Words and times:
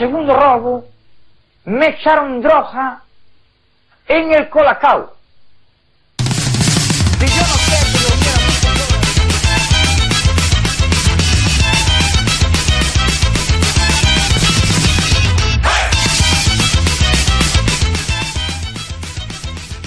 Segundo 0.00 0.34
robo, 0.34 0.88
me 1.66 1.88
echaron 1.88 2.40
droga 2.40 3.02
en 4.08 4.32
el 4.32 4.48
colacao. 4.48 5.14
Si 7.18 7.26
yo 7.26 7.42
no. 7.42 7.60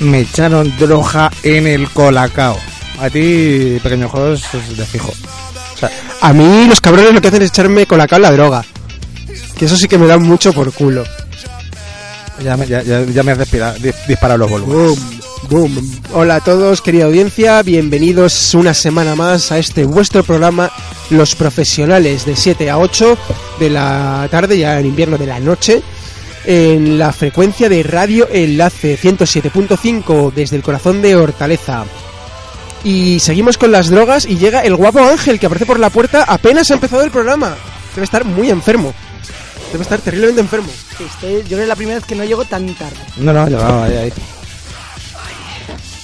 Me 0.01 0.19
echaron 0.19 0.78
droga 0.78 1.31
en 1.41 1.66
el 1.66 1.90
colacao. 1.90 2.59
A 3.00 3.09
ti, 3.09 3.80
pequeño 3.81 4.07
juegos, 4.07 4.44
es 4.53 4.78
de 4.78 4.85
fijo. 4.85 5.09
O 5.09 5.78
sea, 5.78 5.90
A 6.22 6.34
mí 6.34 6.68
los 6.68 6.80
cabrones 6.80 7.16
lo 7.16 7.19
que 7.19 7.30
hacen 7.30 7.41
es 7.41 7.50
echarme 7.50 7.88
colacao 7.88 8.18
en 8.18 8.22
la 8.22 8.31
droga. 8.31 8.63
Que 9.63 9.68
eso 9.68 9.78
sí 9.78 9.88
que 9.88 9.97
me 9.97 10.07
da 10.07 10.18
mucho 10.18 10.51
por 10.51 10.74
culo. 10.74 11.06
ya 12.44 12.57
me, 12.57 12.68
ya, 12.68 12.81
ya- 12.84 13.06
ya 13.06 13.24
me 13.24 13.31
has 13.31 13.38
dispara- 13.40 13.74
dis- 13.78 13.96
disparado 14.09 14.40
los 14.40 14.50
volúmenes. 14.51 15.00
Boom, 15.47 15.72
boom. 15.74 16.01
Hola 16.13 16.35
a 16.35 16.40
todos, 16.41 16.81
querida 16.81 17.06
audiencia, 17.06 17.63
bienvenidos 17.63 18.53
una 18.56 18.74
semana 18.74 19.16
más 19.16 19.53
a 19.53 19.59
este 19.59 19.85
vuestro 19.85 20.22
programa 20.25 20.69
Los 21.12 21.35
Profesionales 21.35 22.25
de 22.25 22.35
7 22.35 22.69
a 22.69 22.78
8 22.78 23.18
de 23.62 23.69
la 23.69 24.28
tarde, 24.29 24.57
ya 24.59 24.78
en 24.81 24.88
invierno 24.88 25.18
de 25.18 25.28
la 25.28 25.40
noche, 25.40 25.81
en 26.45 27.00
la 27.00 27.13
frecuencia 27.13 27.69
de 27.69 27.84
Radio 27.84 28.28
Enlace 28.30 28.97
107.5 29.01 30.34
desde 30.34 30.57
el 30.57 30.62
corazón 30.62 31.01
de 31.01 31.16
Hortaleza. 31.16 31.85
Y 32.84 33.18
seguimos 33.22 33.57
con 33.57 33.72
las 33.72 33.88
drogas 33.90 34.25
y 34.25 34.35
llega 34.35 34.59
el 34.59 34.75
guapo 34.75 35.00
Ángel 35.00 35.40
que 35.40 35.45
aparece 35.45 35.66
por 35.66 35.80
la 35.80 35.90
puerta 35.90 36.25
apenas 36.28 36.69
ha 36.69 36.74
empezado 36.74 37.01
el 37.03 37.12
programa. 37.12 37.56
Debe 37.95 38.03
estar 38.03 38.25
muy 38.25 38.50
enfermo. 38.50 38.94
Debe 39.74 39.82
estar 39.84 40.00
terriblemente 40.00 40.40
enfermo. 40.40 40.70
Estoy- 40.92 41.42
yo 41.42 41.44
creo 41.48 41.58
que 41.58 41.64
es 41.64 41.68
la 41.68 41.75
primera 41.75 41.98
vez 41.98 42.06
que 42.06 42.16
no 42.16 42.24
llego 42.24 42.46
tan 42.46 42.74
tarde. 42.75 42.96
No, 43.18 43.34
no, 43.34 43.46
llegaba 43.48 43.86
ahí, 43.86 43.98
ahí. 43.98 44.14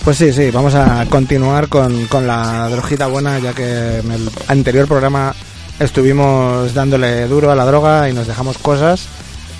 Pues 0.03 0.17
sí, 0.17 0.33
sí, 0.33 0.49
vamos 0.49 0.73
a 0.75 1.05
continuar 1.09 1.67
con, 1.67 2.05
con 2.07 2.25
la 2.25 2.67
drojita 2.69 3.07
buena, 3.07 3.37
ya 3.39 3.53
que 3.53 3.99
en 3.99 4.11
el 4.11 4.29
anterior 4.47 4.87
programa 4.87 5.35
estuvimos 5.79 6.73
dándole 6.73 7.27
duro 7.27 7.51
a 7.51 7.55
la 7.55 7.65
droga 7.65 8.09
y 8.09 8.13
nos 8.13 8.25
dejamos 8.27 8.57
cosas. 8.57 9.07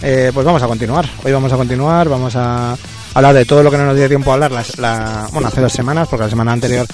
Eh, 0.02 0.32
pues 0.34 0.46
vamos 0.46 0.64
a 0.64 0.68
continuar. 0.68 1.08
Hoy 1.24 1.32
vamos 1.32 1.52
a 1.54 1.58
continuar, 1.58 2.08
vamos 2.10 2.36
a 2.36 2.76
hablar 3.14 3.36
de 3.36 3.46
todo 3.46 3.62
lo 3.64 3.70
que 3.70 3.78
no 3.78 3.86
nos 3.86 3.96
dio 3.98 4.08
tiempo 4.08 4.32
a 4.32 4.36
hablar 4.36 4.52
las- 4.52 4.78
la, 4.80 5.28
bueno, 5.34 5.50
hace 5.50 5.62
dos 5.62 5.74
semanas, 5.74 6.08
porque 6.10 6.24
la 6.24 6.30
semana 6.30 6.54
anterior 6.54 6.88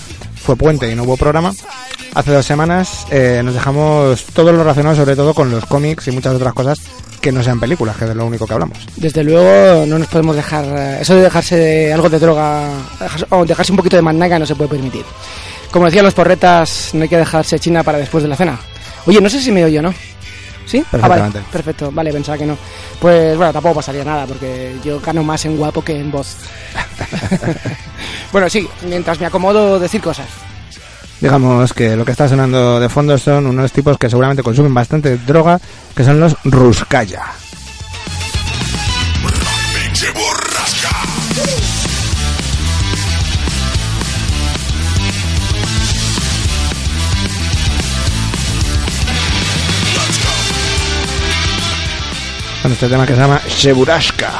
fue 0.46 0.56
puente 0.56 0.90
y 0.92 0.96
no 0.96 1.04
hubo 1.04 1.18
programa. 1.18 1.54
Hace 2.14 2.32
dos 2.32 2.46
semanas 2.46 3.06
eh, 3.12 3.42
nos 3.44 3.54
dejamos 3.54 4.24
todo 4.26 4.52
lo 4.52 4.60
relacionado 4.60 4.96
sobre 4.96 5.16
todo 5.16 5.34
con 5.34 5.52
los 5.52 5.66
cómics 5.66 6.08
y 6.08 6.12
muchas 6.12 6.36
otras 6.36 6.54
cosas 6.54 6.78
que 7.20 7.32
no 7.32 7.42
sean 7.44 7.60
películas, 7.60 7.98
que 7.98 8.06
es 8.06 8.16
lo 8.16 8.26
único 8.26 8.46
que 8.46 8.54
hablamos. 8.54 8.78
Desde 8.96 9.24
luego 9.24 9.86
no 9.86 9.98
nos 9.98 10.08
podemos 10.08 10.36
dejar... 10.36 10.64
eh, 10.66 10.98
Eso 11.02 11.16
de 11.16 11.22
dejarse 11.24 11.56
de 11.58 11.94
algo 11.94 12.10
de 12.10 12.20
droga 12.20 12.70
o 13.30 13.46
dejarse 13.46 13.72
un 13.72 13.78
poquito 13.78 13.96
de 13.96 14.02
mannaga 14.04 14.38
no 14.40 14.46
se 14.46 14.56
puede 14.56 14.70
permitir. 14.70 15.04
Como 15.72 15.86
decían 15.88 16.06
los 16.06 16.14
porretas, 16.14 16.92
no 16.94 17.04
hay 17.04 17.10
que 17.10 17.18
dejarse 17.18 17.60
china 17.60 17.84
para 17.84 17.98
después 17.98 18.24
de 18.24 18.30
la 18.30 18.36
cena. 18.36 18.60
Oye, 19.08 19.20
no 19.20 19.30
sé 19.30 19.42
si 19.42 19.52
me 19.52 19.66
oye 19.66 19.80
o 19.80 19.82
no. 19.82 19.94
¿Sí? 20.76 20.84
Ah, 21.02 21.08
vale, 21.08 21.42
perfecto. 21.52 21.90
Vale, 21.92 22.12
pensaba 22.12 22.38
que 22.38 22.46
no. 22.46 22.58
Pues 23.00 23.38
bueno, 23.38 23.54
tampoco 23.54 23.76
pasaría 23.76 24.04
nada 24.04 24.26
porque 24.26 24.76
yo 24.84 25.00
gano 25.00 25.24
más 25.24 25.46
en 25.46 25.56
guapo 25.56 25.82
que 25.82 25.98
en 25.98 26.12
voz. 26.12 26.36
bueno, 28.32 28.50
sí, 28.50 28.68
mientras 28.88 29.20
me 29.20 29.26
acomodo 29.26 29.80
decir 29.80 30.02
cosas. 30.02 30.28
Digamos 31.22 31.72
que 31.74 31.96
lo 31.96 32.04
que 32.04 32.12
está 32.12 32.28
sonando 32.28 32.80
de 32.80 32.90
fondo 32.90 33.18
son 33.18 33.48
unos 33.48 33.72
tipos 33.72 33.98
que 33.98 34.10
seguramente 34.10 34.44
consumen 34.44 34.74
bastante 34.74 35.18
droga, 35.18 35.60
que 35.96 36.04
son 36.04 36.20
los 36.20 36.36
Ruskaya. 36.44 37.24
Con 52.66 52.72
este 52.72 52.90
tema 52.90 53.06
que 53.06 53.14
se 53.14 53.20
llama 53.20 53.40
Sheburashka. 53.48 54.32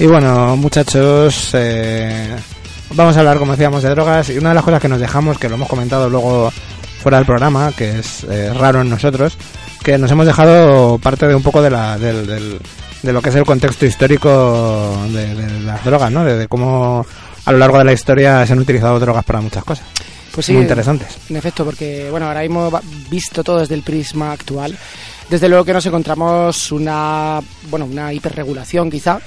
Y 0.00 0.06
bueno, 0.06 0.56
muchachos, 0.56 1.50
eh, 1.52 2.36
vamos 2.92 3.16
a 3.16 3.20
hablar, 3.20 3.38
como 3.38 3.52
decíamos, 3.52 3.84
de 3.84 3.90
drogas. 3.90 4.30
Y 4.30 4.38
una 4.38 4.48
de 4.48 4.56
las 4.56 4.64
cosas 4.64 4.82
que 4.82 4.88
nos 4.88 4.98
dejamos, 4.98 5.38
que 5.38 5.48
lo 5.48 5.54
hemos 5.54 5.68
comentado 5.68 6.10
luego 6.10 6.52
fuera 7.00 7.18
del 7.18 7.26
programa, 7.26 7.70
que 7.70 8.00
es 8.00 8.24
eh, 8.24 8.52
raro 8.52 8.80
en 8.80 8.90
nosotros, 8.90 9.38
que 9.84 9.96
nos 9.96 10.10
hemos 10.10 10.26
dejado 10.26 10.98
parte 10.98 11.28
de 11.28 11.36
un 11.36 11.44
poco 11.44 11.62
de, 11.62 11.70
la, 11.70 11.98
del, 11.98 12.58
de 13.00 13.12
lo 13.12 13.22
que 13.22 13.28
es 13.28 13.36
el 13.36 13.44
contexto 13.44 13.86
histórico 13.86 15.06
de, 15.12 15.60
las 15.60 15.84
drogas, 15.84 16.10
¿no? 16.10 16.24
De 16.24 16.48
cómo 16.48 17.06
a 17.44 17.52
lo 17.52 17.58
largo 17.58 17.78
de 17.78 17.84
la 17.84 17.92
historia 17.92 18.44
se 18.44 18.54
han 18.54 18.58
utilizado 18.58 18.98
drogas 18.98 19.22
para 19.24 19.40
muchas 19.40 19.62
cosas. 19.62 19.86
Pues 20.32 20.46
sí, 20.46 20.52
Muy 20.52 20.62
interesantes. 20.62 21.18
En 21.28 21.36
efecto, 21.36 21.64
porque 21.64 22.08
bueno, 22.10 22.26
ahora 22.26 22.40
mismo 22.42 22.70
va- 22.70 22.82
visto 23.10 23.42
todo 23.42 23.58
desde 23.58 23.74
el 23.74 23.82
prisma 23.82 24.32
actual, 24.32 24.76
desde 25.28 25.48
luego 25.48 25.64
que 25.64 25.72
nos 25.72 25.84
encontramos 25.86 26.70
una 26.72 27.40
bueno, 27.68 27.86
una 27.86 28.12
hiperregulación 28.12 28.90
quizá. 28.90 29.18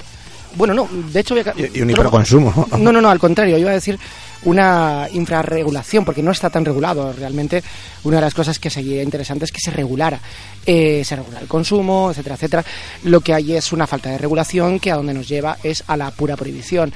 Bueno, 0.56 0.74
no, 0.76 0.88
de 0.92 1.20
hecho 1.20 1.34
voy 1.36 1.44
a 1.46 1.54
Y, 1.58 1.80
y 1.80 1.82
un 1.82 1.90
hiperconsumo. 1.90 2.68
No, 2.78 2.92
no, 2.92 3.02
no, 3.02 3.10
al 3.10 3.18
contrario, 3.20 3.58
iba 3.58 3.72
a 3.72 3.74
decir 3.74 3.98
una 4.44 5.08
infrarregulación, 5.14 6.06
porque 6.06 6.22
no 6.22 6.32
está 6.32 6.50
tan 6.50 6.64
regulado 6.66 7.12
realmente. 7.14 7.64
Una 8.04 8.18
de 8.18 8.22
las 8.22 8.34
cosas 8.34 8.60
que 8.60 8.70
sería 8.70 9.02
interesante 9.02 9.46
es 9.46 9.52
que 9.52 9.60
se 9.62 9.72
regulara. 9.72 10.20
Eh, 10.66 11.02
se 11.06 11.16
regula 11.16 11.40
el 11.40 11.48
consumo, 11.48 12.12
etcétera, 12.12 12.36
etcétera. 12.36 12.66
Lo 13.06 13.22
que 13.22 13.34
hay 13.34 13.56
es 13.56 13.72
una 13.74 13.88
falta 13.88 14.10
de 14.12 14.18
regulación 14.20 14.80
que 14.80 14.92
a 14.92 14.96
donde 14.96 15.14
nos 15.14 15.28
lleva 15.28 15.58
es 15.64 15.84
a 15.88 15.98
la 15.98 16.12
pura 16.12 16.36
prohibición. 16.36 16.94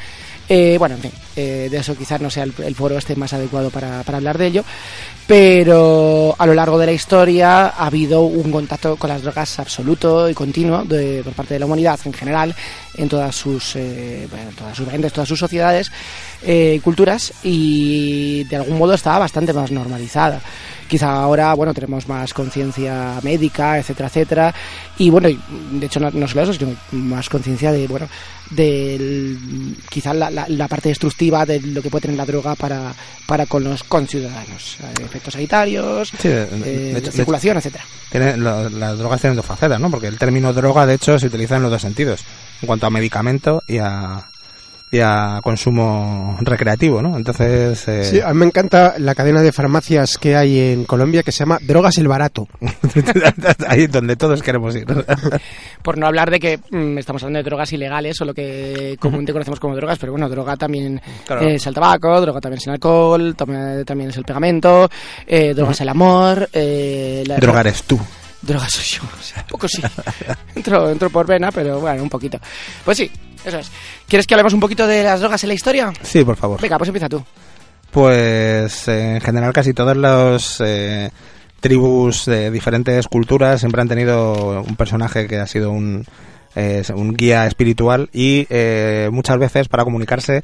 Eh, 0.50 0.78
bueno, 0.80 0.96
en 0.96 1.02
fin, 1.02 1.12
eh, 1.36 1.68
de 1.70 1.78
eso 1.78 1.94
quizás 1.96 2.22
no 2.22 2.30
sea 2.30 2.44
el, 2.44 2.54
el 2.64 2.74
foro 2.74 2.98
este 2.98 3.18
más 3.18 3.34
adecuado 3.34 3.70
para, 3.70 4.02
para 4.04 4.18
hablar 4.18 4.38
de 4.38 4.48
ello, 4.48 4.64
pero 5.28 6.34
a 6.38 6.46
lo 6.46 6.54
largo 6.54 6.78
de 6.80 6.86
la 6.86 6.94
historia 6.94 7.68
ha 7.68 7.86
habido 7.86 8.22
un 8.22 8.50
contacto 8.50 8.96
con 8.96 9.10
las 9.10 9.22
drogas 9.24 9.60
absoluto 9.60 10.30
y 10.30 10.34
continuo 10.34 10.86
de- 10.86 11.22
por 11.22 11.34
parte 11.34 11.56
de 11.56 11.60
la 11.60 11.66
humanidad 11.66 12.00
en 12.06 12.14
general, 12.14 12.56
en 12.96 13.10
todas 13.10 13.36
sus, 13.36 13.76
eh, 13.76 14.26
bueno, 14.32 14.50
en 14.50 14.56
todas 14.56 14.78
sus 14.78 14.86
variantes, 14.86 15.12
todas 15.12 15.28
sus 15.28 15.38
sociedades 15.40 15.92
eh, 16.44 16.80
culturas, 16.82 17.34
y 17.44 18.46
de 18.46 18.56
algún 18.56 18.78
modo 18.78 18.94
estaba 18.94 19.20
bastante 19.20 19.52
más 19.52 19.70
normalizada. 19.70 20.40
Quizá 20.88 21.12
ahora, 21.12 21.54
bueno, 21.54 21.74
tenemos 21.74 22.08
más 22.08 22.34
conciencia 22.34 23.20
médica, 23.24 23.78
etcétera, 23.78 24.08
etcétera, 24.08 24.56
y 24.98 25.10
bueno, 25.10 25.28
de 25.72 25.86
hecho 25.86 26.00
no, 26.00 26.10
no 26.12 26.28
solo 26.28 26.44
eso, 26.44 26.54
sino 26.54 26.76
más 26.92 27.28
conciencia 27.30 27.72
de, 27.72 27.88
bueno, 27.88 28.08
del 28.52 29.76
quizá 29.90 30.14
la, 30.14 30.30
la- 30.30 30.46
la 30.48 30.68
parte 30.68 30.90
destructiva 30.90 31.46
de 31.46 31.60
lo 31.62 31.82
que 31.82 31.90
puede 31.90 32.04
tener 32.04 32.18
la 32.18 32.26
droga 32.26 32.56
para, 32.56 32.94
para 33.26 33.46
con 33.46 33.64
los 33.64 33.84
conciudadanos, 33.84 34.78
efectos 35.04 35.34
sanitarios, 35.34 36.10
Sí, 36.20 36.28
de- 36.28 36.44
eh, 36.44 36.48
de 36.94 36.98
hecho- 37.00 37.12
de 37.12 37.18
circulación, 37.18 37.58
etcétera. 37.58 37.84
Tiene- 38.12 38.38
lo- 38.38 38.70
las 38.70 38.98
drogas 38.98 39.22
tienen 39.22 39.36
dos 39.36 39.46
facetas, 39.46 39.80
¿no? 39.80 39.90
Porque 39.92 40.08
el 40.08 40.18
término 40.18 40.54
droga, 40.54 40.86
de 40.86 40.96
hecho, 40.96 41.20
se 41.20 41.28
utiliza 41.28 41.58
en 41.58 41.64
los 41.64 41.72
dos 41.72 41.82
sentidos. 41.82 42.24
En 42.62 42.68
cuanto 42.68 42.88
a 42.88 42.90
medicamento 42.90 43.62
y 43.68 43.78
a, 43.80 44.26
y 44.90 45.00
a 45.00 45.40
consumo 45.44 46.38
recreativo, 46.42 47.02
¿no? 47.02 47.18
Entonces, 47.18 47.86
eh, 47.90 48.04
Sí, 48.06 48.22
a 48.22 48.30
mí 48.30 48.36
me 48.40 48.46
encanta 48.46 48.94
la 48.98 49.16
cadena 49.16 49.42
de 49.42 49.52
farmacias 49.52 50.18
que 50.18 50.36
hay 50.38 50.60
en 50.60 50.86
Colombia 50.86 51.24
que 51.24 51.32
se 51.34 51.40
llama 51.40 51.60
Drogas 51.62 51.98
el 51.98 52.08
Barato. 52.08 52.48
ahí 53.68 53.84
es 53.84 53.92
donde 53.92 54.16
todos 54.16 54.42
queremos 54.42 54.76
ir. 54.76 54.86
Por 55.84 55.98
no 55.98 56.08
hablar 56.08 56.32
de 56.32 56.40
que 56.40 56.60
mm, 56.72 56.98
estamos 56.98 57.22
hablando 57.24 57.40
de 57.40 57.44
drogas 57.44 57.72
ilegales 57.74 58.20
o 58.22 58.26
lo 58.26 58.34
que 58.34 58.96
comúnmente 59.00 59.34
conocemos 59.34 59.60
como 59.60 59.76
drogas, 59.76 59.98
pero 60.00 60.14
bueno, 60.14 60.30
droga 60.30 60.56
también 60.56 61.02
Claro. 61.26 61.48
es 61.48 61.66
el 61.68 61.74
tabaco, 61.74 62.22
droga 62.22 62.40
también 62.40 62.60
es 62.60 62.68
el 62.68 62.74
alcohol, 62.74 63.36
tam- 63.38 63.84
también 63.86 64.10
es 64.12 64.18
el 64.18 64.24
pegamento, 64.24 64.90
eh, 65.26 65.54
droga 65.54 65.72
es 65.74 65.82
el 65.82 65.90
amor, 65.90 66.50
eh, 66.54 67.24
la- 67.28 67.38
Droga 67.38 67.60
eres 67.62 67.84
tú. 67.84 68.00
Droga 68.42 68.70
soy 68.70 68.86
yo, 68.86 69.02
o 69.04 69.22
sea, 69.24 69.42
un 69.42 69.48
poco 69.50 69.68
sí. 69.68 69.82
entro, 70.56 70.90
entro 70.90 71.10
por 71.10 71.26
vena, 71.26 71.52
pero 71.52 71.80
bueno, 71.80 72.04
un 72.04 72.10
poquito. 72.10 72.38
Pues 72.86 72.98
sí, 72.98 73.12
eso 73.50 73.60
es. 73.60 73.72
¿Quieres 74.08 74.28
que 74.28 74.34
hablemos 74.34 74.54
un 74.54 74.60
poquito 74.60 74.88
de 74.88 75.04
las 75.04 75.20
drogas 75.20 75.44
en 75.44 75.50
la 75.50 75.54
historia? 75.54 75.94
Sí, 76.02 76.24
por 76.24 76.36
favor. 76.36 76.62
Venga, 76.62 76.78
pues 76.78 76.90
empieza 76.90 77.10
tú. 77.10 77.24
Pues 77.92 78.88
eh, 78.88 79.16
en 79.16 79.22
general 79.22 79.54
casi 79.54 79.74
todas 79.74 79.96
las 79.96 80.62
eh, 80.64 81.10
tribus 81.60 82.26
de 82.26 82.52
diferentes 82.52 83.08
culturas 83.08 83.60
siempre 83.60 83.82
han 83.82 83.88
tenido 83.88 84.62
un 84.62 84.76
personaje 84.76 85.28
que 85.28 85.38
ha 85.38 85.48
sido 85.48 85.72
un, 85.72 86.06
eh, 86.56 86.84
un 86.96 87.14
guía 87.14 87.46
espiritual 87.46 88.10
y 88.12 88.48
eh, 88.50 89.10
muchas 89.12 89.38
veces 89.38 89.68
para 89.68 89.84
comunicarse 89.84 90.44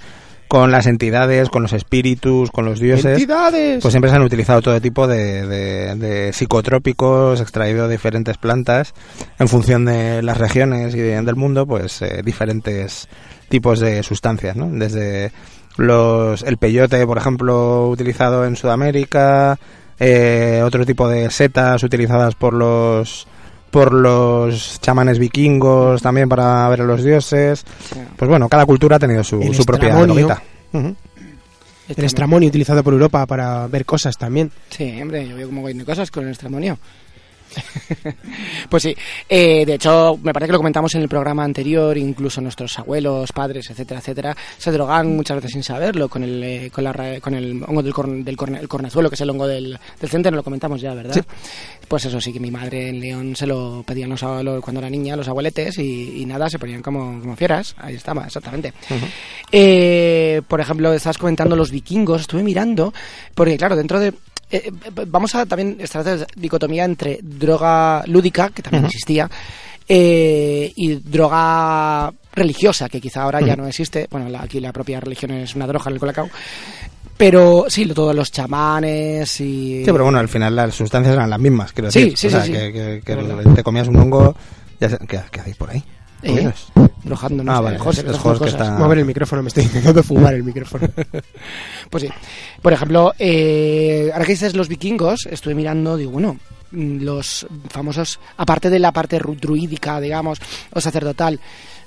con 0.54 0.70
las 0.70 0.86
entidades, 0.86 1.50
con 1.50 1.64
los 1.64 1.74
espíritus, 1.74 2.52
con 2.52 2.64
los 2.66 2.80
dioses, 2.80 3.14
¡Entidades! 3.18 3.82
pues 3.82 3.92
siempre 3.92 4.12
se 4.12 4.18
han 4.18 4.22
utilizado 4.22 4.62
todo 4.62 4.80
tipo 4.80 5.08
de, 5.08 5.48
de- 5.48 5.96
de 5.96 6.32
psicotrópicos 6.32 7.42
extraídos 7.42 7.88
de 7.88 7.96
diferentes 7.96 8.38
plantas 8.38 8.94
en 9.40 9.48
función 9.48 9.84
de 9.86 10.22
las 10.22 10.38
regiones 10.38 10.94
y 10.94 11.00
de- 11.00 11.20
del 11.20 11.36
mundo, 11.36 11.66
pues 11.66 12.00
eh, 12.04 12.22
diferentes 12.24 13.08
tipos 13.50 13.80
de 13.80 14.04
sustancias, 14.04 14.56
¿no? 14.56 14.70
Desde 14.72 15.32
los 15.78 16.44
el 16.44 16.58
peyote, 16.58 17.04
por 17.08 17.18
ejemplo, 17.18 17.90
utilizado 17.90 18.46
en 18.46 18.56
Sudamérica, 18.56 19.58
eh, 20.00 20.62
otro 20.64 20.86
tipo 20.86 21.10
de 21.10 21.32
setas 21.32 21.82
utilizadas 21.82 22.36
por 22.36 22.54
los 22.54 23.26
por 23.74 23.92
los 23.92 24.80
chamanes 24.82 25.18
vikingos 25.18 26.00
también 26.00 26.30
para 26.30 26.70
ver 26.70 26.82
a 26.82 26.84
los 26.84 27.04
dioses. 27.04 27.66
Sí. 27.92 28.00
Pues 28.16 28.30
bueno, 28.30 28.48
cada 28.48 28.68
cultura 28.68 28.98
ha 28.98 29.00
tenido 29.00 29.24
su, 29.24 29.40
propia 29.66 29.96
droguita. 29.96 30.44
El 30.72 32.06
estramonio 32.06 32.50
utilizado 32.50 32.84
por 32.84 32.94
Europa 32.94 33.26
para 33.26 33.66
ver 33.66 33.84
cosas 33.84 34.16
también. 34.16 34.52
Sí, 34.70 35.02
hombre, 35.02 35.28
yo 35.28 35.36
veo 35.36 35.48
como 35.48 35.66
hay 35.66 35.78
cosas 35.80 36.12
con 36.12 36.26
el 36.26 36.32
estramonio. 36.32 36.78
pues 38.70 38.84
sí, 38.84 38.96
eh, 39.30 39.66
de 39.66 39.76
hecho, 39.76 40.18
me 40.22 40.34
parece 40.34 40.48
que 40.48 40.54
lo 40.54 40.58
comentamos 40.60 40.94
en 40.96 41.02
el 41.02 41.10
programa 41.10 41.44
anterior, 41.44 41.98
incluso 41.98 42.42
nuestros 42.42 42.78
abuelos, 42.80 43.32
padres, 43.32 43.70
etcétera, 43.70 44.00
etcétera, 44.00 44.38
se 44.58 44.72
drogan 44.72 45.16
muchas 45.16 45.36
veces 45.38 45.52
sin 45.52 45.64
saberlo 45.64 46.10
con 46.10 46.24
el, 46.24 46.44
eh, 46.44 46.70
con 46.74 46.84
la, 46.84 46.94
ra- 46.94 47.20
con 47.20 47.34
el 47.34 47.64
hongo 47.68 47.84
del, 47.84 47.94
corn- 47.94 48.24
del 48.24 48.36
corne- 48.38 48.60
el 48.60 48.68
cornezuelo, 48.68 49.10
que 49.10 49.16
es 49.16 49.22
el 49.22 49.30
hongo 49.30 49.48
del, 49.48 49.78
del 50.00 50.10
centeno, 50.10 50.38
lo 50.38 50.44
comentamos 50.44 50.82
ya, 50.82 50.94
¿verdad? 50.94 51.14
Sí. 51.14 51.22
Pues 51.88 52.06
eso 52.06 52.20
sí, 52.22 52.32
que 52.34 52.40
mi 52.40 52.50
madre 52.52 52.90
en 52.90 53.00
León 53.00 53.36
se 53.36 53.46
lo 53.46 53.84
pedían 53.86 54.10
los, 54.10 54.24
abuelos 54.24 54.62
cuando 54.64 54.80
era 54.80 54.90
niña, 54.90 55.16
los 55.16 55.28
abueletes, 55.28 55.78
y, 55.78 56.22
y 56.22 56.26
nada, 56.26 56.50
se 56.50 56.58
ponían 56.60 56.82
como, 56.82 57.20
como 57.20 57.36
fieras. 57.36 57.76
Ahí 57.78 57.96
estaba, 57.96 58.26
exactamente. 58.26 58.74
Eh, 59.52 60.42
por 60.48 60.60
ejemplo, 60.62 60.94
estabas 60.94 61.18
comentando 61.18 61.56
los 61.56 61.72
vikingos, 61.72 62.22
estuve 62.22 62.44
mirando, 62.44 62.94
porque 63.36 63.58
claro, 63.58 63.76
dentro 63.76 64.00
de... 64.00 64.14
eh, 64.58 64.72
eh, 64.86 65.06
vamos 65.08 65.34
a 65.36 65.46
también 65.46 65.78
establecer 65.80 66.28
dicotomía 66.36 66.86
entre 66.86 67.20
droga 67.22 68.04
lúdica, 68.08 68.50
que 68.50 68.62
también 68.62 68.86
existía, 68.86 69.30
eh, 69.88 70.72
y 70.76 70.96
droga 70.96 72.12
religiosa, 72.34 72.88
que 72.90 73.02
quizá 73.02 73.24
ahora 73.24 73.42
ya 73.42 73.56
no 73.56 73.68
existe. 73.68 74.08
Bueno, 74.10 74.30
la- 74.30 74.44
aquí 74.44 74.60
la 74.60 74.72
propia 74.72 75.00
religión 75.00 75.32
es 75.32 75.56
una 75.56 75.68
droga, 75.68 75.92
el 75.92 76.00
colacao. 76.00 76.30
Pero 77.18 77.66
sí, 77.68 77.86
lo- 77.86 77.94
todos 77.94 78.16
los 78.16 78.32
chamanes 78.32 79.40
y... 79.40 79.84
Sí, 79.86 79.92
pero 79.92 80.04
bueno, 80.06 80.18
al 80.20 80.28
final 80.30 80.56
las 80.56 80.74
sustancias 80.74 81.14
eran 81.16 81.30
las 81.30 81.40
mismas, 81.40 81.72
quiero 81.72 81.92
Sí, 81.92 82.00
decir. 82.00 82.18
sí, 82.18 82.28
o 82.28 82.30
sea, 82.32 82.42
sí, 82.42 82.48
sí. 82.48 82.54
que, 82.54 83.02
que- 83.06 83.52
te 83.56 83.64
comías 83.64 83.88
un 83.88 83.98
hongo... 83.98 84.36
Ya 84.80 84.98
¿qué, 84.98 85.20
qué 85.32 85.40
hacéis 85.40 85.56
por 85.56 85.70
ahí? 85.70 85.84
¿Eh? 86.24 86.52
Ruidos. 87.04 87.20
Drogando, 87.22 87.52
Ah, 87.52 87.62
vale, 87.62 87.78
José, 87.80 88.06
es- 88.10 88.18
José 88.18 88.44
que 88.44 88.50
está- 88.50 88.78
Mover 88.78 89.00
el 89.00 89.06
micrófono, 89.06 89.42
me 89.44 89.48
estoy 89.50 89.64
intentando 89.64 90.04
fumar 90.04 90.34
el 90.34 90.44
micrófono. 90.44 90.88
Pues 91.90 92.04
sí. 92.04 92.10
Por 92.62 92.74
ejemplo, 92.74 93.14
eh, 93.20 94.10
ahora 94.14 94.26
que 94.26 94.32
dices 94.32 94.56
los 94.56 94.68
vikingos, 94.68 95.28
estuve 95.30 95.54
mirando, 95.54 95.96
digo, 95.98 96.12
bueno, 96.12 96.38
mm, 96.72 97.02
los 97.04 97.46
famosos, 97.70 98.20
aparte 98.38 98.70
de 98.70 98.80
la 98.80 98.92
parte 98.92 99.20
ru- 99.20 99.38
druídica, 99.40 100.00
digamos, 100.00 100.40
o 100.74 100.82
sacerdotal, 100.82 101.40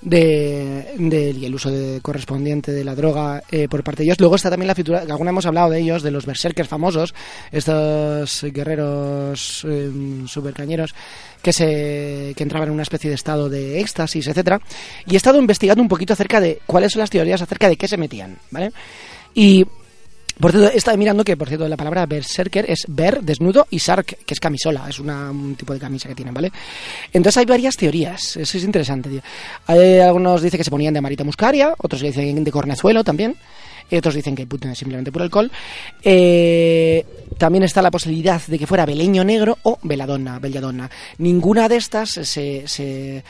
de, 0.02 1.34
y 1.38 1.44
el 1.44 1.54
uso 1.54 1.70
de- 1.70 2.00
correspondiente 2.00 2.72
de 2.72 2.84
la 2.84 2.94
droga 2.94 3.42
eh, 3.50 3.68
por 3.68 3.82
parte 3.82 4.02
de 4.02 4.06
ellos. 4.06 4.20
Luego 4.20 4.36
está 4.36 4.50
también 4.50 4.68
la 4.68 4.74
figura, 4.74 5.00
alguna 5.00 5.30
hemos 5.30 5.46
hablado 5.46 5.70
de 5.70 5.80
ellos, 5.80 6.02
de 6.02 6.10
los 6.10 6.26
berserkers 6.26 6.68
famosos, 6.68 7.14
estos 7.52 8.44
guerreros 8.52 9.66
eh, 9.68 9.90
supercañeros 10.26 10.94
que 11.42 11.52
se 11.52 12.32
que 12.36 12.42
entraban 12.42 12.68
en 12.68 12.74
una 12.74 12.82
especie 12.82 13.10
de 13.10 13.14
estado 13.16 13.48
de 13.48 13.80
éxtasis, 13.80 14.26
etcétera. 14.26 14.60
Y 15.06 15.14
he 15.14 15.16
estado 15.16 15.38
investigando 15.38 15.82
un 15.82 15.88
poquito 15.88 16.12
acerca 16.12 16.40
de 16.40 16.60
cuáles 16.66 16.92
son 16.92 17.00
las 17.00 17.10
teorías 17.10 17.42
acerca 17.42 17.68
de 17.68 17.76
qué 17.76 17.88
se 17.88 17.96
metían, 17.96 18.38
¿vale? 18.50 18.72
Y 19.34 19.64
por 20.40 20.50
cierto, 20.52 20.70
he 20.70 20.76
estado 20.76 20.96
mirando 20.98 21.24
que, 21.24 21.36
por 21.36 21.48
cierto, 21.48 21.66
la 21.68 21.76
palabra 21.76 22.06
berserker 22.06 22.64
es 22.68 22.80
ver, 22.88 23.22
desnudo, 23.22 23.66
y 23.70 23.78
sark, 23.78 24.18
que 24.24 24.34
es 24.34 24.40
camisola, 24.40 24.86
es 24.88 24.98
una- 24.98 25.30
un 25.30 25.54
tipo 25.56 25.72
de 25.72 25.78
camisa 25.80 26.08
que 26.08 26.14
tienen, 26.14 26.34
¿vale? 26.34 26.52
Entonces 27.12 27.38
hay 27.38 27.46
varias 27.46 27.76
teorías, 27.76 28.36
eso 28.36 28.58
es 28.58 28.64
interesante, 28.64 29.08
tío. 29.08 29.22
Algunos 29.66 30.42
dicen 30.42 30.58
que 30.58 30.64
se 30.64 30.70
ponían 30.70 30.92
de 30.94 30.98
amarita 30.98 31.24
muscaria, 31.24 31.74
otros 31.78 32.02
dicen 32.02 32.42
de 32.44 32.50
cornezuelo 32.52 33.02
también, 33.04 33.36
y 33.88 33.96
otros 33.96 34.14
dicen 34.14 34.34
que 34.34 34.46
simplemente 34.74 35.12
por 35.12 35.22
alcohol. 35.22 35.50
Eh, 36.02 37.04
también 37.38 37.62
está 37.64 37.80
la 37.82 37.90
posibilidad 37.90 38.40
de 38.46 38.58
que 38.58 38.66
fuera 38.66 38.84
beleño 38.84 39.22
negro 39.24 39.58
o 39.62 39.78
veladonna, 39.82 40.38
belladonna. 40.38 40.90
Ninguna 41.18 41.68
de 41.68 41.76
estas 41.76 42.10
se, 42.10 42.66
se 42.66 43.22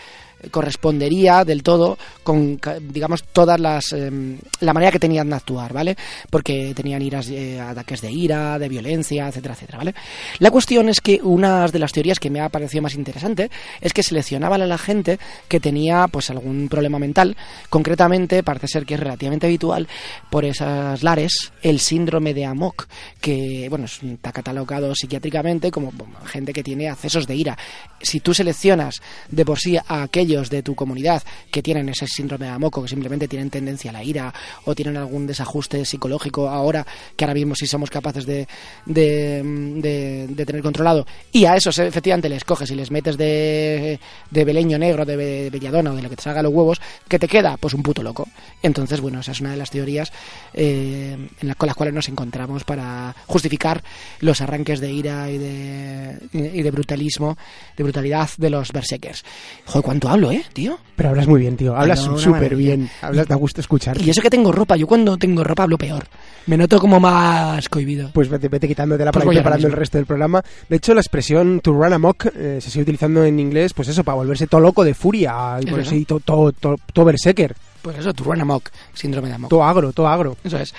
correspondería 0.51 1.45
del 1.45 1.63
todo 1.63 1.99
con, 2.23 2.61
digamos, 2.81 3.25
todas 3.25 3.59
las... 3.61 3.93
em, 3.93 4.39
la 4.61 4.73
manera 4.73 4.93
que 4.93 4.99
tenían 4.99 5.29
de 5.29 5.37
actuar, 5.37 5.73
¿vale? 5.73 5.97
Porque 6.31 6.73
tenían 6.75 7.03
iras, 7.03 7.29
eh, 7.29 7.61
ataques 7.61 8.01
de 8.01 8.11
ira, 8.11 8.59
de 8.59 8.69
violencia, 8.69 9.29
etcétera, 9.29 9.55
etcétera, 9.55 9.79
¿vale? 9.79 9.95
La 10.39 10.51
cuestión 10.51 10.89
es 10.89 11.01
que 11.01 11.21
una 11.23 11.67
de 11.69 11.79
las 11.79 11.93
teorías 11.93 12.21
que 12.21 12.31
me 12.31 12.41
ha 12.41 12.49
parecido 12.49 12.83
más 12.83 12.95
interesante 12.95 13.51
es 13.81 13.93
que 13.93 14.03
seleccionaban 14.03 14.63
a 14.63 14.67
la 14.67 14.79
gente 14.79 15.19
que 15.49 15.61
tenía, 15.61 16.07
pues, 16.09 16.31
algún 16.31 16.69
problema 16.69 16.99
mental. 16.99 17.37
Concretamente, 17.71 18.43
parece 18.43 18.69
ser 18.69 18.87
que 18.87 18.95
es 18.95 19.01
relativamente 19.01 19.47
habitual 19.47 19.89
por 20.31 20.45
esas 20.45 21.03
lares 21.03 21.53
el 21.63 21.81
síndrome 21.81 22.35
de 22.35 22.45
Amok, 22.45 22.87
que, 23.21 23.67
bueno, 23.69 23.87
está 23.87 24.33
catalogado 24.33 24.95
psiquiátricamente 24.95 25.71
como 25.71 25.93
gente 26.25 26.53
que 26.53 26.63
tiene 26.63 26.89
accesos 26.89 27.27
de 27.27 27.37
ira. 27.37 27.59
Si 28.01 28.21
tú 28.21 28.35
seleccionas 28.35 29.01
de 29.31 29.45
por 29.45 29.59
sí 29.59 29.77
a 29.77 30.09
de 30.27 30.63
tu 30.63 30.75
comunidad 30.75 31.23
que 31.51 31.63
tienen 31.63 31.89
ese 31.89 32.07
síndrome 32.07 32.47
de 32.47 32.53
Amok 32.53 32.79
o 32.79 32.83
que 32.83 32.89
simplemente 32.89 33.29
tienen 33.29 33.49
tendencia 33.49 33.91
a 33.91 33.93
la 33.93 34.03
ira 34.03 34.35
o 34.65 34.75
tienen 34.75 34.97
algún 34.97 35.27
desajuste 35.27 35.85
psicológico 35.85 36.49
ahora, 36.49 36.85
que 37.17 37.25
ahora 37.25 37.35
mismo 37.35 37.55
sí 37.55 37.67
somos 37.67 37.91
capaces 37.91 38.27
de, 38.27 38.47
de, 38.85 40.45
tener 40.45 40.63
controlado, 40.63 41.07
y 41.33 41.45
a 41.45 41.55
esos 41.57 41.79
efectivamente 41.79 42.29
les 42.29 42.45
coges 42.45 42.71
y 42.71 42.75
les 42.75 42.91
metes 42.91 43.17
de, 43.17 43.99
de 44.31 44.45
beleño 44.45 44.79
negro, 44.79 45.05
de 45.05 45.17
be- 45.17 45.51
belladona 45.51 45.93
o 45.93 45.97
de 45.97 46.03
lo 46.03 46.11
que 46.11 46.17
te 46.17 46.23
salga 46.23 46.43
los 46.43 46.53
huevos, 46.53 46.81
¿qué 47.09 47.19
te 47.19 47.29
queda? 47.29 47.57
Pues 47.57 47.75
un 47.75 47.83
puto 47.83 48.03
loco. 48.03 48.29
Entonces, 48.63 49.01
bueno, 49.01 49.21
esa 49.21 49.33
es 49.33 49.41
una 49.41 49.51
de 49.53 49.57
las 49.57 49.71
teorías 49.71 50.13
eh, 50.55 51.17
en 51.41 51.49
la- 51.49 51.55
con 51.55 51.67
las 51.67 51.77
cuales 51.77 51.95
nos 51.95 52.09
encontramos 52.09 52.65
para 52.65 53.15
justificar 53.27 53.83
los 54.21 54.41
arranques 54.41 54.81
de 54.81 54.93
ira 54.93 55.31
y 55.31 55.39
de, 55.39 56.19
y 56.33 56.63
de 56.63 56.71
brutalismo, 56.71 57.37
de 57.77 57.85
brutalidad 57.85 58.29
de 58.37 58.51
los 58.51 58.73
berserkers. 58.73 59.25
Joder, 59.67 59.83
¿cuánto 59.85 60.09
hablo, 60.17 60.33
eh, 60.33 60.45
tío? 60.53 60.79
Pero 60.97 61.11
hablas 61.11 61.27
muy 61.27 61.41
bien, 61.41 61.57
tío. 61.57 61.77
Hablas 61.77 62.07
no, 62.07 62.19
súper 62.19 62.57
bien. 62.57 62.91
Hablas, 63.03 63.29
da 63.29 63.37
gusto 63.37 63.61
escuchar. 63.61 64.01
Y 64.01 64.11
eso 64.11 64.23
que 64.23 64.31
tengo 64.31 64.51
ropa, 64.51 64.77
yo 64.77 64.87
cuando 64.87 65.17
tengo 65.17 65.45
ropa 65.45 65.65
hablo 65.65 65.79
peor. 65.79 66.05
Me 66.47 66.57
noto 66.57 66.79
como 66.79 66.99
más 66.99 67.69
cohibido. 67.69 68.11
Pues 68.13 68.29
vete, 68.29 68.49
vete 68.49 68.67
quitándote 68.67 69.05
la 69.05 69.13
Pues 69.13 69.25
para 69.25 69.35
ir 69.35 69.41
preparando 69.41 69.67
el 69.67 69.73
resto 69.73 69.99
del 69.99 70.07
programa. 70.07 70.43
De 70.69 70.77
hecho, 70.77 70.95
la 70.95 71.01
expresión 71.01 71.61
to 71.61 71.73
run 71.73 71.93
amok 71.93 72.27
eh, 72.35 72.59
se 72.61 72.71
sigue 72.71 72.83
utilizando 72.83 73.25
en 73.25 73.39
inglés, 73.39 73.75
pues 73.75 73.89
eso, 73.89 74.05
para 74.05 74.17
volverse 74.17 74.47
todo 74.47 74.61
loco 74.61 74.85
de 74.85 74.95
furia. 74.95 75.59
Y 75.61 75.67
por 75.67 75.81
eso, 75.81 75.95
todo, 76.07 76.53
todo, 76.53 76.77
todo, 76.93 77.05
berserker. 77.05 77.55
Pues 77.83 77.99
eso, 77.99 78.13
Turban 78.13 78.41
Amok, 78.41 78.71
síndrome 78.95 79.29
de 79.29 79.35
Amok. 79.35 79.51
Todo 79.51 79.63
agro, 79.63 79.93
todo 79.93 80.09
agro. 80.09 80.37
Eso 80.43 80.59
es. 80.59 80.75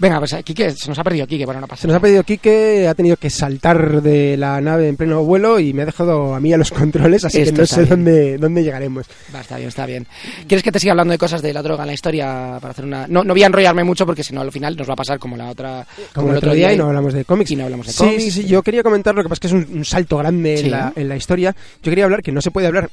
Venga, 0.00 0.18
pues 0.20 0.32
aquí 0.32 0.54
que 0.54 0.70
se 0.70 0.88
nos 0.88 0.96
ha 0.98 1.02
perdido 1.02 1.26
Kike, 1.26 1.44
bueno, 1.44 1.60
no 1.60 1.66
pasa 1.66 1.82
Se 1.82 1.86
nos 1.88 1.94
ha 1.94 1.98
nada. 1.98 2.02
pedido 2.02 2.22
Quique, 2.22 2.86
ha 2.88 2.94
tenido 2.94 3.16
que 3.16 3.30
saltar 3.30 4.00
de 4.00 4.36
la 4.36 4.60
nave 4.60 4.86
en 4.88 4.96
pleno 4.96 5.24
vuelo 5.24 5.58
y 5.58 5.72
me 5.72 5.82
ha 5.82 5.86
dejado 5.86 6.36
a 6.36 6.40
mí 6.40 6.52
a 6.52 6.56
los 6.56 6.70
controles, 6.72 7.24
así 7.24 7.40
Esto 7.40 7.54
que 7.54 7.60
no 7.62 7.66
sé 7.66 7.76
bien. 7.78 7.88
dónde, 7.90 8.38
dónde 8.38 8.62
llegaremos. 8.62 9.06
Va, 9.34 9.40
está 9.40 9.56
bien, 9.56 9.68
está 9.68 9.86
bien. 9.86 10.06
¿Quieres 10.46 10.62
que 10.62 10.70
te 10.70 10.78
siga 10.78 10.92
hablando 10.92 11.10
de 11.12 11.18
cosas 11.18 11.42
de 11.42 11.52
la 11.52 11.62
droga 11.62 11.82
en 11.82 11.88
la 11.88 11.94
historia 11.94 12.58
para 12.60 12.70
hacer 12.70 12.84
una... 12.84 13.08
No, 13.08 13.24
no 13.24 13.34
voy 13.34 13.42
a 13.42 13.46
enrollarme 13.46 13.82
mucho 13.82 14.06
porque 14.06 14.22
si 14.22 14.32
no 14.32 14.40
al 14.40 14.52
final 14.52 14.76
nos 14.76 14.88
va 14.88 14.92
a 14.92 14.96
pasar 14.96 15.18
como 15.18 15.36
la 15.36 15.50
otra... 15.50 15.84
Como, 16.14 16.30
el 16.30 16.36
otro 16.36 16.54
día 16.54 16.72
y 16.72 16.76
no 16.78 16.86
hablamos 16.86 17.12
de 17.12 17.24
cómics. 17.24 17.50
y 17.50 17.56
no 17.56 17.64
hablamos 17.64 17.86
de 17.88 17.92
Sí, 17.92 17.98
cómics. 17.98 18.22
sí, 18.22 18.30
sí, 18.30 18.46
yo 18.46 18.62
quería 18.62 18.84
comentar, 18.84 19.16
lo 19.16 19.22
que 19.24 19.28
pasa 19.28 19.40
es 19.46 19.52
que 19.52 19.58
es 19.58 19.68
un, 19.68 19.78
un 19.78 19.84
salto 19.84 20.16
grande 20.18 20.58
Sí. 20.58 20.64
en, 20.66 20.70
la, 20.70 20.92
en 20.94 21.08
la 21.08 21.16
historia. 21.16 21.56
Yo 21.82 21.90
quería 21.90 22.04
hablar 22.04 22.22
que 22.22 22.30
no 22.30 22.40
se 22.40 22.52
puede 22.52 22.68
hablar 22.68 22.88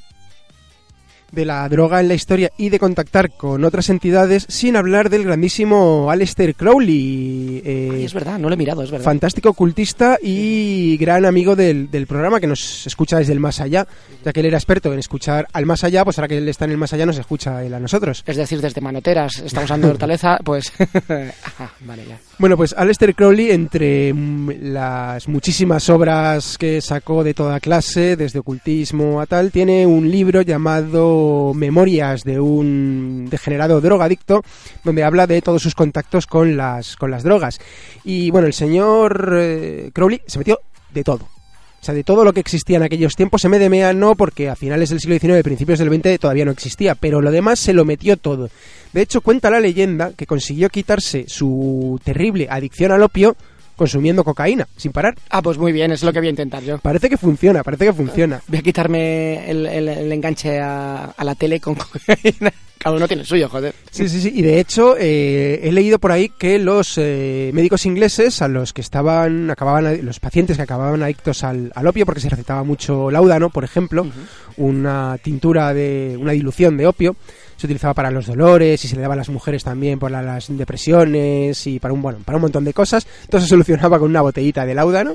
de 1.32 1.44
la 1.44 1.68
droga 1.68 2.00
en 2.00 2.08
la 2.08 2.14
historia 2.14 2.50
y 2.56 2.68
de 2.68 2.78
contactar 2.78 3.30
con 3.36 3.64
otras 3.64 3.90
entidades 3.90 4.46
sin 4.48 4.76
hablar 4.76 5.10
del 5.10 5.24
grandísimo 5.24 6.10
Aleister 6.10 6.54
Crowley. 6.54 7.62
eh, 7.64 7.90
Ay, 7.94 8.04
es 8.04 8.14
verdad, 8.14 8.38
no 8.38 8.48
lo 8.48 8.54
he 8.54 8.56
mirado, 8.58 8.82
es 8.82 8.90
verdad. 8.90 9.04
fantástico 9.04 9.50
ocultista 9.50 10.18
y 10.22 10.96
gran 10.98 11.24
amigo 11.24 11.56
del, 11.56 11.90
del 11.90 12.06
programa 12.06 12.40
que 12.40 12.46
nos 12.46 12.86
escucha 12.86 13.18
desde 13.18 13.32
el 13.32 13.40
más 13.40 13.60
allá, 13.60 13.86
ya 14.24 14.32
que 14.32 14.40
él 14.40 14.46
era 14.46 14.58
experto 14.58 14.92
en 14.92 14.98
escuchar 14.98 15.46
al 15.52 15.66
más 15.66 15.84
allá, 15.84 16.04
pues 16.04 16.18
ahora 16.18 16.28
que 16.28 16.38
él 16.38 16.48
está 16.48 16.64
en 16.64 16.70
el 16.72 16.78
más 16.78 16.92
allá 16.92 17.06
nos 17.06 17.18
escucha 17.18 17.62
él 17.64 17.74
a 17.74 17.80
nosotros. 17.80 18.22
Es 18.26 18.36
decir, 18.36 18.60
desde 18.60 18.80
Manoteras 18.80 19.38
estamos 19.44 19.70
hablando 19.70 19.88
de 19.88 19.92
Hortaleza, 19.92 20.38
pues... 20.44 20.72
Ajá, 20.78 21.72
vale, 21.80 22.04
ya. 22.08 22.18
Bueno, 22.38 22.58
pues 22.58 22.74
Aleister 22.76 23.14
Crowley, 23.14 23.50
entre 23.50 24.12
mm, 24.12 24.50
las 24.60 25.26
muchísimas 25.26 25.88
obras 25.88 26.58
que 26.58 26.82
sacó 26.82 27.24
de 27.24 27.32
toda 27.32 27.60
clase, 27.60 28.14
desde 28.14 28.40
ocultismo 28.40 29.22
a 29.22 29.26
tal, 29.26 29.50
tiene 29.50 29.86
un 29.86 30.10
libro 30.10 30.42
llamado 30.42 31.54
Memorias 31.54 32.24
de 32.24 32.38
un 32.38 33.28
degenerado 33.30 33.80
drogadicto, 33.80 34.42
donde 34.84 35.02
habla 35.02 35.26
de 35.26 35.40
todos 35.40 35.62
sus 35.62 35.74
contactos 35.74 36.26
con 36.26 36.58
las, 36.58 36.96
con 36.96 37.10
las 37.10 37.22
drogas. 37.22 37.58
Y 38.04 38.30
bueno, 38.30 38.46
el 38.46 38.52
señor 38.52 39.34
eh, 39.40 39.90
Crowley 39.94 40.20
se 40.26 40.38
metió 40.38 40.60
de 40.92 41.04
todo. 41.04 41.36
O 41.80 41.84
sea, 41.86 41.94
de 41.94 42.04
todo 42.04 42.22
lo 42.22 42.34
que 42.34 42.40
existía 42.40 42.76
en 42.76 42.82
aquellos 42.82 43.16
tiempos, 43.16 43.44
MDMA 43.46 43.94
no, 43.94 44.14
porque 44.14 44.50
a 44.50 44.56
finales 44.56 44.90
del 44.90 45.00
siglo 45.00 45.18
XIX, 45.18 45.42
principios 45.42 45.78
del 45.78 45.88
XX 45.88 46.18
todavía 46.18 46.44
no 46.44 46.50
existía, 46.50 46.96
pero 46.96 47.22
lo 47.22 47.30
demás 47.30 47.60
se 47.60 47.72
lo 47.72 47.86
metió 47.86 48.18
todo. 48.18 48.50
De 48.92 49.02
hecho, 49.02 49.20
cuenta 49.20 49.50
la 49.50 49.60
leyenda 49.60 50.12
que 50.16 50.26
consiguió 50.26 50.68
quitarse 50.70 51.24
su 51.28 52.00
terrible 52.04 52.46
adicción 52.50 52.92
al 52.92 53.02
opio 53.02 53.36
consumiendo 53.76 54.24
cocaína, 54.24 54.66
sin 54.76 54.90
parar. 54.92 55.14
Ah, 55.28 55.42
pues 55.42 55.58
muy 55.58 55.70
bien, 55.70 55.92
es 55.92 56.02
lo 56.02 56.10
que 56.12 56.18
voy 56.20 56.28
a 56.28 56.30
intentar 56.30 56.62
yo. 56.62 56.78
Parece 56.78 57.10
que 57.10 57.18
funciona, 57.18 57.62
parece 57.62 57.84
que 57.84 57.92
funciona. 57.92 58.40
Voy 58.48 58.58
a 58.60 58.62
quitarme 58.62 59.50
el, 59.50 59.66
el- 59.66 59.88
el 59.88 60.12
enganche 60.12 60.58
a, 60.60 61.04
a 61.16 61.24
la 61.24 61.34
tele 61.34 61.60
con 61.60 61.74
cocaína. 61.76 62.52
Cada 62.86 62.98
uno 62.98 63.08
tiene 63.08 63.22
el 63.22 63.26
suyo, 63.26 63.48
joder. 63.48 63.74
Sí, 63.90 64.08
sí, 64.08 64.20
sí. 64.20 64.30
Y 64.32 64.42
de 64.42 64.60
hecho, 64.60 64.94
eh, 64.96 65.58
he 65.64 65.72
leído 65.72 65.98
por 65.98 66.12
ahí 66.12 66.28
que 66.28 66.56
los 66.60 66.94
eh, 66.98 67.50
médicos 67.52 67.84
ingleses, 67.84 68.40
a 68.42 68.46
los 68.46 68.72
que 68.72 68.80
estaban, 68.80 69.50
acababan, 69.50 70.06
los 70.06 70.20
pacientes 70.20 70.56
que 70.56 70.62
acababan 70.62 71.02
adictos 71.02 71.42
al, 71.42 71.72
al 71.74 71.86
opio, 71.88 72.06
porque 72.06 72.20
se 72.20 72.28
recetaba 72.28 72.62
mucho 72.62 73.10
láudano, 73.10 73.50
por 73.50 73.64
ejemplo, 73.64 74.06
una 74.56 75.18
tintura 75.20 75.74
de, 75.74 76.16
una 76.16 76.30
dilución 76.30 76.76
de 76.76 76.86
opio, 76.86 77.16
se 77.56 77.66
utilizaba 77.66 77.92
para 77.92 78.12
los 78.12 78.26
dolores 78.26 78.84
y 78.84 78.86
se 78.86 78.94
le 78.94 79.02
daba 79.02 79.14
a 79.14 79.16
las 79.16 79.30
mujeres 79.30 79.64
también 79.64 79.98
por 79.98 80.12
la- 80.12 80.22
las 80.22 80.46
depresiones 80.56 81.66
y 81.66 81.80
para 81.80 81.92
un, 81.92 82.02
bueno, 82.02 82.20
para 82.24 82.36
un 82.36 82.42
montón 82.42 82.64
de 82.64 82.72
cosas. 82.72 83.04
Todo 83.28 83.40
se 83.40 83.48
solucionaba 83.48 83.98
con 83.98 84.10
una 84.10 84.20
botellita 84.20 84.64
de 84.64 84.74
láudano. 84.76 85.14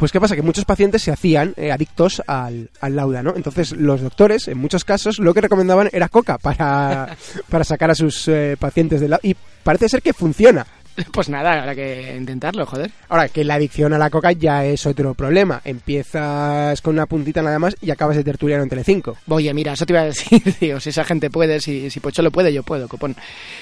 Pues 0.00 0.12
qué 0.12 0.18
pasa, 0.18 0.34
que 0.34 0.40
muchos 0.40 0.64
pacientes 0.64 1.02
se 1.02 1.12
hacían 1.12 1.52
eh, 1.58 1.70
adictos 1.70 2.22
al, 2.26 2.70
al 2.80 2.96
láudano. 2.96 3.34
Entonces 3.36 3.72
los 3.72 4.00
doctores, 4.00 4.48
en 4.48 4.56
muchos 4.56 4.82
casos, 4.82 5.18
lo 5.18 5.34
que 5.34 5.42
recomendaban 5.42 5.90
era 5.92 6.08
coca 6.08 6.38
para, 6.38 7.18
para 7.50 7.64
sacar 7.64 7.90
a 7.90 7.94
sus 7.94 8.26
eh, 8.26 8.56
pacientes 8.58 9.02
del 9.02 9.10
láudano. 9.10 9.28
Y 9.30 9.36
parece 9.62 9.90
ser 9.90 10.00
que 10.00 10.14
funciona. 10.14 10.66
Pues 11.12 11.28
nada, 11.28 11.60
habrá 11.60 11.74
que 11.74 12.16
intentarlo, 12.16 12.64
joder. 12.66 12.90
Ahora, 13.08 13.28
que 13.28 13.44
la 13.44 13.54
adicción 13.54 13.92
a 13.92 13.98
la 13.98 14.10
coca 14.10 14.32
ya 14.32 14.64
es 14.64 14.86
otro 14.86 15.14
problema. 15.14 15.60
Empiezas 15.64 16.80
con 16.80 16.94
una 16.94 17.06
puntita 17.06 17.42
nada 17.42 17.58
más 17.58 17.76
y 17.80 17.90
acabas 17.90 18.16
de 18.16 18.24
tertuliano 18.24 18.62
en 18.62 18.68
Telecinco. 18.68 19.16
Oye, 19.28 19.52
mira, 19.52 19.72
eso 19.72 19.86
te 19.86 19.92
iba 19.92 20.02
a 20.02 20.06
decir, 20.06 20.54
tío, 20.58 20.80
si 20.80 20.90
esa 20.90 21.04
gente 21.04 21.30
puede, 21.30 21.60
si, 21.60 21.90
si 21.90 22.00
Pocho 22.00 22.22
lo 22.22 22.30
puede, 22.30 22.52
yo 22.52 22.62
puedo, 22.62 22.88
copón. 22.88 23.16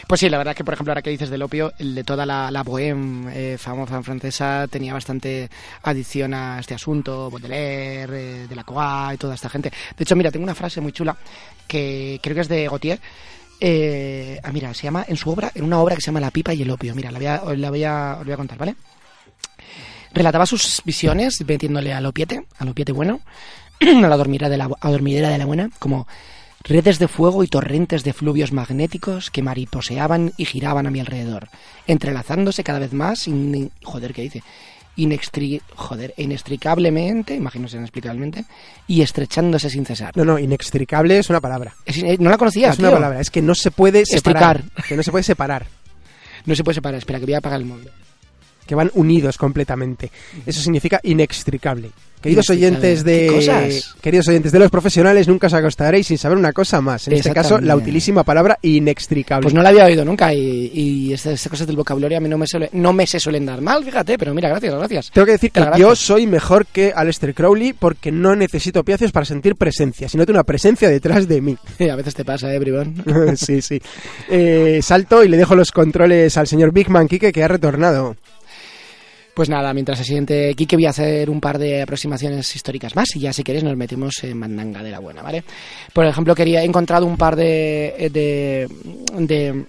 Pues 0.07 0.21
sí, 0.21 0.29
la 0.29 0.39
verdad 0.39 0.55
que, 0.55 0.65
por 0.65 0.75
ejemplo, 0.75 0.93
ahora 0.93 1.03
que 1.03 1.11
dices 1.11 1.31
del 1.31 1.43
opio, 1.43 1.73
el 1.79 1.95
de 1.95 2.05
toda 2.05 2.27
la, 2.27 2.51
la 2.51 2.63
bohème 2.63 3.29
eh, 3.33 3.57
famosa 3.59 4.03
francesa 4.03 4.67
tenía 4.69 4.93
bastante 4.93 5.49
adicción 5.83 6.35
a 6.35 6.61
este 6.61 6.75
asunto, 6.75 7.31
Baudelaire, 7.31 8.45
eh, 8.45 8.47
de 8.49 8.57
la 8.57 8.65
Coa 8.65 9.11
y 9.15 9.17
toda 9.17 9.35
esta 9.35 9.49
gente. 9.49 9.71
De 9.71 10.03
hecho, 10.03 10.17
mira, 10.17 10.31
tengo 10.31 10.45
una 10.45 10.55
frase 10.55 10.81
muy 10.81 10.93
chula 10.93 11.17
que 11.67 12.19
creo 12.23 12.35
que 12.35 12.41
es 12.41 12.49
de 12.49 12.67
Gautier. 12.67 13.01
Eh, 13.61 14.39
ah, 14.43 14.53
mira, 14.53 14.73
se 14.75 14.85
llama 14.85 15.05
en 15.09 15.17
su 15.17 15.31
obra, 15.31 15.51
en 15.55 15.65
una 15.65 15.81
obra 15.81 15.95
que 15.97 16.01
se 16.01 16.07
llama 16.07 16.21
La 16.21 16.31
pipa 16.31 16.55
y 16.55 16.63
el 16.63 16.71
opio. 16.71 16.95
Mira, 16.95 17.11
la 17.11 17.19
voy 17.19 17.27
a, 17.27 17.43
la 17.57 17.71
os 18.19 18.25
voy 18.25 18.33
a 18.33 18.37
contar, 18.37 18.59
¿vale? 18.59 18.77
Relataba 20.13 20.47
sus 20.47 20.81
visiones 20.85 21.45
metiéndole 21.47 21.93
al 21.93 22.07
opiete, 22.07 22.45
al 22.59 22.69
opiete 22.69 22.93
bueno, 22.93 23.21
a 23.81 23.87
la 24.09 24.17
dormidera 24.17 24.49
de 24.49 24.57
la, 24.57 24.69
de 24.69 25.39
la 25.39 25.45
buena, 25.47 25.71
como 25.79 26.07
redes 26.65 26.99
de 26.99 27.09
fuego 27.09 27.45
y 27.45 27.49
torrentes 27.49 28.05
de 28.05 28.13
fluvios 28.13 28.53
magnéticos 28.53 29.31
que 29.31 29.43
mariposeaban 29.43 30.33
y 30.37 30.45
giraban 30.45 30.87
a 30.87 30.91
mi 30.91 31.01
alrededor, 31.01 31.49
entrelazándose 31.87 32.65
cada 32.65 32.79
vez 32.79 32.93
más, 32.93 33.29
in- 33.29 33.71
joder, 33.83 34.13
¿qué 34.15 34.23
dice? 34.23 34.43
Inextri, 34.99 35.61
joder, 35.77 36.13
inextricablemente, 36.17 37.35
imagino 37.35 37.67
inexplicablemente, 37.73 38.45
y 38.87 39.03
estrechándose 39.03 39.71
sin 39.71 39.87
cesar. 39.87 40.17
No, 40.17 40.25
no, 40.25 40.39
inextricable 40.39 41.19
es 41.19 41.31
una 41.31 41.41
palabra. 41.41 41.75
Es- 41.87 42.19
no 42.21 42.31
la 42.31 42.37
conocía, 42.37 42.71
es 42.71 42.79
una 42.79 42.91
palabra, 42.91 43.21
es 43.21 43.31
que 43.31 43.41
no 43.41 43.55
se 43.55 43.71
puede 43.71 44.05
separar. 44.05 44.63
Que 44.89 44.97
no 44.97 45.03
se 45.03 45.11
puede 45.11 45.25
separar. 45.25 45.67
No 46.47 46.55
se 46.55 46.65
puede 46.65 46.77
separar, 46.77 46.97
espera 46.99 47.19
que 47.19 47.27
voy 47.27 47.35
a 47.35 47.39
apagar 47.39 47.59
el 47.61 47.67
móvil. 47.67 47.91
Que 48.69 48.75
van 48.75 48.91
unidos 48.95 49.39
completamente. 49.39 50.11
Eso 50.47 50.61
significa 50.61 51.01
inextricable. 51.03 51.91
Queridos 52.21 52.51
oyentes 52.51 53.05
de 53.05 53.29
¿Qué 53.29 53.33
cosas? 53.35 53.95
queridos 54.03 54.27
oyentes 54.27 54.51
de 54.51 54.59
los 54.59 54.71
profesionales, 54.73 55.29
nunca 55.29 55.47
os 55.47 55.55
acostaréis 55.55 56.09
sin 56.09 56.19
saber 56.19 56.37
una 56.37 56.53
cosa 56.53 56.81
más. 56.81 57.07
En 57.07 57.15
este 57.15 57.33
caso, 57.33 57.61
la 57.61 57.77
utilísima 57.77 58.25
palabra 58.25 58.59
inextricable. 58.61 59.45
Pues 59.45 59.55
no 59.55 59.63
la 59.63 59.69
había 59.69 59.85
oído 59.85 60.05
nunca 60.05 60.35
y, 60.35 60.71
y 60.75 61.13
estas, 61.13 61.35
estas 61.35 61.49
cosas 61.49 61.67
del 61.69 61.77
vocabulario 61.77 62.19
a 62.19 62.21
mí 62.21 62.29
no 62.29 62.37
me, 62.37 62.45
suele- 62.47 62.71
no 62.73 62.93
me 62.93 63.07
se 63.07 63.21
suelen 63.21 63.47
dar 63.47 63.61
mal, 63.61 63.85
fíjate, 63.85 64.19
pero 64.19 64.35
mira, 64.35 64.49
gracias, 64.49 64.75
gracias. 64.75 65.11
Tengo 65.13 65.27
que 65.27 65.33
decir 65.33 65.53
que 65.53 65.65
yo 65.79 65.95
soy 65.95 66.27
mejor 66.27 66.67
que 66.67 66.93
Aleister 66.95 67.33
Crowley 67.35 67.73
porque 67.73 68.11
no 68.11 68.35
necesito 68.37 68.81
opiáceos 68.81 69.13
para 69.13 69.25
sentir 69.25 69.55
presencia, 69.55 70.09
sino 70.09 70.27
tengo 70.27 70.39
una 70.39 70.45
presencia 70.45 70.89
detrás 70.91 71.29
de 71.29 71.41
mí. 71.41 71.57
A 71.91 71.95
veces 71.95 72.15
te 72.17 72.25
pasa, 72.25 72.53
eh, 72.53 72.59
bribón. 72.59 72.97
sí, 73.37 73.63
sí. 73.63 73.81
Eh, 74.29 74.81
salto 74.83 75.23
y 75.25 75.29
le 75.29 75.37
dejo 75.37 75.55
los 75.55 75.71
controles 75.71 76.37
al 76.37 76.49
señor 76.49 76.73
Big 76.73 76.91
Man 76.91 77.07
Kike 77.07 77.33
que 77.33 77.45
ha 77.45 77.49
retornado. 77.49 78.17
Pues 79.39 79.49
nada, 79.49 79.73
mientras 79.73 79.99
se 79.99 80.05
siente 80.05 80.53
Kike 80.57 80.75
voy 80.75 80.87
a 80.87 80.91
hacer 80.91 81.31
un 81.31 81.41
par 81.41 81.59
de 81.59 81.83
aproximaciones 81.83 82.57
históricas 82.57 82.97
más 82.97 83.15
y 83.15 83.21
ya 83.21 83.33
si 83.33 83.45
queréis 83.45 83.63
nos 83.63 83.77
metemos 83.77 84.25
en 84.25 84.37
mandanga 84.37 84.83
de 84.83 84.91
la 84.91 84.99
buena, 84.99 85.23
¿vale? 85.23 85.45
Por 85.93 86.05
ejemplo, 86.07 86.35
quería 86.35 86.63
he 86.63 86.65
encontrado 86.65 87.07
un 87.07 87.17
par 87.17 87.37
de, 87.37 88.11
de, 88.13 88.69
de 89.17 89.65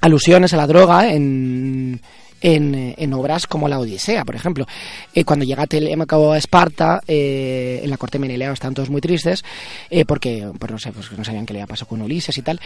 alusiones 0.00 0.54
a 0.54 0.56
la 0.56 0.66
droga 0.66 1.12
en, 1.12 2.00
en, 2.40 3.12
obras 3.12 3.46
como 3.46 3.68
la 3.68 3.78
Odisea, 3.78 4.24
por 4.24 4.36
ejemplo. 4.36 4.66
Eh, 5.14 5.22
cuando 5.22 5.44
llega 5.44 5.66
Telémaco 5.66 6.32
a 6.32 6.38
Esparta, 6.38 7.02
eh, 7.06 7.80
en 7.82 7.90
la 7.90 7.98
corte 7.98 8.18
Menelao 8.18 8.54
están 8.54 8.72
todos 8.72 8.88
muy 8.88 9.02
tristes 9.02 9.44
eh, 9.90 10.06
porque, 10.06 10.50
pues 10.58 10.72
no 10.72 10.78
sé, 10.78 10.92
pues 10.92 11.12
no 11.12 11.24
sabían 11.24 11.44
qué 11.44 11.52
le 11.52 11.60
había 11.60 11.66
pasado 11.66 11.88
con 11.88 12.00
Ulises 12.00 12.38
y 12.38 12.42
tal. 12.42 12.58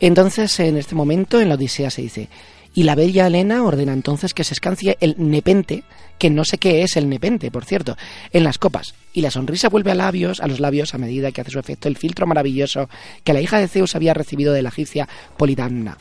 Entonces, 0.00 0.58
en 0.58 0.76
este 0.76 0.96
momento, 0.96 1.40
en 1.40 1.48
la 1.48 1.54
Odisea 1.54 1.88
se 1.88 2.02
dice, 2.02 2.28
y 2.74 2.82
la 2.82 2.96
bella 2.96 3.28
Helena 3.28 3.62
ordena 3.62 3.92
entonces 3.92 4.34
que 4.34 4.44
se 4.44 4.52
escancie 4.52 4.98
el 5.00 5.14
nepente, 5.16 5.84
que 6.18 6.28
no 6.28 6.44
sé 6.44 6.58
qué 6.58 6.82
es 6.82 6.96
el 6.96 7.08
nepente, 7.08 7.50
por 7.50 7.64
cierto, 7.64 7.96
en 8.32 8.44
las 8.44 8.58
copas. 8.58 8.94
Y 9.12 9.20
la 9.20 9.30
sonrisa 9.30 9.68
vuelve 9.68 9.92
a 9.92 9.94
labios, 9.94 10.40
a 10.40 10.48
los 10.48 10.60
labios 10.60 10.94
a 10.94 10.98
medida 10.98 11.30
que 11.30 11.40
hace 11.40 11.52
su 11.52 11.60
efecto 11.60 11.88
el 11.88 11.96
filtro 11.96 12.26
maravilloso 12.26 12.88
que 13.22 13.32
la 13.32 13.40
hija 13.40 13.58
de 13.58 13.68
Zeus 13.68 13.94
había 13.94 14.12
recibido 14.12 14.52
de 14.52 14.62
la 14.62 14.70
egipcia 14.70 15.08
Polidamna. 15.36 15.96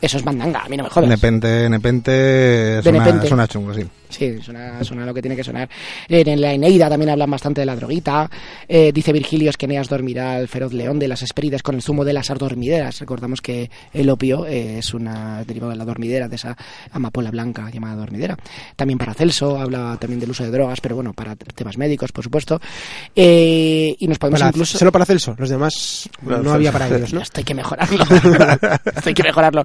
Eso 0.00 0.16
es 0.16 0.24
mandanga, 0.24 0.60
a 0.60 0.68
mí 0.68 0.76
no 0.76 0.84
me 0.84 0.90
jodas. 0.90 1.08
Nepente, 1.08 1.68
nepente, 1.68 2.80
suena, 2.82 3.04
nepente. 3.04 3.28
suena 3.28 3.46
chungo, 3.46 3.74
sí. 3.74 3.82
Sí, 4.08 4.38
suena, 4.42 4.82
suena 4.82 5.06
lo 5.06 5.14
que 5.14 5.22
tiene 5.22 5.36
que 5.36 5.44
sonar. 5.44 5.68
En 6.08 6.40
la 6.40 6.52
Eneida 6.52 6.88
también 6.88 7.10
hablan 7.10 7.30
bastante 7.30 7.60
de 7.60 7.66
la 7.66 7.76
droguita. 7.76 8.28
Eh, 8.68 8.90
dice 8.92 9.12
Virgilio 9.12 9.52
que 9.56 9.66
Eneas 9.66 9.88
dormirá 9.88 10.34
al 10.34 10.48
feroz 10.48 10.72
león 10.72 10.98
de 10.98 11.06
las 11.06 11.22
Hespérides 11.22 11.62
con 11.62 11.74
el 11.76 11.82
zumo 11.82 12.04
de 12.04 12.12
las 12.12 12.26
dormideras. 12.28 12.98
Recordamos 12.98 13.40
que 13.40 13.70
el 13.92 14.08
opio 14.10 14.46
eh, 14.46 14.78
es 14.78 14.94
una 14.94 15.44
derivado 15.44 15.70
de 15.70 15.76
la 15.78 15.84
dormidera, 15.84 16.28
de 16.28 16.36
esa 16.36 16.56
amapola 16.92 17.30
blanca 17.30 17.70
llamada 17.70 17.96
dormidera. 17.96 18.36
También 18.74 18.98
Paracelso 18.98 19.58
habla 19.60 19.96
también 20.00 20.18
del 20.18 20.30
uso 20.30 20.42
de 20.44 20.50
drogas, 20.50 20.80
pero 20.80 20.96
bueno, 20.96 21.12
para 21.12 21.36
temas 21.36 21.76
médicos, 21.78 22.10
por 22.10 22.24
supuesto. 22.24 22.60
Eh, 23.14 23.94
y 23.98 24.08
nos 24.08 24.18
podemos 24.18 24.40
Para- 24.40 24.50
incluso... 24.50 24.78
Solo 24.78 24.90
para 24.92 25.04
Celso, 25.04 25.34
los 25.38 25.48
demás 25.48 26.08
Claro, 26.24 26.42
no 26.42 26.52
había 26.52 26.72
para 26.72 26.88
ellos, 26.88 27.12
¿no? 27.12 27.20
Esto 27.22 27.38
hay 27.40 27.44
que 27.44 27.54
mejorarlo. 27.54 28.02
Esto 28.84 29.08
hay 29.08 29.14
que 29.14 29.22
mejorarlo. 29.22 29.64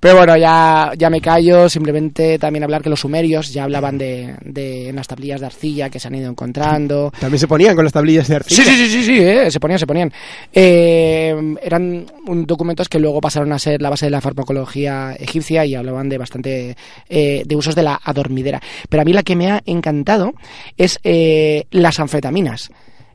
Pero 0.00 0.16
bueno, 0.16 0.36
ya, 0.36 0.92
ya 0.96 1.10
me 1.10 1.20
callo. 1.20 1.68
Simplemente 1.68 2.38
también 2.38 2.64
hablar 2.64 2.82
que 2.82 2.90
los 2.90 3.00
sumerios 3.00 3.52
ya 3.52 3.64
hablaban 3.64 3.98
de, 3.98 4.34
de 4.44 4.88
en 4.88 4.96
las 4.96 5.06
tablillas 5.08 5.40
de 5.40 5.46
arcilla 5.46 5.90
que 5.90 5.98
se 6.00 6.08
han 6.08 6.14
ido 6.14 6.30
encontrando. 6.30 7.12
También 7.20 7.38
se 7.38 7.48
ponían 7.48 7.74
con 7.74 7.84
las 7.84 7.92
tablillas 7.92 8.28
de 8.28 8.36
arcilla. 8.36 8.64
Sí, 8.64 8.70
sí, 8.70 8.76
sí, 8.76 8.90
sí, 8.90 9.04
sí, 9.04 9.18
eh, 9.20 9.50
se 9.50 9.60
ponían, 9.60 9.78
se 9.78 9.86
ponían. 9.86 10.12
Eh, 10.52 11.34
eran 11.62 12.06
un- 12.26 12.46
documentos 12.46 12.88
que 12.88 12.98
luego 12.98 13.20
pasaron 13.20 13.52
a 13.52 13.58
ser 13.58 13.80
la 13.82 13.90
base 13.90 14.06
de 14.06 14.10
la 14.10 14.20
farmacología 14.20 15.14
egipcia 15.18 15.64
y 15.64 15.74
hablaban 15.74 16.08
de 16.08 16.18
bastante 16.18 16.76
eh, 17.08 17.42
de 17.46 17.56
usos 17.56 17.74
de 17.74 17.82
la 17.82 18.00
adormidera. 18.02 18.60
Pero 18.88 19.02
a 19.02 19.04
mí 19.04 19.12
la 19.12 19.22
que 19.22 19.36
me 19.36 19.50
ha 19.50 19.62
encantado 19.66 20.32
es 20.76 20.98
eh, 21.04 21.64
las 21.70 21.98
anfetaminas. 22.00 22.70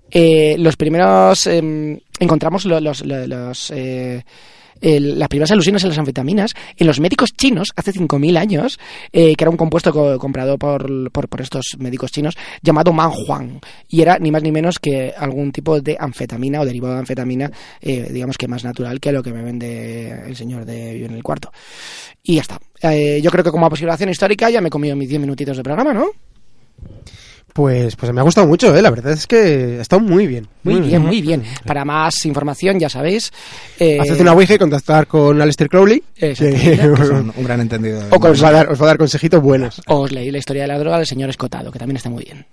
Eh, 0.10 0.56
los 0.60 0.78
primeros 0.78 1.48
em, 1.48 2.00
encontramos 2.20 2.66
lo- 2.66 2.80
los, 2.80 3.06
lo- 3.06 3.28
los, 3.28 3.72
eh, 3.76 4.24
el- 4.82 5.18
las 5.20 5.28
primeras 5.30 5.52
alusiones 5.52 5.84
a 5.84 5.88
las 5.88 5.98
anfetaminas 5.98 6.54
en 6.76 6.88
los 6.88 7.00
médicos 7.00 7.34
chinos 7.34 7.70
hace 7.76 7.92
5.000 7.92 8.38
años, 8.38 8.80
eh, 9.12 9.36
que 9.36 9.44
era 9.44 9.50
un 9.52 9.58
compuesto 9.58 9.92
co- 9.92 10.18
comprado 10.20 10.58
por, 10.58 11.12
por, 11.12 11.28
por 11.30 11.42
estos 11.42 11.76
médicos 11.80 12.12
chinos 12.12 12.36
llamado 12.62 12.92
manhuang 12.94 13.60
y 13.90 14.02
era 14.02 14.18
ni 14.20 14.32
más 14.32 14.44
ni 14.44 14.52
menos 14.52 14.80
que 14.80 15.14
algún 15.18 15.52
tipo 15.52 15.80
de 15.82 15.98
anfetamina 16.00 16.62
o 16.62 16.66
derivado 16.66 16.94
de 16.96 17.00
anfetamina, 17.00 17.52
eh, 17.82 18.10
digamos 18.12 18.38
que 18.38 18.48
más 18.48 18.64
natural 18.64 19.00
que 19.00 19.12
lo 19.12 19.24
que 19.24 19.34
me 19.34 19.44
vende 19.44 20.12
el 20.28 20.36
señor 20.36 20.66
de 20.66 20.94
Vive 20.94 21.06
en 21.08 21.14
el 21.14 21.24
Cuarto. 21.24 21.52
Y 22.24 22.36
ya 22.36 22.42
está. 22.42 22.60
Eh, 22.82 23.20
yo 23.24 23.32
creo 23.32 23.44
que 23.44 23.52
como 23.52 23.66
aproximación 23.66 24.10
histórica 24.10 24.50
ya 24.50 24.62
me 24.62 24.68
he 24.68 24.72
comido 24.72 24.96
mis 24.96 25.10
10 25.10 25.22
minutitos 25.22 25.58
de 25.58 25.64
programa, 25.64 25.94
¿no? 25.94 26.08
Pues, 27.58 27.96
pues 27.96 28.14
me 28.14 28.22
ha 28.22 28.24
gustado 28.24 28.46
mucho, 28.46 28.76
¿eh? 28.76 28.84
La 28.84 28.92
verdad 28.92 29.14
es 29.14 29.26
que 29.26 29.78
ha 29.80 29.82
estado 29.82 30.00
muy 30.00 30.28
bien. 30.28 30.48
Muy 30.62 30.80
bien, 30.80 31.02
muy 31.02 31.24
bien. 31.24 31.42
Para 31.66 31.84
más 31.86 32.24
información, 32.28 32.78
ya 32.80 32.88
sabéis. 32.88 33.32
eh, 33.80 33.98
Haced 34.00 34.22
una 34.22 34.34
Ouija 34.34 34.54
y 34.54 34.58
contactar 34.60 35.08
con 35.08 35.42
Aleister 35.42 35.68
Crowley. 35.68 36.04
Exactamente. 36.16 36.70
que 36.70 36.78
Que 36.96 37.02
es 37.04 37.10
un, 37.10 37.34
un 37.36 37.44
gran 37.44 37.60
entendido. 37.60 38.00
de- 38.00 38.16
o 38.16 38.20
que 38.20 38.28
os 38.28 38.44
va, 38.44 38.50
a 38.50 38.52
dar, 38.52 38.72
os 38.72 38.80
va 38.80 38.84
a 38.86 38.88
dar 38.90 38.98
consejitos 39.00 39.42
buenos. 39.42 39.82
Os 39.88 40.12
leí 40.12 40.30
la 40.30 40.38
historia 40.38 40.62
de 40.62 40.68
la 40.68 40.78
droga 40.78 40.98
del 40.98 41.08
señor 41.08 41.32
Escotado, 41.32 41.72
que 41.72 41.80
también 41.80 41.98
está 41.98 42.12
muy 42.12 42.24
bien. 42.26 42.46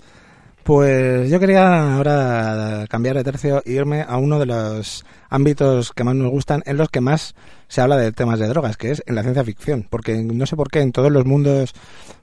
Pues 0.64 1.28
yo 1.28 1.38
quería 1.38 1.94
ahora 1.94 2.86
cambiar 2.88 3.16
de 3.16 3.22
tercio 3.22 3.62
e 3.66 3.72
irme 3.72 4.00
a 4.00 4.16
uno 4.16 4.38
de 4.38 4.46
los 4.46 5.04
ámbitos 5.28 5.92
que 5.92 6.04
más 6.04 6.14
nos 6.14 6.30
gustan, 6.30 6.62
en 6.64 6.78
los 6.78 6.88
que 6.88 7.02
más 7.02 7.34
se 7.68 7.82
habla 7.82 7.98
de 7.98 8.12
temas 8.12 8.38
de 8.38 8.48
drogas, 8.48 8.78
que 8.78 8.90
es 8.90 9.02
en 9.04 9.14
la 9.14 9.22
ciencia 9.22 9.44
ficción. 9.44 9.86
Porque 9.90 10.14
no 10.14 10.46
sé 10.46 10.56
por 10.56 10.70
qué 10.70 10.80
en 10.80 10.92
todos 10.92 11.12
los 11.12 11.26
mundos 11.26 11.74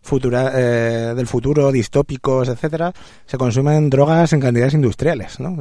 futura, 0.01 0.54
eh, 0.56 1.13
del 1.13 1.27
futuro, 1.27 1.71
distópicos, 1.71 2.49
etcétera, 2.49 2.93
se 3.27 3.38
consumen 3.38 3.91
drogas 3.91 4.34
en 4.34 4.39
cantidades 4.39 4.73
industriales. 4.73 5.39
¿no? 5.39 5.56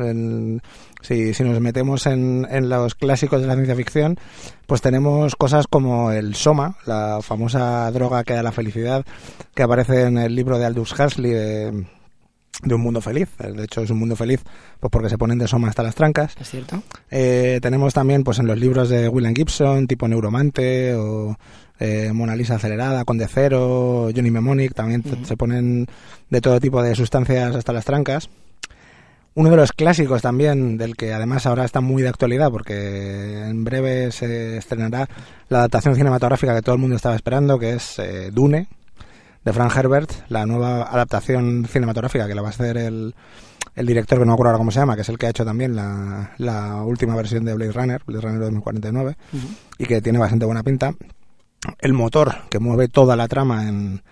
Si, 1.03 1.35
si 1.35 1.45
nos 1.45 1.61
metemos 1.61 2.07
en, 2.07 2.47
en 2.51 2.71
los 2.71 2.95
clásicos 2.95 3.43
de 3.43 3.47
la 3.47 3.57
ciencia 3.57 3.77
ficción, 3.77 4.19
pues 4.67 4.81
tenemos 4.81 5.37
cosas 5.37 5.67
como 5.67 6.13
el 6.13 6.35
Soma, 6.35 6.77
la 6.87 7.19
famosa 7.21 7.91
droga 7.91 8.25
que 8.25 8.33
da 8.33 8.43
la 8.43 8.53
felicidad, 8.53 9.05
que 9.55 9.65
aparece 9.65 10.05
en 10.05 10.17
el 10.17 10.35
libro 10.35 10.59
de 10.59 10.65
Aldous 10.65 10.99
Huxley 10.99 11.33
de 11.33 12.00
de 12.63 12.75
un 12.75 12.81
mundo 12.81 13.01
feliz. 13.01 13.29
De 13.39 13.65
hecho, 13.65 13.83
es 13.83 13.91
un 13.91 13.99
mundo 13.99 14.17
feliz 14.17 14.41
pues 14.79 14.91
porque 14.91 15.09
se 15.09 15.19
ponen 15.19 15.39
de 15.39 15.49
soma 15.49 15.69
hasta 15.69 15.83
las 15.83 15.95
trancas. 15.95 16.35
¿Es 16.41 16.51
cierto? 16.51 16.83
Eh, 17.11 17.59
tenemos 17.63 17.95
también 17.95 18.25
pues 18.25 18.39
en 18.39 18.47
los 18.47 18.59
libros 18.59 18.89
de 18.89 19.09
William 19.09 19.35
Gibson, 19.35 19.87
tipo 19.87 20.09
Neuromante 20.09 20.95
o 20.95 21.37
eh, 21.79 22.13
Mona 22.13 22.37
Lisa 22.37 22.57
acelerada, 22.57 23.05
Conde 23.05 23.27
Cero, 23.27 24.11
Johnny 24.15 24.31
Mnemonic, 24.31 24.75
también 24.75 25.03
se 25.25 25.37
ponen 25.37 25.87
de 26.29 26.41
todo 26.41 26.61
tipo 26.61 26.83
de 26.83 26.95
sustancias 26.95 27.57
hasta 27.57 27.73
las 27.73 27.85
trancas. 27.85 28.29
Uno 29.35 29.49
de 29.49 29.57
los 29.57 29.73
clásicos 29.73 30.23
también, 30.23 30.77
del 30.77 30.97
que 30.97 31.13
además 31.13 31.47
ahora 31.47 31.65
está 31.65 31.81
muy 31.81 32.03
de 32.03 32.09
actualidad, 32.09 32.51
porque 32.51 33.45
en 33.49 33.63
breve 33.63 34.11
se 34.11 34.57
estrenará 34.57 35.09
la 35.49 35.59
adaptación 35.59 35.95
cinematográfica 35.95 36.55
que 36.55 36.63
todo 36.63 36.75
el 36.75 36.81
mundo 36.81 36.97
estaba 36.97 37.15
esperando, 37.15 37.59
que 37.59 37.75
es 37.75 37.99
eh, 38.01 38.31
Dune, 38.33 38.67
de 39.45 39.53
Frank 39.53 39.75
Herbert, 39.77 40.11
la 40.29 40.45
nueva 40.47 40.83
adaptación 40.83 41.67
cinematográfica 41.71 42.27
que 42.29 42.35
la 42.35 42.43
va 42.43 42.49
a 42.49 42.51
hacer 42.51 42.77
el, 42.77 43.15
el 43.75 43.87
director, 43.87 44.19
que 44.19 44.25
no 44.25 44.33
me 44.33 44.35
acuerdo 44.35 44.51
ahora 44.51 44.59
cómo 44.59 44.71
se 44.71 44.81
llama, 44.81 44.95
que 44.97 45.03
es 45.03 45.09
el 45.09 45.19
que 45.19 45.27
ha 45.27 45.31
hecho 45.31 45.45
también 45.45 45.75
la, 45.75 46.33
la 46.39 46.83
última 46.83 47.15
versión 47.17 47.45
de 47.45 47.55
Blade 47.55 47.73
Runner, 47.73 48.03
Blade 48.07 48.21
Runner 48.23 48.41
2049, 48.41 49.17
Ujú. 49.33 49.47
y 49.79 49.87
que 49.87 50.03
tiene 50.03 50.19
bastante 50.19 50.45
buena 50.45 50.63
pinta. 50.63 50.93
El 51.79 51.93
motor 51.93 52.35
que 52.51 52.59
mueve 52.59 52.89
toda 52.89 53.17
la 53.17 53.29
trama 53.29 53.69
en, 53.69 54.03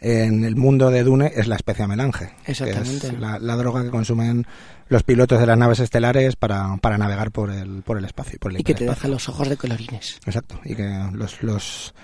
en 0.00 0.44
el 0.44 0.56
mundo 0.56 0.90
de 0.90 1.02
Dune 1.04 1.32
es 1.34 1.46
la 1.48 1.56
especia 1.56 1.86
melange, 1.86 2.32
que 2.44 2.52
Exactamente. 2.52 3.06
es 3.08 3.18
la, 3.20 3.38
la 3.38 3.56
droga 3.56 3.82
que 3.82 3.90
consumen 3.90 4.46
los 4.88 5.02
pilotos 5.02 5.40
de 5.40 5.46
las 5.46 5.58
naves 5.58 5.80
estelares 5.80 6.36
para, 6.36 6.76
para 6.76 6.96
navegar 6.98 7.32
por 7.32 7.50
el, 7.50 7.82
por 7.82 7.98
el 7.98 8.04
espacio. 8.04 8.38
Por 8.40 8.52
el 8.52 8.60
Y 8.60 8.64
que 8.64 8.74
te 8.74 8.84
deja 8.84 9.08
los 9.08 9.28
ojos 9.28 9.48
de 9.48 9.56
colorines. 9.56 10.18
Exacto, 10.26 10.60
y 10.64 10.74
que 10.76 11.08
los, 11.12 11.42
los, 11.42 11.94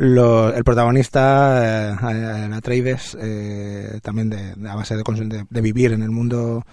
los- 0.00 0.54
el 0.54 0.64
protagonista, 0.64 1.90
eh, 1.92 2.54
Atreides, 2.54 3.16
eh, 3.20 4.00
también 4.02 4.30
de, 4.30 4.54
a 4.68 4.74
base 4.74 4.96
de, 4.96 5.44
de 5.48 5.60
vivir 5.60 5.92
en 5.92 6.02
el 6.02 6.10
mundo 6.10 6.64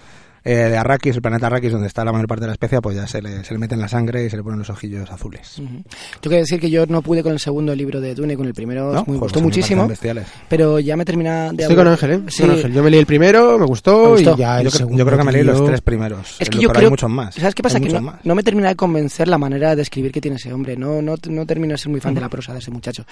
eh, 0.47 0.69
de 0.69 0.77
Arrakis, 0.77 1.15
el 1.15 1.21
planeta 1.21 1.47
Arrakis, 1.47 1.71
donde 1.71 1.87
está 1.87 2.03
la 2.05 2.11
mayor 2.11 2.27
parte 2.27 2.41
de 2.41 2.47
la 2.47 2.53
especia, 2.53 2.81
pues 2.81 2.95
ya 2.95 3.05
se 3.07 3.21
le, 3.21 3.43
se 3.43 3.53
le 3.53 3.59
mete 3.59 3.75
en 3.75 3.81
la 3.81 3.87
sangre 3.87 4.25
y 4.25 4.29
se 4.29 4.37
le 4.37 4.43
ponen 4.43 4.59
los 4.59 4.69
ojillos 4.69 5.09
azules. 5.11 5.59
Ujú. 5.59 5.83
Tengo 6.21 6.29
que 6.31 6.37
decir 6.37 6.59
que 6.59 6.69
yo 6.69 6.85
no 6.87 7.01
pude 7.01 7.23
con 7.23 7.33
el 7.33 7.39
segundo 7.39 7.75
libro 7.75 7.99
de 8.01 8.15
Dune, 8.15 8.35
con 8.37 8.47
el 8.47 8.53
primero 8.53 8.93
¿No? 8.93 9.03
me 9.07 9.17
gustó 9.17 9.41
muchísimo, 9.41 9.87
pero 10.49 10.79
ya 10.79 10.95
me 10.95 11.05
termina 11.05 11.51
de 11.51 11.63
Estoy 11.63 11.75
con. 11.75 11.87
Ángel, 11.87 12.11
¿eh? 12.11 12.21
Sí. 12.29 12.41
Con 12.43 12.51
Ángel. 12.51 12.73
Yo 12.73 12.83
me 12.83 12.89
leí 12.89 12.99
el 12.99 13.05
primero, 13.05 13.57
me 13.59 13.65
gustó, 13.65 14.03
Me 14.03 14.09
gustó. 14.11 14.33
y 14.35 14.37
ya 14.37 14.57
el 14.59 14.65
Yo, 14.65 14.69
creo- 14.71 14.77
segundo, 14.79 14.97
yo 14.99 15.05
creo 15.05 15.17
que 15.17 15.23
me 15.23 15.31
leí 15.31 15.43
los 15.43 15.65
tres 15.65 15.81
primeros. 15.81 16.35
Es 16.39 16.49
que 16.49 16.57
yo 16.59 16.69
pero 16.69 16.73
creo 16.73 16.87
hay 16.87 16.91
muchos 16.91 17.09
más. 17.09 17.35
¿Sabes 17.35 17.53
qué 17.55 17.63
pasa? 17.63 17.79
Que 17.79 17.87
no 18.23 18.35
me 18.35 18.43
termina 18.43 18.69
de 18.69 18.75
convencer 18.75 19.27
la 19.27 19.37
manera 19.37 19.75
de 19.75 19.81
escribir 19.81 20.11
que 20.11 20.21
tiene 20.21 20.37
ese 20.37 20.53
hombre. 20.53 20.75
No, 20.77 21.01
no, 21.01 21.15
no 21.29 21.45
termino 21.45 21.73
de 21.73 21.77
ser 21.77 21.89
muy 21.89 21.99
fan 21.99 22.13
de 22.13 22.21
la 22.21 22.29
prosa 22.29 22.53
de 22.53 22.59
ese 22.59 22.71
muchacho. 22.71 23.05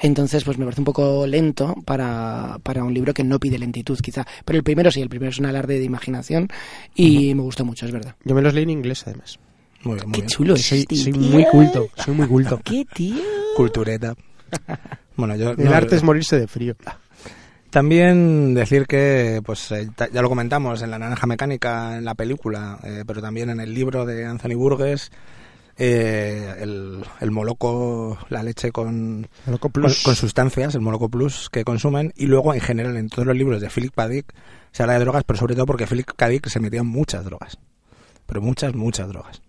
Entonces, 0.00 0.44
pues 0.44 0.58
me 0.58 0.64
parece 0.64 0.80
un 0.80 0.84
poco 0.84 1.26
lento 1.26 1.74
para, 1.84 2.58
para 2.62 2.82
un 2.84 2.92
libro 2.94 3.12
que 3.14 3.24
no 3.24 3.38
pide 3.38 3.58
lentitud, 3.58 3.98
quizá. 4.00 4.26
Pero 4.44 4.56
el 4.56 4.62
primero 4.64 4.90
sí, 4.90 5.00
el 5.00 5.08
primero 5.08 5.30
es 5.30 5.38
un 5.38 5.46
alarde 5.46 5.78
de 5.78 5.84
imaginación 5.84 6.48
y 6.94 7.34
me 7.34 7.42
gustó 7.42 7.64
mucho, 7.64 7.86
es 7.86 7.92
verdad. 7.92 8.16
Yo 8.24 8.34
me 8.34 8.42
los 8.42 8.54
leí 8.54 8.64
en 8.64 8.70
inglés, 8.70 9.02
además. 9.06 9.38
Muy 9.82 9.94
bien, 9.94 10.08
muy 10.08 10.12
Qué 10.12 10.20
bien. 10.22 10.28
chulo 10.28 10.54
es 10.54 10.66
Soy, 10.66 10.80
este, 10.80 10.96
soy 10.96 11.12
muy 11.12 11.44
culto, 11.46 11.88
soy 11.96 12.14
muy 12.14 12.26
culto. 12.26 12.60
¿Qué 12.64 12.86
tío? 12.92 13.22
Cultureta. 13.56 14.14
Bueno, 15.16 15.36
yo... 15.36 15.50
El 15.50 15.64
no, 15.64 15.74
arte 15.74 15.96
es 15.96 16.02
morirse 16.02 16.38
de 16.38 16.46
frío. 16.46 16.74
También 17.70 18.52
decir 18.52 18.86
que, 18.86 19.40
pues 19.44 19.70
eh, 19.70 19.88
ya 20.12 20.22
lo 20.22 20.28
comentamos 20.28 20.82
en 20.82 20.90
La 20.90 20.98
Naranja 20.98 21.26
Mecánica, 21.26 21.96
en 21.96 22.04
la 22.04 22.14
película, 22.14 22.80
eh, 22.82 23.04
pero 23.06 23.22
también 23.22 23.48
en 23.48 23.60
el 23.60 23.72
libro 23.72 24.04
de 24.04 24.26
Anthony 24.26 24.54
Burgess, 24.54 25.12
eh, 25.76 26.56
el, 26.58 27.04
el 27.20 27.30
moloco, 27.30 28.18
la 28.28 28.42
leche 28.42 28.72
con, 28.72 29.28
con, 29.60 30.16
sustancias, 30.16 30.74
el 30.74 30.80
moloco 30.80 31.08
plus 31.08 31.48
que 31.48 31.64
consumen, 31.64 32.12
y 32.16 32.26
luego 32.26 32.52
en 32.54 32.60
general 32.60 32.96
en 32.96 33.08
todos 33.08 33.24
los 33.24 33.36
libros 33.36 33.60
de 33.60 33.70
Philip. 33.70 33.94
Dick 34.08 34.34
se 34.72 34.82
habla 34.82 34.94
de 34.94 35.00
drogas, 35.00 35.24
pero 35.24 35.38
sobre 35.38 35.54
todo 35.54 35.66
porque 35.66 35.86
Philip 35.86 36.06
K. 36.16 36.28
Dick 36.28 36.48
se 36.48 36.60
metía 36.60 36.80
en 36.80 36.86
muchas 36.86 37.24
drogas, 37.24 37.58
pero 38.26 38.40
muchas, 38.40 38.74
muchas 38.74 39.08
drogas. 39.08 39.42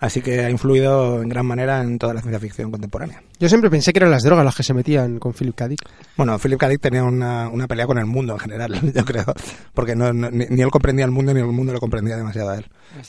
Así 0.00 0.22
que 0.22 0.40
ha 0.44 0.50
influido 0.50 1.22
en 1.22 1.28
gran 1.28 1.46
manera 1.46 1.80
en 1.82 1.96
toda 1.96 2.12
la 2.14 2.20
ciencia 2.20 2.40
ficción 2.40 2.72
contemporánea. 2.72 3.22
Yo 3.38 3.48
siempre 3.48 3.70
pensé 3.70 3.92
que 3.92 4.00
eran 4.00 4.10
las 4.10 4.24
drogas 4.24 4.44
las 4.44 4.56
que 4.56 4.64
se 4.64 4.74
metían 4.74 5.20
con 5.20 5.32
Philip 5.34 5.54
K. 5.54 5.68
Dick. 5.68 5.80
Bueno, 6.16 6.36
Philip 6.40 6.58
K. 6.58 6.68
Dick 6.68 6.80
tenía 6.80 7.04
una, 7.04 7.48
una 7.48 7.68
pelea 7.68 7.86
con 7.86 7.96
el 7.98 8.06
mundo 8.06 8.32
en 8.32 8.40
general, 8.40 8.92
yo 8.94 9.04
creo, 9.04 9.24
porque 9.72 9.94
no, 9.94 10.12
no- 10.12 10.32
ni, 10.32 10.46
ni 10.46 10.62
él 10.62 10.70
comprendía 10.72 11.04
el 11.04 11.12
mundo 11.12 11.32
ni 11.32 11.38
el 11.40 11.46
mundo 11.46 11.72
lo 11.72 11.78
comprendía 11.78 12.16
demasiado 12.16 12.50
a 12.50 12.56
él. 12.56 12.66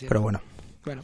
Pero 0.08 0.22
bueno, 0.22 0.42
Bueno. 0.86 1.02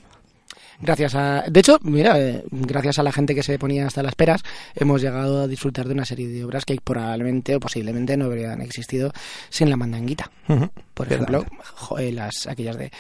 Gracias 0.82 1.14
a. 1.16 1.44
De 1.50 1.60
hecho, 1.60 1.78
mira, 1.84 2.20
eh, 2.20 2.44
gracias 2.52 3.00
a 3.00 3.04
la 3.04 3.12
gente 3.12 3.36
que 3.36 3.44
se 3.44 3.60
ponía 3.60 3.86
hasta 3.86 4.02
las 4.02 4.16
peras, 4.16 4.42
hemos 4.76 5.02
llegado 5.02 5.42
a 5.42 5.48
disfrutar 5.48 5.88
de 5.88 5.94
una 5.94 6.06
serie 6.06 6.28
de 6.30 6.44
obras 6.46 6.64
que 6.66 6.78
probablemente 6.84 7.56
o 7.56 7.60
posiblemente 7.60 8.16
no 8.16 8.26
habrían 8.26 8.62
existido 8.62 9.12
sin 9.50 9.70
la 9.70 9.76
mandanguita. 9.78 10.32
Por 10.94 11.08
ejemplo, 11.12 11.46
jo- 11.76 12.00
eh, 12.00 12.12
las 12.14 12.48
aquellas 12.48 12.78
de 12.78 12.92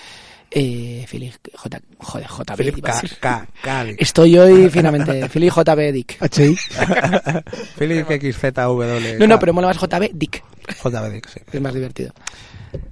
eh, 0.52 1.06
Philip 1.10 1.34
J. 1.54 1.80
Joder, 2.00 2.28
JB. 2.28 2.56
Philip 2.58 2.82
K. 2.84 3.02
K. 3.20 3.48
K. 3.62 3.86
Estoy 3.98 4.38
hoy 4.38 4.70
finalmente. 4.72 5.30
Philip 5.30 5.54
JB 5.54 5.94
Dick. 5.94 6.18
HI. 6.22 6.56
Philip 7.78 8.08
XZW. 8.08 9.20
No, 9.20 9.28
no, 9.28 9.40
pero 9.40 9.54
mola 9.54 9.68
más 9.68 9.78
JB 9.78 10.10
Dick. 10.14 10.44
JB 10.84 11.12
Dick, 11.14 11.28
sí. 11.30 11.40
Es 11.52 11.62
más 11.62 11.74
divertido. 11.74 12.14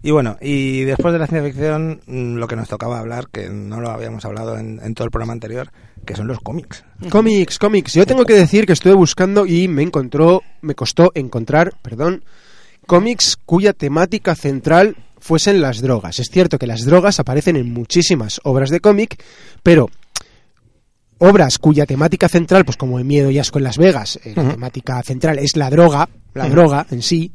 Y 0.02 0.12
bueno, 0.12 0.38
y 0.42 0.84
después 0.84 1.13
de 1.13 1.20
la 1.20 1.28
ciencia 1.28 1.50
ficción, 1.50 2.02
mm, 2.06 2.36
lo 2.36 2.48
que 2.48 2.56
nos 2.56 2.70
tocaba 2.70 3.00
hablar, 3.00 3.28
que 3.32 3.50
no 3.50 3.80
lo 3.80 3.90
habíamos 3.90 4.26
hablado 4.26 4.58
en, 4.58 4.80
en 4.82 4.94
todo 4.94 5.06
el 5.06 5.12
programa 5.12 5.34
anterior, 5.34 5.72
que 6.06 6.16
son 6.16 6.28
los 6.28 6.40
cómics. 6.40 6.84
Cómics, 7.10 7.60
cómics. 7.60 7.94
Yo 7.94 8.06
tengo 8.06 8.26
que 8.26 8.34
decir 8.34 8.66
que 8.66 8.74
estuve 8.74 8.94
buscando 8.94 9.46
y 9.46 9.68
me 9.68 9.84
encontró, 9.84 10.42
me 10.62 10.76
costó 10.76 11.12
encontrar, 11.16 11.74
perdón, 11.82 12.24
cómics 12.86 13.38
cuya 13.46 13.74
temática 13.74 14.36
central 14.36 14.96
fuesen 15.20 15.62
las 15.62 15.82
drogas. 15.82 16.20
Es 16.20 16.30
cierto 16.32 16.58
que 16.58 16.68
las 16.68 16.86
drogas 16.86 17.20
aparecen 17.20 17.56
en 17.58 17.72
muchísimas 17.72 18.40
obras 18.44 18.70
de 18.70 18.80
cómic, 18.80 19.22
pero 19.62 19.90
obras 21.20 21.58
cuya 21.58 21.86
temática 21.86 22.30
central, 22.30 22.66
pues 22.66 22.78
como 22.78 23.00
en 23.00 23.08
Miedo 23.08 23.30
y 23.30 23.40
Asco 23.40 23.58
en 23.58 23.66
Las 23.66 23.78
Vegas, 23.78 24.20
eh, 24.24 24.34
la 24.36 24.52
temática 24.52 25.04
central 25.04 25.40
es 25.40 25.56
la 25.56 25.70
droga, 25.70 26.10
la 26.34 26.50
droga 26.50 26.86
en 26.92 27.02
sí, 27.02 27.32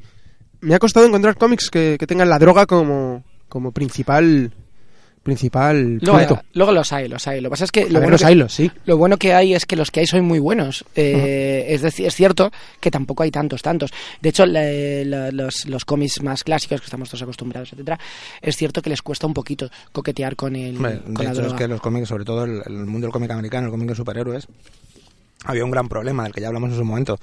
me 0.62 0.74
ha 0.74 0.78
costado 0.78 1.04
encontrar 1.06 1.36
cómics 1.36 1.68
que, 1.70 1.96
que 2.00 2.06
tengan 2.06 2.28
la 2.30 2.38
droga 2.38 2.64
como, 2.66 3.22
como 3.48 3.70
principal 3.72 4.52
principal 5.22 5.98
Luego, 6.02 6.18
punto. 6.18 6.42
luego 6.54 6.72
los 6.72 6.92
hay, 6.92 7.06
los 7.08 7.28
hay. 7.28 7.40
Lo 7.40 7.48
que 7.48 7.50
pasa 7.50 7.64
es 7.64 7.70
que 7.70 7.82
lo 7.82 7.86
ver, 7.86 7.92
bueno 8.00 8.10
los 8.10 8.20
que- 8.22 8.26
haylos, 8.26 8.52
sí. 8.52 8.70
Lo 8.86 8.96
bueno 8.96 9.16
que 9.18 9.32
hay 9.34 9.54
es 9.54 9.66
que 9.66 9.76
los 9.76 9.92
que 9.92 10.00
hay 10.00 10.06
son 10.08 10.24
muy 10.24 10.40
buenos. 10.40 10.84
Eh, 10.96 11.66
es 11.68 11.80
decir, 11.82 12.06
es 12.06 12.14
cierto 12.16 12.50
que 12.80 12.90
tampoco 12.90 13.22
hay 13.22 13.30
tantos, 13.30 13.62
tantos. 13.62 13.92
De 14.20 14.30
hecho, 14.30 14.44
la- 14.46 14.64
la- 15.04 15.30
los, 15.30 15.66
los 15.66 15.84
cómics 15.84 16.20
más 16.24 16.42
clásicos 16.42 16.80
que 16.80 16.86
estamos 16.86 17.08
todos 17.08 17.22
acostumbrados, 17.22 17.72
etcétera, 17.72 18.00
es 18.40 18.56
cierto 18.56 18.82
que 18.82 18.90
les 18.90 19.00
cuesta 19.00 19.28
un 19.28 19.34
poquito 19.34 19.70
coquetear 19.92 20.34
con 20.34 20.56
el 20.56 20.74
Hombre, 20.76 20.98
con 21.02 21.14
de 21.14 21.22
la 21.24 21.30
hecho, 21.30 21.40
es 21.42 21.46
droga. 21.46 21.56
que 21.58 21.68
los 21.68 21.80
cómics, 21.80 22.08
sobre 22.08 22.24
todo 22.24 22.42
el, 22.44 22.60
el 22.66 22.86
mundo 22.86 23.06
del 23.06 23.12
cómic 23.12 23.30
americano, 23.30 23.66
el 23.66 23.70
cómic 23.70 23.90
de 23.90 23.94
superhéroes, 23.94 24.48
había 25.44 25.64
un 25.64 25.70
gran 25.70 25.88
problema 25.88 26.24
del 26.24 26.32
que 26.32 26.40
ya 26.40 26.48
hablamos 26.48 26.70
en 26.70 26.76
su 26.78 26.84
momento, 26.84 27.16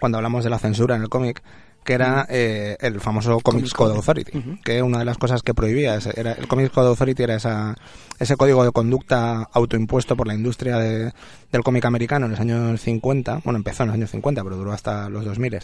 cuando 0.00 0.18
hablamos 0.18 0.42
de 0.42 0.50
la 0.50 0.58
censura 0.58 0.96
en 0.96 1.02
el 1.02 1.08
cómic, 1.08 1.40
que 1.84 1.92
era 1.92 2.26
eh, 2.28 2.76
el 2.80 3.00
famoso 3.00 3.38
Comics 3.40 3.72
Code 3.72 3.94
Authority, 3.96 4.38
Ujú. 4.38 4.58
que 4.64 4.82
una 4.82 4.98
de 4.98 5.04
las 5.04 5.18
cosas 5.18 5.42
que 5.42 5.54
prohibía 5.54 5.94
ese- 5.96 6.18
era 6.18 6.32
el 6.32 6.48
Comics 6.48 6.70
Code 6.70 6.88
Authority 6.88 7.22
era 7.22 7.36
esa, 7.36 7.76
ese 8.18 8.36
código 8.36 8.64
de 8.64 8.72
conducta 8.72 9.48
autoimpuesto 9.52 10.16
por 10.16 10.26
la 10.26 10.34
industria 10.34 10.78
de- 10.78 11.12
del 11.52 11.62
cómic 11.62 11.84
americano 11.84 12.26
en 12.26 12.32
los 12.32 12.40
años 12.40 12.80
50, 12.80 13.40
bueno, 13.44 13.58
empezó 13.58 13.82
en 13.84 13.88
los 13.90 13.94
años 13.94 14.10
50, 14.10 14.42
pero 14.42 14.56
duró 14.56 14.72
hasta 14.72 15.08
los 15.08 15.24
2000 15.24 15.60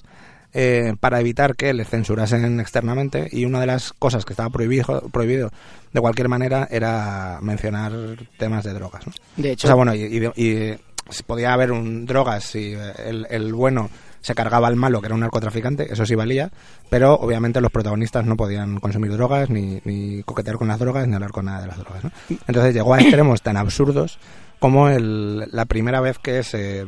eh, 0.52 0.94
para 0.98 1.20
evitar 1.20 1.54
que 1.54 1.72
le 1.72 1.84
censurasen 1.84 2.58
externamente 2.58 3.28
y 3.30 3.44
una 3.44 3.60
de 3.60 3.66
las 3.66 3.92
cosas 3.92 4.24
que 4.24 4.32
estaba 4.32 4.50
prohibido, 4.50 5.08
prohibido 5.12 5.50
de 5.92 6.00
cualquier 6.00 6.28
manera 6.28 6.66
era 6.70 7.38
mencionar 7.40 7.92
temas 8.36 8.64
de 8.64 8.72
drogas. 8.72 9.06
¿no? 9.06 9.12
De 9.36 9.50
O 9.50 9.52
hecho, 9.52 9.68
sea, 9.68 9.76
bueno, 9.76 9.94
y, 9.94 10.02
y 10.04 10.26
y 10.36 10.74
si 11.10 11.22
podía 11.24 11.52
haber 11.52 11.70
un 11.72 12.04
drogas 12.06 12.44
si 12.44 12.72
eh, 12.74 12.92
el, 13.06 13.26
el 13.30 13.52
bueno 13.54 13.90
se 14.20 14.34
cargaba 14.34 14.68
al 14.68 14.76
malo, 14.76 15.00
que 15.00 15.06
era 15.06 15.14
un 15.14 15.20
narcotraficante, 15.22 15.92
eso 15.92 16.04
sí 16.06 16.14
valía, 16.14 16.50
pero 16.90 17.14
obviamente 17.14 17.60
los 17.60 17.70
protagonistas 17.70 18.24
no 18.26 18.36
podían 18.36 18.78
consumir 18.80 19.12
drogas, 19.12 19.48
ni, 19.50 19.80
ni 19.84 20.22
coquetear 20.24 20.56
con 20.56 20.68
las 20.68 20.78
drogas, 20.78 21.08
ni 21.08 21.14
hablar 21.14 21.30
con 21.32 21.46
nada 21.46 21.62
de 21.62 21.66
las 21.68 21.78
drogas. 21.78 22.04
¿no? 22.04 22.10
Entonces 22.46 22.74
llegó 22.74 22.94
a 22.94 23.00
extremos 23.00 23.40
tan 23.42 23.56
absurdos 23.56 24.18
como 24.58 24.88
el, 24.88 25.48
la 25.52 25.64
primera 25.64 26.00
vez 26.00 26.18
que 26.18 26.42
se 26.42 26.84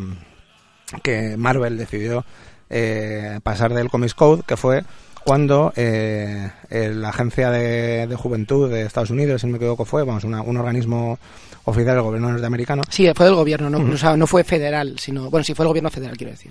que 1.02 1.36
Marvel 1.38 1.78
decidió 1.78 2.24
eh, 2.68 3.40
pasar 3.42 3.72
del 3.72 3.88
Comics 3.88 4.14
Code, 4.14 4.42
que 4.46 4.56
fue 4.58 4.82
cuando 5.24 5.72
eh, 5.76 6.50
la 6.70 7.08
agencia 7.10 7.50
de, 7.50 8.06
de 8.06 8.16
juventud 8.16 8.68
de 8.70 8.82
Estados 8.82 9.10
Unidos, 9.10 9.40
si 9.40 9.46
no 9.46 9.52
me 9.52 9.56
equivoco, 9.56 9.84
fue 9.84 10.04
vamos, 10.04 10.24
una- 10.24 10.42
un 10.42 10.56
organismo 10.58 11.18
oficial 11.64 11.94
del 11.94 12.02
gobierno 12.04 12.30
norteamericano, 12.30 12.82
sí, 12.90 13.08
fue 13.14 13.26
del 13.26 13.36
gobierno, 13.36 13.70
no, 13.70 13.78
o 13.94 13.96
sea, 13.96 14.16
no 14.16 14.26
fue 14.26 14.42
federal, 14.44 14.98
sino. 14.98 15.30
Bueno, 15.30 15.44
sí 15.44 15.54
fue 15.54 15.64
el 15.64 15.68
gobierno 15.68 15.90
federal, 15.90 16.16
quiero 16.16 16.32
decir. 16.32 16.50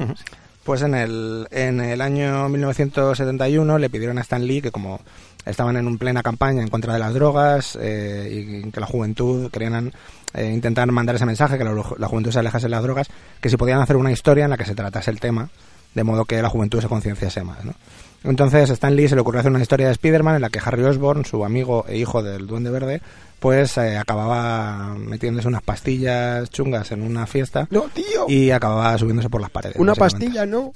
Pues 0.71 0.83
en 0.83 0.95
el, 0.95 1.49
en 1.51 1.81
el 1.81 1.99
año 1.99 2.47
1971 2.47 3.77
le 3.77 3.89
pidieron 3.89 4.17
a 4.17 4.21
Stan 4.21 4.41
Lee 4.41 4.61
que 4.61 4.71
como 4.71 5.01
estaban 5.45 5.75
en 5.75 5.85
una 5.85 5.97
plena 5.97 6.23
campaña 6.23 6.61
en 6.61 6.69
contra 6.69 6.93
de 6.93 6.99
las 6.99 7.13
drogas 7.13 7.77
eh, 7.81 8.29
y 8.31 8.71
que 8.71 8.79
la 8.79 8.85
juventud 8.85 9.51
querían 9.51 9.91
eh, 10.33 10.49
intentar 10.49 10.89
mandar 10.89 11.17
ese 11.17 11.25
mensaje, 11.25 11.57
que 11.57 11.65
la, 11.65 11.73
la 11.97 12.07
juventud 12.07 12.31
se 12.31 12.39
alejase 12.39 12.67
de 12.67 12.69
las 12.69 12.83
drogas, 12.83 13.09
que 13.41 13.49
si 13.49 13.57
podían 13.57 13.81
hacer 13.81 13.97
una 13.97 14.13
historia 14.13 14.45
en 14.45 14.51
la 14.51 14.57
que 14.57 14.63
se 14.63 14.73
tratase 14.73 15.11
el 15.11 15.19
tema, 15.19 15.49
de 15.93 16.03
modo 16.05 16.23
que 16.23 16.41
la 16.41 16.47
juventud 16.47 16.79
se 16.79 16.87
concienciase 16.87 17.43
más. 17.43 17.65
¿no? 17.65 17.73
Entonces 18.23 18.69
Stan 18.69 18.95
Lee 18.95 19.07
se 19.07 19.15
le 19.15 19.21
ocurrió 19.21 19.39
hacer 19.39 19.51
una 19.51 19.61
historia 19.61 19.87
de 19.87 19.93
Spider-Man 19.93 20.35
en 20.35 20.41
la 20.41 20.49
que 20.49 20.59
Harry 20.63 20.83
Osborn, 20.83 21.25
su 21.25 21.43
amigo 21.43 21.85
e 21.87 21.97
hijo 21.97 22.21
del 22.21 22.45
Duende 22.45 22.69
Verde, 22.69 23.01
pues 23.39 23.77
eh, 23.77 23.97
acababa 23.97 24.93
metiéndose 24.95 25.47
unas 25.47 25.63
pastillas 25.63 26.49
chungas 26.51 26.91
en 26.91 27.01
una 27.01 27.25
fiesta 27.25 27.67
No, 27.71 27.85
tío. 27.93 28.25
y 28.27 28.51
acababa 28.51 28.95
subiéndose 28.97 29.29
por 29.29 29.41
las 29.41 29.49
paredes. 29.49 29.77
Una 29.77 29.95
pastilla, 29.95 30.45
no. 30.45 30.71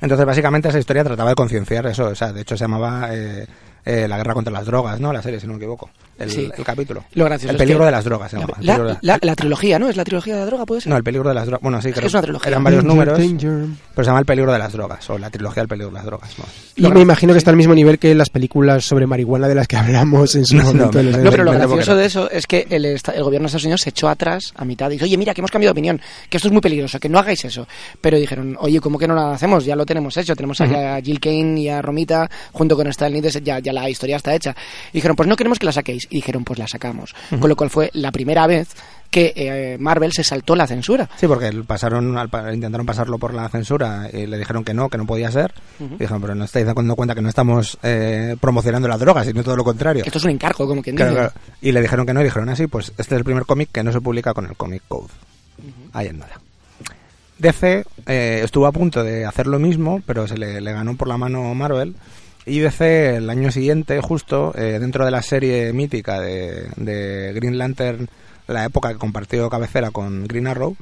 Entonces, 0.00 0.26
básicamente, 0.26 0.68
esa 0.68 0.78
historia 0.78 1.04
trataba 1.04 1.30
de 1.30 1.36
concienciar 1.36 1.86
eso. 1.86 2.06
O 2.06 2.14
sea, 2.14 2.32
de 2.32 2.40
hecho, 2.40 2.56
se 2.56 2.64
llamaba 2.64 3.08
eh, 3.14 3.46
eh, 3.84 4.08
La 4.08 4.16
guerra 4.16 4.34
contra 4.34 4.52
las 4.52 4.64
drogas, 4.66 4.98
¿no? 5.00 5.12
La 5.12 5.22
serie, 5.22 5.38
si 5.40 5.46
no 5.46 5.52
me 5.52 5.58
equivoco. 5.58 5.90
El, 6.18 6.30
Sí. 6.30 6.48
el 6.56 6.64
capítulo. 6.64 7.04
Lo 7.14 7.24
gracioso 7.24 7.50
El 7.50 7.56
es 7.56 7.58
peligro 7.58 7.80
que- 7.80 7.86
de 7.86 7.90
las 7.92 8.04
drogas 8.04 8.30
se 8.30 8.38
llama. 8.38 8.54
La, 9.00 9.34
trilogía, 9.36 9.78
¿no? 9.78 9.88
¿Es 9.88 9.96
la 9.96 10.04
trilogía 10.04 10.34
de 10.34 10.40
la 10.40 10.46
droga, 10.46 10.64
puede 10.66 10.80
ser? 10.80 10.90
No, 10.90 10.96
el 10.96 11.02
peligro 11.04 11.28
de 11.28 11.34
las 11.34 11.46
drogas. 11.46 11.62
Bueno, 11.62 11.82
sí, 11.82 11.92
creo 11.92 12.06
es 12.06 12.12
una 12.14 12.22
trilogía. 12.22 12.48
Eran 12.50 12.62
varios 12.64 12.84
Danger, 12.84 12.96
números, 12.96 13.18
danger. 13.18 13.66
pero 13.94 14.04
se 14.04 14.08
llama 14.08 14.20
El 14.20 14.26
peligro 14.26 14.52
de 14.52 14.58
las 14.58 14.72
drogas, 14.72 15.10
o 15.10 15.18
la 15.18 15.30
trilogía 15.30 15.62
El 15.62 15.68
peligro 15.68 15.88
de 15.90 15.94
las 15.94 16.04
drogas. 16.04 16.30
¿no? 16.38 16.44
Y 16.76 16.90
me 16.92 17.00
imagino 17.00 17.32
que 17.32 17.38
está 17.38 17.50
al 17.50 17.56
mismo 17.56 17.74
nivel 17.74 17.98
que 17.98 18.14
las 18.14 18.30
películas 18.30 18.84
sobre 18.84 19.06
marihuana 19.06 19.48
de 19.48 19.54
las 19.56 19.66
que 19.68 19.76
hablamos 19.76 20.34
en 20.36 20.44
su 20.46 20.56
No, 20.56 20.62
no, 20.64 20.68
momento. 20.72 20.90
pero 20.92 21.04
lo 21.10 21.10
90. 21.12 21.30
Depende 21.30 21.66
gracioso 21.66 21.96
de 21.96 22.06
eso 22.06 22.30
es 22.30 22.46
que 22.46 22.66
el, 22.70 22.84
el 22.84 22.98
gobierno 23.22 23.44
de 23.44 23.46
Estados 23.46 23.64
Unidos 23.64 23.80
se 23.82 23.90
echó 23.90 24.08
atrás 24.08 24.52
a 24.56 24.64
mitad 24.64 24.88
y 24.90 24.94
dice, 24.94 25.04
oye, 25.04 25.16
mira, 25.16 25.34
que 25.34 25.40
hemos 25.40 25.50
cambiado 25.50 25.70
de 25.74 25.78
opinión, 25.78 26.00
que 26.30 26.36
esto 26.36 26.48
es 26.48 26.52
muy 26.52 26.60
peligroso, 26.60 26.98
que 27.00 27.08
no 27.08 27.18
hagáis 27.18 27.44
eso. 27.44 27.66
Pero 28.00 28.18
dijeron, 28.18 28.56
oye, 28.60 28.80
¿cómo 28.80 28.98
que 28.98 29.08
no 29.08 29.14
lo 29.14 29.22
hacemos? 29.32 29.64
Ya 29.64 29.74
lo 29.76 29.84
tenemos 29.86 30.16
hecho, 30.16 30.34
tenemos 30.36 30.60
aquí 30.60 30.74
a 30.74 31.00
Jill 31.02 31.20
Kane 31.20 31.60
y 31.60 31.68
a 31.68 31.82
Romita 31.82 32.30
junto 32.52 32.76
con 32.76 32.84
des- 32.86 33.42
ya, 33.42 33.58
ya 33.58 33.72
la 33.72 33.88
historia 33.90 34.16
está 34.16 34.34
hecha. 34.34 34.54
Y 34.92 34.98
dijeron, 34.98 35.16
pues 35.16 35.28
no 35.28 35.36
queremos 35.36 35.58
que 35.58 35.66
la 35.66 35.72
saquéis. 35.72 36.03
Y 36.10 36.16
dijeron, 36.16 36.44
pues 36.44 36.58
la 36.58 36.66
sacamos. 36.68 37.14
Con 37.38 37.48
lo 37.48 37.56
cual 37.56 37.70
fue 37.70 37.90
la 37.94 38.10
primera 38.12 38.46
vez 38.46 38.68
que 39.10 39.32
eh, 39.36 39.76
Marvel 39.78 40.12
se 40.12 40.24
saltó 40.24 40.56
la 40.56 40.66
censura. 40.66 41.08
Sí, 41.16 41.28
porque 41.28 41.52
pasaron, 41.64 42.16
intentaron 42.52 42.84
pasarlo 42.84 43.16
por 43.16 43.32
la 43.32 43.48
censura 43.48 44.08
y 44.12 44.26
le 44.26 44.38
dijeron 44.38 44.64
que 44.64 44.74
no, 44.74 44.88
que 44.88 44.98
no 44.98 45.06
podía 45.06 45.30
ser. 45.30 45.52
Y 45.78 45.84
dijeron, 45.98 46.20
pero 46.20 46.34
no 46.34 46.44
estáis 46.44 46.66
dando 46.66 46.96
cuenta 46.96 47.14
que 47.14 47.22
no 47.22 47.28
estamos 47.28 47.78
eh, 47.84 48.36
promocionando 48.40 48.88
las 48.88 48.98
drogas, 48.98 49.24
sino 49.26 49.44
todo 49.44 49.54
lo 49.56 49.62
contrario. 49.62 50.02
Esto 50.04 50.18
es 50.18 50.24
un 50.24 50.30
encargo, 50.30 50.66
como 50.66 50.82
quien 50.82 50.96
Claro, 50.96 51.12
dice. 51.12 51.20
claro. 51.30 51.40
Y 51.60 51.70
le 51.70 51.80
dijeron 51.80 52.04
que 52.06 52.12
no, 52.12 52.20
y 52.22 52.24
dijeron 52.24 52.48
así, 52.48 52.66
pues 52.66 52.88
este 52.98 53.14
es 53.14 53.18
el 53.18 53.24
primer 53.24 53.44
cómic 53.46 53.68
que 53.70 53.84
no 53.84 53.92
se 53.92 54.00
publica 54.00 54.34
con 54.34 54.46
el 54.46 54.56
Comic 54.56 54.82
Code. 54.88 55.08
Ahí 55.92 56.08
en 56.08 56.18
nada. 56.18 56.40
DC 57.38 57.84
eh, 58.06 58.40
estuvo 58.44 58.66
a 58.66 58.72
punto 58.72 59.02
de 59.02 59.24
hacer 59.26 59.46
lo 59.46 59.58
mismo, 59.58 60.00
pero 60.06 60.26
se 60.26 60.36
le, 60.38 60.60
le 60.60 60.72
ganó 60.72 60.96
por 60.96 61.08
la 61.08 61.16
mano 61.16 61.54
Marvel. 61.54 61.94
Y 62.46 62.58
DC 62.60 63.16
el 63.16 63.30
año 63.30 63.50
siguiente, 63.50 64.00
justo, 64.00 64.52
eh, 64.56 64.78
dentro 64.78 65.04
de 65.04 65.10
la 65.10 65.22
serie 65.22 65.72
mítica 65.72 66.20
de, 66.20 66.68
de 66.76 67.32
Green 67.32 67.56
Lantern, 67.56 68.08
la 68.46 68.64
época 68.64 68.92
que 68.92 68.98
compartió 68.98 69.48
cabecera 69.48 69.90
con 69.90 70.26
Green 70.26 70.46
Arrow, 70.46 70.76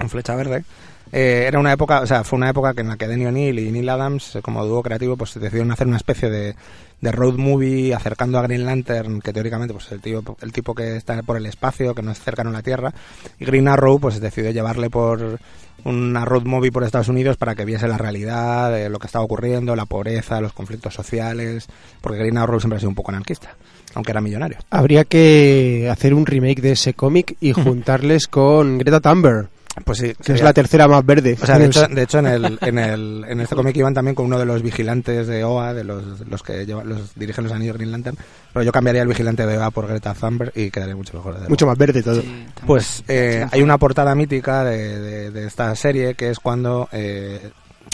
en 0.00 0.08
Flecha 0.08 0.34
Verde, 0.34 0.64
eh, 1.12 1.44
era 1.46 1.58
una 1.58 1.72
época, 1.72 2.00
o 2.00 2.06
sea, 2.06 2.24
fue 2.24 2.36
una 2.36 2.50
época 2.50 2.74
que 2.74 2.82
en 2.82 2.88
la 2.88 2.96
que 2.96 3.08
Denny 3.08 3.26
O'Neill 3.26 3.58
y 3.58 3.70
Neil 3.70 3.88
Adams, 3.88 4.36
eh, 4.36 4.42
como 4.42 4.64
dúo 4.64 4.82
creativo, 4.82 5.16
pues 5.16 5.34
decidieron 5.34 5.72
hacer 5.72 5.86
una 5.86 5.96
especie 5.96 6.28
de, 6.28 6.54
de 7.00 7.12
road 7.12 7.34
movie 7.34 7.94
acercando 7.94 8.38
a 8.38 8.42
Green 8.42 8.64
Lantern, 8.64 9.20
que 9.20 9.32
teóricamente 9.32 9.72
pues 9.72 9.90
el 9.92 10.00
tío, 10.00 10.22
el 10.40 10.52
tipo 10.52 10.74
que 10.74 10.96
está 10.96 11.22
por 11.22 11.36
el 11.36 11.46
espacio, 11.46 11.94
que 11.94 12.02
no 12.02 12.10
es 12.10 12.20
cercano 12.20 12.50
a 12.50 12.52
la 12.52 12.62
Tierra, 12.62 12.92
y 13.38 13.44
Green 13.44 13.68
Arrow 13.68 14.00
pues 14.00 14.20
decidió 14.20 14.50
llevarle 14.50 14.90
por 14.90 15.38
una 15.84 16.24
road 16.24 16.44
movie 16.44 16.72
por 16.72 16.82
Estados 16.82 17.08
Unidos 17.08 17.36
para 17.36 17.54
que 17.54 17.64
viese 17.64 17.86
la 17.86 17.98
realidad 17.98 18.72
de 18.72 18.88
lo 18.88 18.98
que 18.98 19.06
estaba 19.06 19.24
ocurriendo, 19.24 19.76
la 19.76 19.86
pobreza, 19.86 20.40
los 20.40 20.52
conflictos 20.52 20.94
sociales, 20.94 21.66
porque 22.00 22.18
Green 22.18 22.38
Arrow 22.38 22.60
siempre 22.60 22.76
ha 22.76 22.80
sido 22.80 22.90
un 22.90 22.96
poco 22.96 23.12
anarquista, 23.12 23.54
aunque 23.94 24.10
era 24.10 24.20
millonario. 24.20 24.58
Habría 24.70 25.04
que 25.04 25.88
hacer 25.90 26.14
un 26.14 26.26
remake 26.26 26.60
de 26.60 26.72
ese 26.72 26.94
cómic 26.94 27.36
y 27.40 27.52
juntarles 27.52 28.26
con 28.26 28.78
Greta 28.78 29.00
Thunberg, 29.00 29.48
Pues 29.84 29.98
sí, 29.98 30.14
que 30.22 30.32
es 30.34 30.42
la 30.42 30.52
tercera 30.52 30.86
más 30.88 31.04
verde. 31.04 31.36
O 31.40 31.46
sea, 31.46 31.58
de 31.58 31.66
hecho, 31.66 31.86
de 31.88 32.02
hecho 32.02 32.18
en, 32.18 32.26
el, 32.26 32.58
en, 32.60 32.78
el, 32.78 33.24
en 33.28 33.40
este 33.40 33.54
cómic 33.56 33.76
iban 33.76 33.94
también 33.94 34.14
con 34.14 34.26
uno 34.26 34.38
de 34.38 34.44
los 34.44 34.62
vigilantes 34.62 35.26
de 35.26 35.44
OA, 35.44 35.74
de 35.74 35.84
los, 35.84 36.20
los 36.28 36.42
que 36.42 36.64
lleva- 36.66 36.84
los 36.84 37.14
dirigen 37.14 37.44
los 37.44 37.52
anillos 37.52 37.76
Green 37.76 37.90
Lantern, 37.92 38.16
pero 38.52 38.64
yo 38.64 38.72
cambiaría 38.72 39.02
el 39.02 39.08
vigilante 39.08 39.46
de 39.46 39.58
OA 39.58 39.70
por 39.70 39.86
Greta 39.88 40.14
Thunberg 40.14 40.52
y 40.54 40.70
quedaría 40.70 40.96
mucho 40.96 41.14
mejor. 41.16 41.34
desde 41.34 41.48
mucho 41.48 41.66
más 41.66 41.78
verde 41.78 42.02
todo. 42.02 42.20
Sí. 42.20 42.46
Pues 42.66 43.02
eh, 43.08 43.46
hay 43.50 43.62
una 43.62 43.78
portada 43.78 44.14
mítica 44.14 44.64
de, 44.64 44.98
de- 45.00 45.30
de 45.30 45.46
esta 45.46 45.74
serie 45.76 46.14
que 46.14 46.30
es 46.30 46.38
cuando 46.38 46.88
eh, 46.92 47.50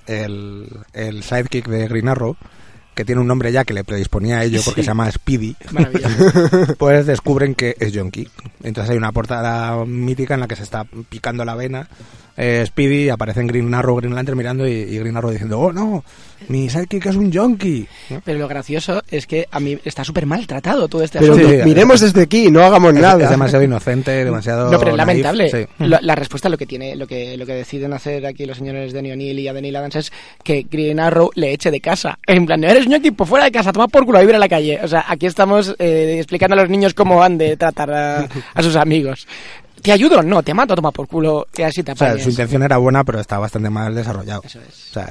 el, 0.06 0.68
el 0.92 1.22
sidekick 1.22 1.66
de 1.68 1.88
Green 1.88 2.08
Arrow, 2.08 2.36
que 2.94 3.04
tiene 3.04 3.20
un 3.20 3.26
nombre 3.26 3.50
ya 3.52 3.64
que 3.64 3.74
le 3.74 3.84
predisponía 3.84 4.38
a 4.38 4.44
ello 4.44 4.60
porque 4.64 4.80
Sí. 4.82 4.84
se 4.84 4.90
llama 4.90 5.10
Speedy, 5.10 5.56
pues 6.78 7.06
descubren 7.06 7.54
que 7.54 7.76
es 7.78 7.92
Yonki. 7.92 8.28
Entonces 8.62 8.90
hay 8.90 8.96
una 8.96 9.12
portada 9.12 9.84
mítica 9.84 10.34
en 10.34 10.40
la 10.40 10.48
que 10.48 10.56
se 10.56 10.62
está 10.62 10.84
picando 11.08 11.44
la 11.44 11.54
vena. 11.54 11.88
Eh, 12.36 12.64
Speedy 12.66 13.08
aparece 13.10 13.40
en 13.40 13.46
Green 13.46 13.72
Arrow, 13.74 13.96
Green 13.96 14.14
Lantern 14.14 14.36
mirando 14.36 14.66
y, 14.66 14.72
y 14.72 14.98
Green 14.98 15.16
Arrow 15.16 15.30
diciendo, 15.30 15.60
oh 15.60 15.72
no, 15.72 16.04
mi 16.48 16.68
sidekick 16.68 17.06
es 17.06 17.14
un 17.16 17.30
Yonki. 17.30 17.86
¿no? 18.10 18.20
Pero 18.24 18.38
lo 18.40 18.48
gracioso 18.48 19.02
es 19.08 19.26
que 19.26 19.46
a 19.50 19.60
mí 19.60 19.78
está 19.84 20.02
súper 20.04 20.26
maltratado 20.26 20.88
todo 20.88 21.02
este 21.04 21.20
Pero 21.20 21.34
asunto. 21.34 21.50
Sí, 21.50 21.56
miremos 21.64 22.00
desde 22.00 22.22
aquí, 22.22 22.50
no 22.50 22.62
hagamos 22.64 22.92
Es, 22.94 23.00
nada. 23.00 23.22
es 23.24 23.30
demasiado 23.30 23.64
inocente, 23.64 24.24
demasiado... 24.24 24.70
No, 24.70 24.78
pero 24.78 24.90
es 24.90 24.96
lamentable. 24.96 25.48
sí. 25.48 25.66
Lo- 25.78 26.00
la 26.00 26.14
respuesta 26.16 26.48
lo 26.48 26.58
que 26.58 26.66
tiene, 26.66 26.96
lo 26.96 27.06
que, 27.06 27.36
lo 27.36 27.46
que 27.46 27.52
deciden 27.54 27.92
hacer 27.92 28.26
aquí 28.26 28.46
los 28.46 28.58
señores 28.58 28.92
de 28.92 28.98
O'Neill 28.98 29.38
y 29.38 29.46
Adenil 29.48 29.76
Adams 29.76 29.96
es 29.96 30.12
que 30.42 30.66
Green 30.68 30.98
Arrow 30.98 31.30
le 31.36 31.52
eche 31.52 31.70
de 31.70 31.80
casa. 31.80 32.18
En 32.26 32.46
plan, 32.46 32.62
eres 32.64 32.86
un 32.86 32.94
equipo 32.94 33.24
fuera 33.26 33.44
de 33.44 33.52
casa, 33.52 33.72
toma 33.72 33.86
por 33.88 34.04
culo 34.04 34.18
a 34.18 34.22
vivir 34.22 34.34
en 34.34 34.40
la 34.40 34.48
calle. 34.48 34.80
O 34.82 34.88
sea, 34.88 35.04
aquí 35.08 35.26
estamos 35.26 35.74
eh, 35.78 36.16
explicando 36.18 36.54
a 36.54 36.60
los 36.60 36.68
niños 36.68 36.94
cómo 36.94 37.22
han 37.22 37.38
de 37.38 37.56
tratar 37.56 37.92
a, 37.92 38.28
a 38.54 38.62
sus 38.62 38.74
amigos. 38.76 39.26
¿Te 39.84 39.92
ayudo? 39.92 40.22
No, 40.22 40.42
te 40.42 40.54
mato, 40.54 40.74
toma 40.74 40.90
por 40.90 41.06
culo 41.06 41.46
y 41.56 41.62
así 41.62 41.82
te 41.82 41.92
O 41.92 41.96
sea, 41.96 42.18
su 42.18 42.30
intención 42.30 42.62
era 42.62 42.78
buena, 42.78 43.04
pero 43.04 43.20
está 43.20 43.38
bastante 43.38 43.68
mal 43.68 43.94
desarrollado. 43.94 44.40
Eso 44.44 44.58
es. 44.60 44.88
O 44.90 44.92
sea, 44.94 45.10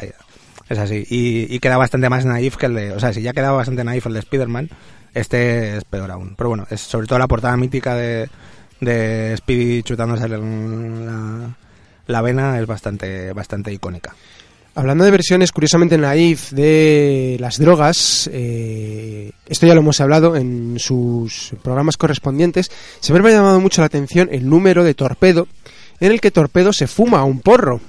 es 0.68 0.80
así. 0.80 1.06
Y, 1.10 1.54
y 1.56 1.60
queda 1.60 1.78
bastante 1.78 2.10
más 2.10 2.26
naif 2.26 2.58
que 2.58 2.66
el 2.66 2.74
de... 2.74 2.92
O 2.94 3.00
sea, 3.00 3.14
si 3.14 3.22
ya 3.22 3.34
quedaba 3.34 3.58
bastante 3.58 3.84
naif 3.84 4.08
el 4.08 4.14
de 4.14 4.20
Spider-Man, 4.20 4.70
este 5.14 5.78
es 5.78 5.84
peor 5.86 6.10
aún. 6.10 6.34
Pero 6.36 6.50
bueno, 6.50 6.66
es 6.72 6.82
sobre 6.82 7.06
todo 7.06 7.20
la 7.20 7.28
portada 7.28 7.56
mítica 7.56 7.94
de, 7.96 8.28
de 8.82 9.36
Speedy 9.38 9.84
chutándose 9.84 10.26
el- 10.26 11.06
la, 11.06 11.56
la 12.08 12.22
vena 12.22 12.60
es 12.60 12.66
bastante, 12.66 13.32
bastante 13.34 13.72
icónica. 13.72 14.16
Hablando 14.76 15.04
de 15.06 15.12
versiones 15.12 15.52
curiosamente 15.52 16.00
naif 16.00 16.52
de 16.52 17.38
las 17.40 17.60
drogas, 17.60 18.28
eh, 18.34 19.32
esto 19.48 19.68
ya 19.68 19.76
lo 19.76 19.82
hemos 19.82 20.02
hablado 20.02 20.36
en 20.36 20.80
sus 20.80 21.52
programas 21.62 21.96
correspondientes, 21.96 22.72
siempre 23.00 23.22
me 23.22 23.30
ha 23.30 23.38
llamado 23.38 23.60
mucho 23.60 23.82
la 23.82 23.86
atención 23.86 24.30
el 24.32 24.50
número 24.50 24.84
de 24.84 24.96
Torpedo, 24.96 25.48
en 26.00 26.12
el 26.12 26.20
que 26.20 26.32
Torpedo 26.32 26.74
se 26.74 26.88
fuma 26.88 27.24
un 27.24 27.40
porro. 27.40 27.82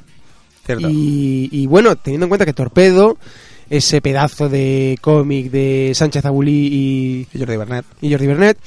¿Cierto? 0.66 0.88
Y, 0.90 1.48
y 1.52 1.66
bueno, 1.66 1.96
teniendo 1.96 2.26
en 2.26 2.28
cuenta 2.28 2.44
que 2.44 2.52
Torpedo, 2.52 3.16
ese 3.70 4.02
pedazo 4.02 4.50
de 4.50 4.98
cómic 5.00 5.50
de 5.50 5.92
Sánchez 5.94 6.24
Abulí 6.26 6.66
y, 6.66 7.28
Y 7.32 7.38
Jordi 7.38 7.56
Bernet. 7.56 7.84
y 8.02 8.10
Jordi 8.10 8.26
Bernet, 8.26 8.58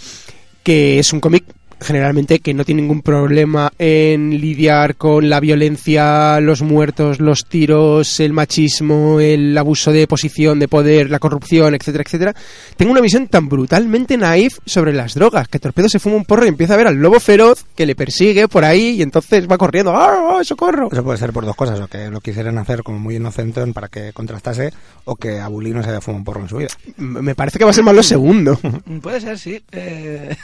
que 0.63 0.97
es 0.97 1.13
un 1.13 1.19
cómic 1.19 1.43
generalmente 1.79 2.39
que 2.39 2.53
no 2.53 2.65
tiene 2.65 2.81
ningún 2.81 3.01
problema 3.01 3.71
en 3.77 4.39
lidiar 4.41 4.95
con 4.95 5.29
la 5.29 5.39
violencia, 5.39 6.39
los 6.39 6.61
muertos, 6.61 7.19
los 7.19 7.45
tiros, 7.45 8.19
el 8.19 8.33
machismo, 8.33 9.19
el 9.19 9.57
abuso 9.57 9.91
de 9.91 10.07
posición, 10.07 10.59
de 10.59 10.67
poder, 10.67 11.09
la 11.09 11.19
corrupción, 11.19 11.75
etcétera, 11.75 12.03
etcétera. 12.05 12.35
Tengo 12.75 12.91
una 12.91 13.01
visión 13.01 13.27
tan 13.27 13.47
brutalmente 13.47 14.17
naif 14.17 14.57
sobre 14.65 14.93
las 14.93 15.13
drogas, 15.13 15.47
que 15.47 15.59
Torpedo 15.59 15.89
se 15.89 15.99
fuma 15.99 16.15
un 16.15 16.25
porro 16.25 16.45
y 16.45 16.49
empieza 16.49 16.73
a 16.73 16.77
ver 16.77 16.87
al 16.87 16.95
lobo 16.95 17.19
feroz 17.19 17.65
que 17.75 17.85
le 17.85 17.95
persigue 17.95 18.47
por 18.47 18.65
ahí 18.65 18.95
y 18.97 19.01
entonces 19.01 19.47
va 19.49 19.57
corriendo, 19.57 19.91
¡ah, 19.95 20.37
ah, 20.39 20.43
socorro! 20.43 20.89
Eso 20.91 21.03
puede 21.03 21.17
ser 21.17 21.31
por 21.31 21.45
dos 21.45 21.55
cosas, 21.55 21.79
o 21.79 21.87
que 21.87 22.09
lo 22.09 22.21
quisieran 22.21 22.57
hacer 22.57 22.83
como 22.83 22.99
muy 22.99 23.17
inocentón 23.17 23.73
para 23.73 23.87
que 23.87 24.13
contrastase, 24.13 24.73
o 25.05 25.15
que 25.15 25.39
Abulí 25.39 25.71
no 25.71 25.83
se 25.83 25.89
haya 25.89 26.01
fumado 26.01 26.19
un 26.19 26.25
porro 26.25 26.41
en 26.41 26.49
su 26.49 26.57
vida. 26.57 26.69
Me 26.97 27.35
parece 27.35 27.59
que 27.59 27.65
va 27.65 27.71
a 27.71 27.73
ser 27.73 27.83
más 27.83 27.95
lo 27.95 28.03
segundo. 28.03 28.59
Puede 29.01 29.21
ser, 29.21 29.37
sí. 29.37 29.61
Eh, 29.71 30.35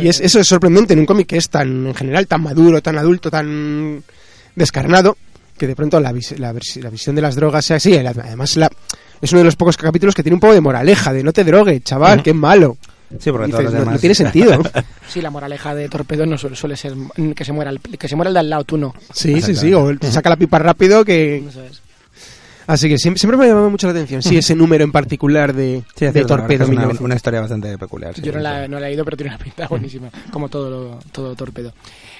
Y 0.00 0.08
es, 0.08 0.20
eso 0.20 0.38
es 0.40 0.46
sorprendente 0.46 0.75
en 0.94 0.98
un 1.00 1.06
cómic 1.06 1.26
que 1.26 1.36
es 1.36 1.48
tan, 1.48 1.86
en 1.88 1.94
general, 1.94 2.26
tan 2.26 2.42
maduro, 2.42 2.80
tan 2.82 2.98
adulto, 2.98 3.30
tan 3.30 4.02
descarnado, 4.54 5.16
que 5.58 5.66
de 5.66 5.74
pronto 5.76 5.98
la, 6.00 6.12
vis- 6.12 6.38
la, 6.38 6.52
visión 6.52 7.16
de 7.16 7.22
las 7.22 7.34
drogas 7.36 7.64
sea 7.64 7.76
así. 7.76 7.96
Además, 7.96 8.56
la, 8.56 8.70
es 9.20 9.32
uno 9.32 9.40
de 9.40 9.44
los 9.44 9.56
pocos 9.56 9.76
capítulos 9.76 10.14
que 10.14 10.22
tiene 10.22 10.34
un 10.34 10.40
poco 10.40 10.54
de 10.54 10.60
moraleja, 10.60 11.12
de 11.12 11.22
no 11.22 11.32
te 11.32 11.44
drogues, 11.44 11.82
chaval, 11.84 12.22
que 12.22 12.30
es 12.30 12.36
malo. 12.36 12.76
Sí, 13.20 13.30
porque 13.30 13.46
Dices, 13.46 13.72
no- 13.72 13.98
tiene 13.98 14.14
sentido. 14.16 14.60
sí, 15.08 15.20
la 15.22 15.30
moraleja 15.30 15.74
de 15.74 15.88
Torpedo 15.88 16.26
no 16.26 16.36
suele, 16.36 16.56
suele 16.56 16.76
ser 16.76 16.92
que 17.36 17.44
se 17.44 17.52
muera 17.52 17.70
el, 17.70 17.78
que 17.80 18.08
se 18.08 18.16
muera 18.16 18.28
el 18.30 18.34
de 18.34 18.40
al 18.40 18.50
lado, 18.50 18.64
tú 18.64 18.76
no. 18.76 18.94
Sí, 19.12 19.40
sí, 19.40 19.54
sí, 19.54 19.72
o 19.72 19.96
te 19.96 20.10
saca 20.10 20.28
la 20.30 20.36
pipa 20.36 20.58
rápido 20.58 21.04
que... 21.04 21.36
Eso 21.48 21.62
es. 21.64 21.82
Así 22.66 22.88
que 22.88 22.98
siempre, 22.98 23.18
siempre 23.20 23.36
me 23.38 23.44
ha 23.44 23.48
llamado 23.48 23.70
mucho 23.70 23.86
la 23.86 23.92
atención, 23.92 24.22
sí, 24.22 24.36
ese 24.38 24.54
número 24.54 24.82
en 24.84 24.92
particular 24.92 25.52
de, 25.54 25.82
Sí, 25.94 26.04
de 26.06 26.12
cierto, 26.12 26.36
Torpedo. 26.36 26.64
es 26.64 26.68
una, 26.70 26.80
1900. 26.80 27.04
una 27.04 27.14
historia 27.14 27.40
bastante 27.40 27.78
peculiar. 27.78 28.14
sí, 28.14 28.22
Yo 28.22 28.32
no 28.32 28.40
la, 28.40 28.66
no 28.68 28.80
la 28.80 28.86
he 28.86 28.90
leído, 28.90 29.04
pero 29.04 29.16
tiene 29.16 29.34
una 29.34 29.38
pinta 29.42 29.66
buenísima, 29.70 30.10
como 30.30 30.48
todo, 30.48 30.68
lo- 30.70 30.98
todo 31.12 31.34
torpedo. 31.36 31.72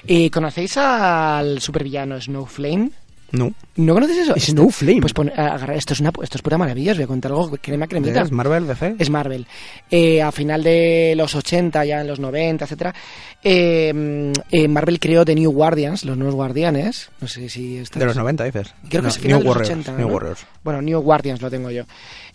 ¿Y 0.05 0.29
¿Conocéis 0.29 0.77
al 0.77 1.59
supervillano 1.59 2.19
Snowflame? 2.21 2.91
No. 3.31 3.51
¿No 3.75 3.93
conoces 3.93 4.17
eso? 4.19 4.33
Snowflame. 4.37 5.01
Pues 5.01 5.13
pon- 5.13 5.31
agarra, 5.35 5.75
esto 5.75 5.93
es 5.93 5.99
una 5.99 6.11
esto 6.23 6.37
es 6.37 6.41
pura 6.41 6.57
maravilla, 6.57 6.93
os 6.93 6.97
voy 6.97 7.03
a 7.03 7.07
contar 7.07 7.31
algo, 7.31 7.49
crema 7.61 7.85
cremita. 7.87 8.21
¿Es 8.21 8.31
Marvel, 8.31 8.67
DC? 8.67 8.95
Es 8.99 9.09
Marvel. 9.09 9.45
Eh, 9.91 10.21
a 10.21 10.31
final 10.31 10.63
de 10.63 11.13
los 11.17 11.35
80, 11.35 11.83
ya 11.85 12.01
en 12.01 12.07
los 12.07 12.19
90, 12.19 12.65
etcétera, 12.65 12.95
eh, 13.43 14.31
eh, 14.51 14.67
Marvel 14.67 14.99
creó 14.99 15.23
The 15.25 15.35
New 15.35 15.51
Guardians, 15.51 16.05
los 16.05 16.17
nuevos 16.17 16.35
guardianes. 16.35 17.09
No 17.21 17.27
sé 17.27 17.49
si 17.49 17.77
está 17.77 17.99
De 17.99 18.05
los 18.05 18.15
90, 18.15 18.43
dices. 18.45 18.73
Creo 18.89 18.89
que 18.89 19.01
No, 19.01 19.07
es 19.09 19.17
final 19.19 19.29
New 19.29 19.39
de 19.39 19.45
los 19.45 19.55
Warriors. 19.55 19.69
80, 19.69 19.91
New 19.97 20.07
¿no? 20.07 20.13
Warriors. 20.13 20.45
Bueno, 20.63 20.81
New 20.81 20.99
Guardians 21.01 21.41
lo 21.41 21.49
tengo 21.49 21.69
yo. 21.71 21.83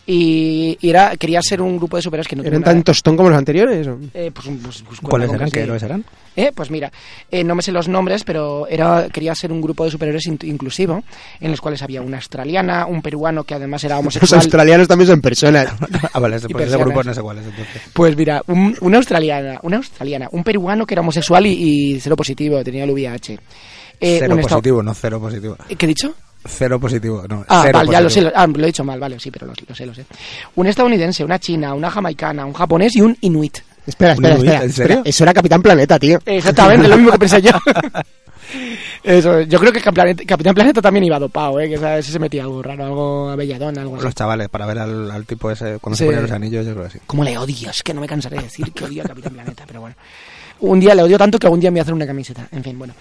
Y, 0.04 0.76
y 0.80 0.90
era, 0.90 1.16
quería 1.16 1.40
ser 1.42 1.62
un 1.62 1.76
grupo 1.76 1.94
de 1.96 2.02
superhéroes 2.02 2.26
que 2.26 2.34
no 2.34 2.42
¿Eran 2.42 2.64
tan 2.64 2.82
tostón 2.82 3.16
como 3.16 3.28
los 3.28 3.38
anteriores? 3.38 3.86
eh, 4.14 4.32
pues, 4.34 4.48
pues, 4.60 4.82
pues, 5.00 5.00
que 5.00 5.50
¿Qué 5.52 5.60
héroes 5.60 5.82
eran? 5.84 6.04
Eh, 6.34 6.50
Pues 6.52 6.70
mira, 6.72 6.90
eh, 7.30 7.44
no 7.44 7.54
me 7.54 7.62
sé 7.62 7.70
los 7.70 7.86
nombres, 7.88 8.24
pero 8.24 8.66
era 8.66 9.08
quería 9.12 9.32
ser 9.36 9.52
un 9.52 9.60
grupo 9.60 9.84
de 9.84 9.92
superhéroes 9.92 10.26
in- 10.26 10.38
inclusivo, 10.42 11.04
en 11.40 11.50
los 11.52 11.60
cuales 11.60 11.82
había 11.82 12.02
una 12.02 12.16
australiana, 12.16 12.86
un 12.86 13.00
peruano 13.00 13.44
que 13.44 13.54
además 13.54 13.84
era 13.84 13.94
Los 13.94 14.00
homosexual. 14.00 14.40
australianos 14.40 14.88
también 14.88 15.06
son 15.08 15.20
personas. 15.20 15.68
ah, 16.12 16.18
vale, 16.18 16.36
ese, 16.36 16.48
pues 16.48 16.66
ese 16.66 16.76
grupo 16.78 17.04
no 17.04 17.14
sé 17.14 17.22
cuál 17.22 17.38
es 17.38 17.44
entonces. 17.46 17.82
Pues 17.92 18.16
mira, 18.16 18.42
un- 18.48 18.76
una 18.80 18.96
australiana, 18.96 19.60
una 19.62 19.76
australiana, 19.76 20.28
un 20.32 20.42
peruano 20.42 20.84
que 20.84 20.94
era 20.94 21.02
homosexual 21.02 21.46
y, 21.46 21.52
y 21.94 22.00
cero 22.00 22.16
positivo, 22.16 22.64
tenía 22.64 22.82
el 22.84 22.90
VIH. 22.90 23.34
Eh, 24.00 24.16
cero 24.18 24.36
positivo, 24.40 24.82
no 24.82 24.94
cero 24.94 25.20
positivo. 25.20 25.56
¿Qué 25.78 25.86
he 25.86 25.88
dicho? 25.88 26.12
Cero 26.44 26.80
positivo, 26.80 27.24
no. 27.28 27.44
Ah, 27.48 27.62
cero 27.64 27.78
vale, 27.78 27.92
ya 27.92 28.00
lo 28.00 28.10
sé, 28.10 28.20
lo, 28.22 28.32
ah, 28.34 28.46
lo 28.46 28.62
he 28.62 28.66
dicho 28.66 28.82
mal, 28.84 28.98
vale, 28.98 29.18
sí, 29.20 29.30
pero 29.30 29.46
lo, 29.46 29.52
lo 29.68 29.74
sé, 29.74 29.86
lo 29.86 29.94
sé. 29.94 30.04
Un 30.56 30.66
estadounidense, 30.66 31.24
una 31.24 31.38
china, 31.38 31.74
una 31.74 31.90
jamaicana, 31.90 32.44
un 32.44 32.52
japonés 32.52 32.96
y 32.96 33.00
un 33.00 33.16
inuit. 33.20 33.58
Espera, 33.86 34.12
espera, 34.12 34.34
¿Un 34.34 34.40
inuit? 34.40 34.50
espera. 34.52 34.64
¿En 34.64 34.72
serio? 34.72 34.94
espera. 34.96 35.08
Eso 35.10 35.24
era 35.24 35.34
Capitán 35.34 35.62
Planeta, 35.62 35.98
tío. 35.98 36.18
Exactamente, 36.26 36.88
lo 36.88 36.96
mismo 36.96 37.12
que 37.12 37.18
pensé 37.18 37.40
yo. 37.42 37.50
Eso, 39.02 39.40
yo 39.42 39.58
creo 39.58 39.72
que 39.72 39.80
Capitán 39.80 40.14
Capitán 40.26 40.54
Planeta 40.54 40.82
también 40.82 41.04
iba 41.04 41.18
dopado, 41.18 41.58
¿eh? 41.58 41.68
que 41.68 41.74
ese 41.74 42.12
se 42.12 42.18
metía 42.18 42.42
algo 42.42 42.62
raro, 42.62 42.84
algo 42.84 43.30
abelladón, 43.30 43.78
algo 43.78 43.96
así. 43.96 44.04
Los 44.04 44.14
chavales, 44.14 44.48
para 44.48 44.66
ver 44.66 44.78
al, 44.78 45.10
al 45.10 45.24
tipo 45.24 45.50
ese 45.50 45.78
cuando 45.80 45.96
Sí. 45.96 46.00
se 46.00 46.06
ponían 46.06 46.22
los 46.22 46.32
anillos, 46.32 46.66
yo 46.66 46.72
creo 46.74 46.84
que 46.84 46.90
sí. 46.92 46.98
¿Cómo 47.06 47.24
le 47.24 47.36
odio? 47.38 47.70
Es 47.70 47.82
que 47.82 47.94
no 47.94 48.00
me 48.00 48.06
cansaré 48.06 48.36
de 48.36 48.42
decir 48.44 48.70
que 48.72 48.84
odio 48.84 49.02
a 49.02 49.06
Capitán 49.06 49.32
Planeta, 49.32 49.64
pero 49.66 49.80
bueno. 49.80 49.94
Un 50.60 50.78
día 50.78 50.94
le 50.94 51.02
odio 51.02 51.18
tanto 51.18 51.38
que 51.38 51.46
algún 51.46 51.58
día 51.60 51.70
me 51.70 51.76
voy 51.76 51.78
a 51.80 51.82
hacer 51.82 51.94
una 51.94 52.06
camiseta. 52.06 52.46
En 52.52 52.62
fin, 52.62 52.78
bueno. 52.78 52.94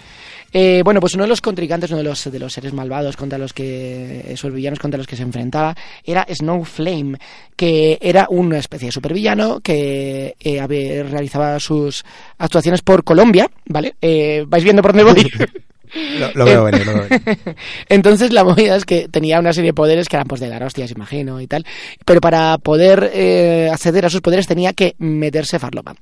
Eh, 0.54 0.82
bueno, 0.84 1.00
pues 1.00 1.14
uno 1.14 1.24
de 1.24 1.30
los 1.30 1.42
contrincantes, 1.42 1.90
uno 1.92 2.00
de 2.00 2.04
los, 2.04 2.32
de 2.32 2.40
los 2.40 2.54
seres 2.54 2.74
malvados 2.74 3.16
contra 3.16 3.38
los 3.38 3.54
que, 3.54 4.26
esos 4.28 4.54
villanos 4.54 4.80
contra 4.80 4.98
los 4.98 5.08
que 5.08 5.16
se 5.16 5.24
enfrentaba, 5.24 5.76
era 6.04 6.26
Snowflame, 6.30 7.18
que 7.56 7.98
era 8.02 8.28
una 8.30 8.58
especie 8.58 8.88
de 8.88 8.92
supervillano 8.92 9.62
que 9.62 10.36
eh, 10.40 11.04
realizaba 11.04 11.60
sus 11.60 12.04
actuaciones 12.38 12.82
por 12.82 13.04
Colombia, 13.04 13.50
¿vale? 13.66 13.96
Eh, 14.02 14.44
¿Vais 14.48 14.64
viendo 14.64 14.82
por 14.82 14.94
dónde 14.94 15.12
voy? 15.12 15.32
Lo, 15.94 16.32
lo 16.34 16.46
veo 16.46 16.64
venir, 16.64 16.86
lo 16.86 16.94
veo 16.94 17.08
venir. 17.10 17.40
Entonces 17.90 18.32
la 18.32 18.44
movida 18.44 18.76
es 18.76 18.86
que 18.86 19.08
tenía 19.10 19.40
una 19.40 19.54
serie 19.54 19.70
de 19.70 19.74
poderes 19.74 20.08
que 20.08 20.16
eran 20.16 20.28
pues 20.28 20.42
de 20.42 20.50
dar 20.50 20.64
hostias, 20.64 20.92
imagino, 20.92 21.42
y 21.42 21.48
tal. 21.48 21.66
Pero 22.06 22.22
para 22.22 22.58
poder 22.58 23.12
eh, 23.14 23.70
acceder 23.72 24.06
a 24.06 24.10
sus 24.10 24.22
poderes 24.22 24.48
tenía 24.48 24.74
que 24.74 24.96
meterse 25.00 25.60
farlopa. 25.60 25.96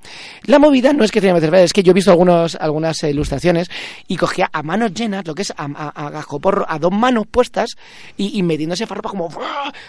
La 0.45 0.59
movida 0.59 0.93
no 0.93 1.03
es 1.03 1.11
que 1.11 1.21
tenía 1.21 1.33
que 1.35 1.41
meterse, 1.41 1.63
es 1.63 1.73
que 1.73 1.83
yo 1.83 1.91
he 1.91 1.93
visto 1.93 2.11
algunos, 2.11 2.55
algunas 2.55 3.01
ilustraciones 3.03 3.69
y 4.07 4.17
cogía 4.17 4.49
a 4.51 4.63
manos 4.63 4.93
llenas, 4.93 5.25
lo 5.25 5.35
que 5.35 5.41
es 5.43 5.51
a, 5.51 5.65
a, 5.65 6.07
a 6.07 6.25
a 6.67 6.79
dos 6.79 6.91
manos 6.91 7.25
puestas 7.29 7.71
y, 8.17 8.37
y 8.37 8.43
metiéndose 8.43 8.85
farlopa 8.85 9.09
como 9.09 9.29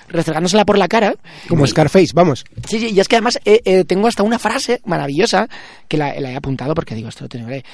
restregándosela 0.09 0.65
por 0.65 0.79
la 0.79 0.89
cara. 0.89 1.15
Como 1.49 1.67
Scarface, 1.67 2.13
vamos. 2.15 2.45
Sí, 2.69 2.81
sí, 2.81 2.91
y 2.93 3.01
es 3.01 3.09
que 3.09 3.17
además 3.17 3.39
eh, 3.45 3.61
eh, 3.65 3.85
tengo 3.85 4.07
hasta 4.09 4.23
una 4.23 4.39
frase 4.39 4.81
maravillosa 4.85 5.49
que 5.89 5.97
la, 5.97 6.19
la 6.21 6.31
he 6.33 6.37
apuntado 6.37 6.75
porque 6.75 6.95
digo, 6.95 7.09
esto 7.09 7.25
lo 7.25 7.29
tengo 7.29 7.49
que 7.49 7.65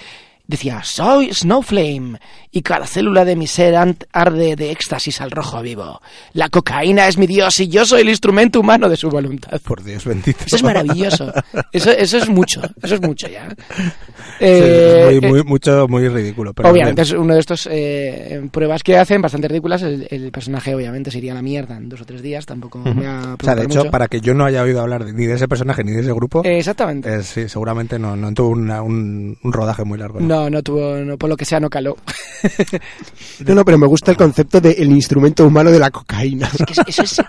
Decía, 0.49 0.83
soy 0.85 1.33
Snowflame 1.35 2.19
y 2.53 2.63
cada 2.63 2.87
célula 2.87 3.25
de 3.25 3.35
mi 3.37 3.47
ser 3.49 3.75
arde 4.13 4.55
de 4.57 4.71
éxtasis 4.71 5.21
al 5.21 5.31
rojo 5.33 5.61
vivo. 5.61 6.01
La 6.35 6.49
cocaína 6.49 7.09
es 7.09 7.19
mi 7.19 7.27
dios 7.27 7.59
y 7.61 7.69
yo 7.69 7.85
soy 7.85 8.03
el 8.03 8.09
instrumento 8.09 8.61
humano 8.61 8.89
de 8.89 8.97
su 8.97 9.11
voluntad. 9.11 9.61
Por 9.63 9.83
Dios 9.83 10.05
bendito. 10.05 10.39
Eso 10.47 10.57
es 10.57 10.63
maravilloso. 10.63 11.33
Eso, 11.73 11.91
eso 11.91 12.19
es 12.19 12.29
mucho. 12.29 12.63
Eso 12.83 12.95
es 12.95 13.03
mucho 13.03 13.27
ya. 13.29 13.49
Sí, 13.49 13.85
Eh, 14.41 15.19
muy, 15.21 15.31
muy, 15.31 15.43
mucho, 15.45 15.87
muy 15.89 16.09
ridículo. 16.09 16.53
Pero 16.55 16.71
obviamente 16.71 17.03
bien. 17.03 17.15
es 17.17 17.21
uno 17.21 17.35
de 17.35 17.41
estos 17.41 17.69
eh, 17.71 18.49
pruebas 18.53 18.83
que 18.83 18.97
hacen 18.99 19.21
bastante 19.23 19.49
ridículas. 19.49 19.83
El, 19.83 20.07
el 20.11 20.31
personaje 20.31 20.75
obviamente 20.75 21.11
se 21.11 21.19
iría 21.19 21.33
a 21.33 21.37
la 21.37 21.43
mierda 21.43 21.77
en 21.77 21.89
dos 21.89 22.01
o 22.03 22.05
tres 22.05 22.23
días. 22.23 22.47
Tampoco 22.47 22.79
me 22.79 23.07
ha 23.07 23.37
O 23.41 23.45
sea, 23.45 23.55
de 23.55 23.65
hecho, 23.65 23.79
mucho. 23.81 23.91
para 23.91 24.09
que 24.09 24.21
yo 24.21 24.35
no 24.35 24.45
haya 24.45 24.63
oído 24.63 24.81
hablar 24.81 25.05
de- 25.05 25.13
ni 25.13 25.27
de 25.27 25.35
ese 25.35 25.49
personaje 25.49 25.83
ni 25.85 25.93
de 25.93 26.01
ese 26.03 26.13
grupo, 26.13 26.43
Eh, 26.45 26.59
exactamente. 26.59 27.13
eh, 27.13 27.23
sí, 27.23 27.49
seguramente 27.49 27.99
no, 27.99 28.15
no 28.17 28.33
tuvo 28.33 28.51
una- 28.51 28.83
un, 28.83 29.37
un 29.43 29.53
rodaje 29.53 29.85
muy 29.85 29.99
largo. 29.99 30.21
¿no? 30.21 30.27
No, 30.27 30.36
no 30.51 30.63
tuvo, 30.63 30.97
no, 30.99 31.17
por 31.17 31.29
lo 31.31 31.37
que 31.37 31.45
sea, 31.45 31.59
no 31.61 31.69
caló. 31.71 31.97
No, 33.47 33.55
no, 33.55 33.65
pero 33.65 33.79
me 33.79 33.87
gusta 33.87 34.11
el 34.11 34.17
concepto 34.17 34.61
del 34.61 34.91
instrumento 34.91 35.47
humano 35.47 35.71
de 35.71 35.79
la 35.79 35.91
cocaína. 35.91 36.49
Es 36.53 36.65
que 36.65 36.73
es- 36.73 36.79
eso 36.87 37.03
es, 37.03 37.21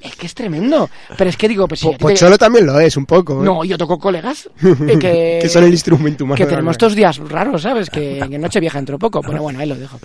es 0.00 0.16
que 0.16 0.26
es 0.26 0.34
tremendo. 0.34 0.88
Pero 1.16 1.30
es 1.30 1.36
que 1.36 1.48
digo, 1.48 1.66
pues, 1.68 1.80
si 1.80 1.86
Po- 1.86 1.92
a 1.92 1.96
ti 1.96 1.98
te- 1.98 2.04
Pocholo 2.12 2.38
también 2.38 2.66
lo 2.66 2.78
es, 2.80 2.96
un 2.96 3.06
poco. 3.06 3.40
¿eh? 3.42 3.44
No, 3.44 3.64
yo 3.64 3.76
toco 3.78 3.98
colegas 3.98 4.48
eh, 4.62 4.98
que, 5.00 5.38
que 5.42 5.48
son 5.48 5.64
el 5.64 5.72
instrumento 5.72 6.24
humano. 6.24 6.36
que 6.36 6.44
de 6.44 6.50
tenemos 6.50 6.72
estos 6.72 6.94
días 6.94 7.18
raros, 7.18 7.62
¿sabes? 7.62 7.90
Que 7.90 8.18
en 8.20 8.40
Nochevieja 8.40 8.78
entró 8.78 8.98
poco. 8.98 9.20
Pero 9.22 9.42
bueno, 9.42 9.58
ahí 9.60 9.68
lo 9.68 9.76
dejo. 9.76 9.98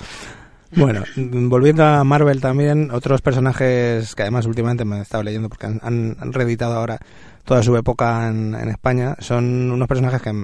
Bueno, 0.71 1.03
volviendo 1.15 1.85
a 1.85 2.03
Marvel 2.03 2.41
también, 2.41 2.89
otros 2.91 3.21
personajes 3.21 4.13
que 4.15 4.23
además 4.23 4.45
últimamente 4.45 4.83
me 4.83 4.97
he 4.97 5.01
estado 5.01 5.23
leyendo 5.23 5.47
porque 5.47 5.67
han, 5.67 5.79
han- 5.83 6.17
han 6.19 6.33
reeditado 6.33 6.73
ahora 6.73 6.97
toda 7.45 7.61
su 7.63 7.77
época 7.77 8.27
en, 8.27 8.55
en 8.55 8.69
España, 8.69 9.15
son 9.19 9.71
unos 9.71 9.87
personajes 9.87 10.21
que 10.21 10.43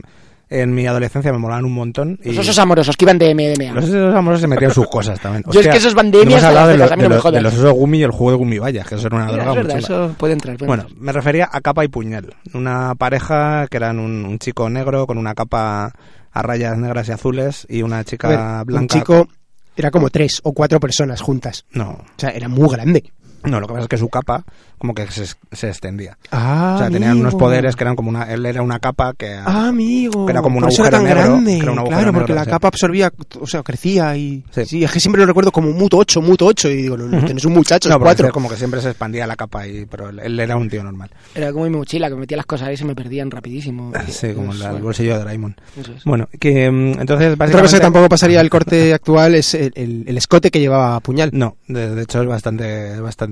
en, 0.51 0.73
mi 0.75 0.85
adolescencia 0.85 1.31
me 1.31 1.39
molaban 1.39 1.65
un 1.65 1.73
montón. 1.73 2.19
Y 2.23 2.29
Los 2.33 2.39
osos 2.39 2.59
amorosos 2.59 2.95
que 2.97 3.05
iban 3.05 3.17
de 3.17 3.33
MDMA. 3.33 3.73
los 3.73 3.85
osos 3.85 4.13
amorosos 4.15 4.41
se 4.41 4.47
metían 4.47 4.71
sus 4.71 4.87
cosas 4.87 5.19
también. 5.19 5.43
Yo 5.51 5.61
es 5.61 5.67
que 5.67 5.77
esos 5.77 5.93
van 5.95 6.11
de 6.11 6.19
hablado 6.21 6.41
las 6.53 6.67
de, 6.67 6.77
lo- 6.77 6.83
cejas, 6.85 6.91
a 6.91 6.95
mí 6.97 7.01
de 7.01 7.03
no 7.03 7.09
me 7.09 7.15
lo- 7.15 7.21
jodas. 7.21 7.33
de 7.35 7.41
los 7.41 7.53
osos 7.55 7.73
gumi 7.73 7.97
y 7.99 8.03
el 8.03 8.11
juego 8.11 8.31
de 8.31 8.37
gumivallas, 8.37 8.87
que 8.87 8.95
eso 8.95 9.07
era 9.07 9.15
una 9.15 9.25
Mira, 9.25 9.37
droga 9.43 9.51
es 9.51 9.55
verdad, 9.57 9.73
muy 9.75 9.83
chula. 9.83 10.05
eso 10.05 10.15
puede 10.17 10.33
entrar. 10.33 10.57
puede 10.57 10.67
Bueno, 10.67 10.83
entrar. 10.83 11.01
me 11.01 11.11
refería 11.11 11.49
a 11.51 11.61
capa 11.61 11.83
y 11.83 11.87
puñal. 11.87 12.35
Una 12.53 12.93
pareja 12.95 13.65
que 13.69 13.77
eran 13.77 13.97
un, 13.99 14.25
un 14.25 14.37
chico 14.39 14.69
negro 14.69 15.07
con 15.07 15.17
una 15.17 15.33
capa 15.33 15.93
a 16.33 16.41
rayas 16.41 16.77
negras 16.77 17.07
y 17.09 17.11
azules 17.13 17.65
y 17.69 17.81
una 17.81 17.95
A 17.95 17.99
ver, 17.99 18.05
chica 18.05 18.59
un 18.61 18.65
blanca. 18.65 18.93
chico 18.97 19.27
era 19.75 19.89
como 19.89 20.09
tres 20.09 20.41
o 20.43 20.51
cuatro 20.53 20.79
personas 20.79 21.21
juntas. 21.21 21.65
No, 21.71 21.89
O 21.91 22.03
sea, 22.17 22.29
era 22.31 22.47
muy 22.49 22.69
grande. 22.69 23.11
No, 23.43 23.59
lo 23.59 23.67
que 23.67 23.73
pasa 23.73 23.83
es 23.83 23.89
que 23.89 23.97
su 23.97 24.09
capa 24.09 24.43
como 24.77 24.95
que 24.95 25.05
se, 25.11 25.25
se 25.51 25.67
extendía. 25.69 26.17
Ah, 26.31 26.73
o 26.75 26.79
sea, 26.79 26.89
tenían 26.89 27.19
unos 27.19 27.35
poderes 27.35 27.75
que 27.75 27.83
eran 27.83 27.95
como 27.95 28.09
una... 28.09 28.23
Él 28.23 28.43
era 28.47 28.63
una 28.63 28.79
capa 28.79 29.13
que... 29.15 29.31
Ah, 29.35 29.67
amigo. 29.67 30.25
que 30.25 30.31
era 30.31 30.41
como 30.41 30.57
un 30.57 30.65
eso 30.65 30.83
era 30.83 30.97
agujero 30.97 31.19
tan 31.19 31.23
negro, 31.23 31.33
grande. 31.33 31.51
que 31.57 31.61
era 31.61 31.71
un 31.71 31.77
agujero 31.79 31.97
claro, 32.01 32.13
porque 32.13 32.31
negro, 32.33 32.35
la 32.35 32.45
sí. 32.45 32.49
capa 32.49 32.67
absorbía, 32.69 33.11
o 33.39 33.45
sea, 33.45 33.61
crecía 33.61 34.17
y... 34.17 34.43
Sí. 34.49 34.65
Sí. 34.65 34.83
es 34.83 34.91
que 34.91 34.99
siempre 34.99 35.19
lo 35.21 35.27
recuerdo 35.27 35.51
como 35.51 35.69
Muto 35.71 35.97
8, 35.97 36.19
Muto 36.23 36.47
8, 36.47 36.69
y 36.69 36.75
digo, 36.77 36.97
no, 36.97 37.25
tenés 37.27 37.45
un 37.45 37.53
muchacho, 37.53 37.89
no, 37.89 37.99
porque 37.99 38.05
cuatro. 38.15 38.31
como 38.33 38.49
que 38.49 38.55
siempre 38.55 38.81
se 38.81 38.89
expandía 38.89 39.27
la 39.27 39.35
capa, 39.35 39.67
y, 39.67 39.85
pero 39.85 40.09
él, 40.09 40.17
él 40.19 40.39
era 40.39 40.55
un 40.57 40.67
tío 40.67 40.83
normal. 40.83 41.11
Era 41.35 41.51
como 41.53 41.65
mi 41.65 41.77
mochila, 41.77 42.09
que 42.09 42.15
metía 42.15 42.37
las 42.37 42.47
cosas 42.47 42.69
ahí 42.69 42.73
y 42.73 42.77
se 42.77 42.85
me 42.85 42.95
perdían 42.95 43.29
rapidísimo. 43.29 43.91
Sí, 44.07 44.33
como 44.33 44.51
la- 44.55 44.65
el 44.65 44.71
bueno, 44.71 44.85
bolsillo 44.85 45.13
de 45.13 45.19
Doraemon. 45.19 45.55
eso 45.79 45.93
es. 45.93 46.03
Bueno, 46.05 46.27
que 46.39 46.71
mm, 46.71 46.99
entonces 47.01 47.33
Otra 47.33 47.35
básicamente... 47.35 47.61
cosa 47.61 47.77
que 47.77 47.81
tampoco 47.83 48.09
pasaría 48.09 48.39
al 48.39 48.49
corte 48.49 48.93
actual 48.95 49.35
es 49.35 49.53
el, 49.53 49.71
el- 49.75 50.03
el 50.07 50.17
escote 50.17 50.49
que 50.49 50.59
llevaba 50.59 50.99
Puñal, 51.01 51.29
No, 51.33 51.55
de, 51.67 51.93
de 51.93 52.01
hecho 52.01 52.19
es 52.23 52.27
bastante, 52.27 52.99
bastante 52.99 53.30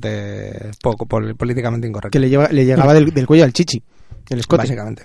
poco 0.82 1.06
pol- 1.06 1.36
políticamente 1.36 1.88
incorrecto. 1.88 2.12
que 2.12 2.20
le, 2.20 2.30
lleva- 2.30 2.50
le 2.50 2.66
llegaba 2.66 2.94
del, 2.94 3.12
del 3.12 3.26
cuello 3.28 3.44
al 3.44 3.54
chichi, 3.54 3.82
el 4.30 4.40
escote. 4.40 4.64
Básicamente. 4.64 5.04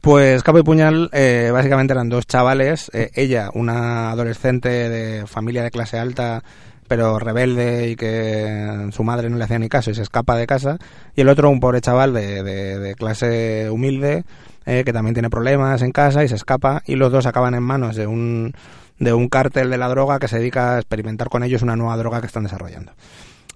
Pues 0.00 0.42
Cabo 0.42 0.58
y 0.58 0.62
Puñal 0.62 1.10
eh, 1.12 1.50
básicamente 1.52 1.92
eran 1.92 2.08
dos 2.08 2.26
chavales, 2.26 2.90
eh, 2.94 3.10
ella 3.14 3.50
una 3.52 4.10
adolescente 4.12 4.68
de 4.68 5.26
familia 5.26 5.62
de 5.62 5.70
clase 5.70 5.98
alta 5.98 6.42
pero 6.88 7.20
rebelde 7.20 7.88
y 7.90 7.94
que 7.96 8.88
su 8.92 9.04
madre 9.04 9.30
no 9.30 9.36
le 9.36 9.44
hacía 9.44 9.58
ni 9.60 9.68
caso 9.68 9.90
y 9.92 9.94
se 9.94 10.02
escapa 10.02 10.34
de 10.36 10.46
casa 10.48 10.76
y 11.14 11.20
el 11.20 11.28
otro 11.28 11.48
un 11.50 11.60
pobre 11.60 11.80
chaval 11.80 12.12
de, 12.14 12.42
de- 12.42 12.78
de 12.80 12.94
clase 12.96 13.68
humilde 13.70 14.24
eh, 14.66 14.82
que 14.84 14.92
también 14.92 15.14
tiene 15.14 15.30
problemas 15.30 15.82
en 15.82 15.92
casa 15.92 16.24
y 16.24 16.28
se 16.28 16.34
escapa 16.34 16.82
y 16.86 16.96
los 16.96 17.12
dos 17.12 17.26
acaban 17.26 17.54
en 17.54 17.62
manos 17.62 17.94
de 17.94 18.06
un 18.08 18.54
de 18.98 19.12
un 19.12 19.28
cártel 19.28 19.70
de 19.70 19.78
la 19.78 19.88
droga 19.88 20.18
que 20.18 20.28
se 20.28 20.38
dedica 20.38 20.74
a 20.74 20.78
experimentar 20.78 21.28
con 21.28 21.42
ellos 21.44 21.62
una 21.62 21.76
nueva 21.76 21.96
droga 21.96 22.20
que 22.20 22.26
están 22.26 22.42
desarrollando. 22.42 22.92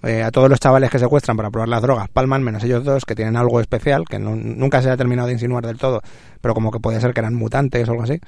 Eh, 0.03 0.21
a 0.23 0.29
todos 0.31 0.49
los 0.49 0.59
chavales 0.59 0.89
que 0.91 0.99
secuestran 0.99 1.35
para 1.37 1.49
probar 1.49 1.69
las 1.69 1.81
drogas 1.81 2.09
palman, 2.09 2.43
menos 2.43 2.63
ellos 2.63 2.83
dos, 2.83 3.05
que 3.05 3.15
tienen 3.15 3.35
algo 3.37 3.59
especial, 3.59 4.03
que 4.07 4.19
no- 4.19 4.35
nunca 4.35 4.81
se 4.81 4.89
ha 4.91 4.97
terminado 4.97 5.27
de 5.27 5.33
insinuar 5.33 5.65
del 5.65 5.77
todo, 5.77 6.01
pero 6.41 6.53
como 6.53 6.69
que 6.71 6.79
podía 6.79 6.99
ser 7.01 7.13
que 7.13 7.21
eran 7.21 7.33
mutantes 7.33 7.87
o 7.87 7.91
algo 7.91 8.03
así. 8.03 8.19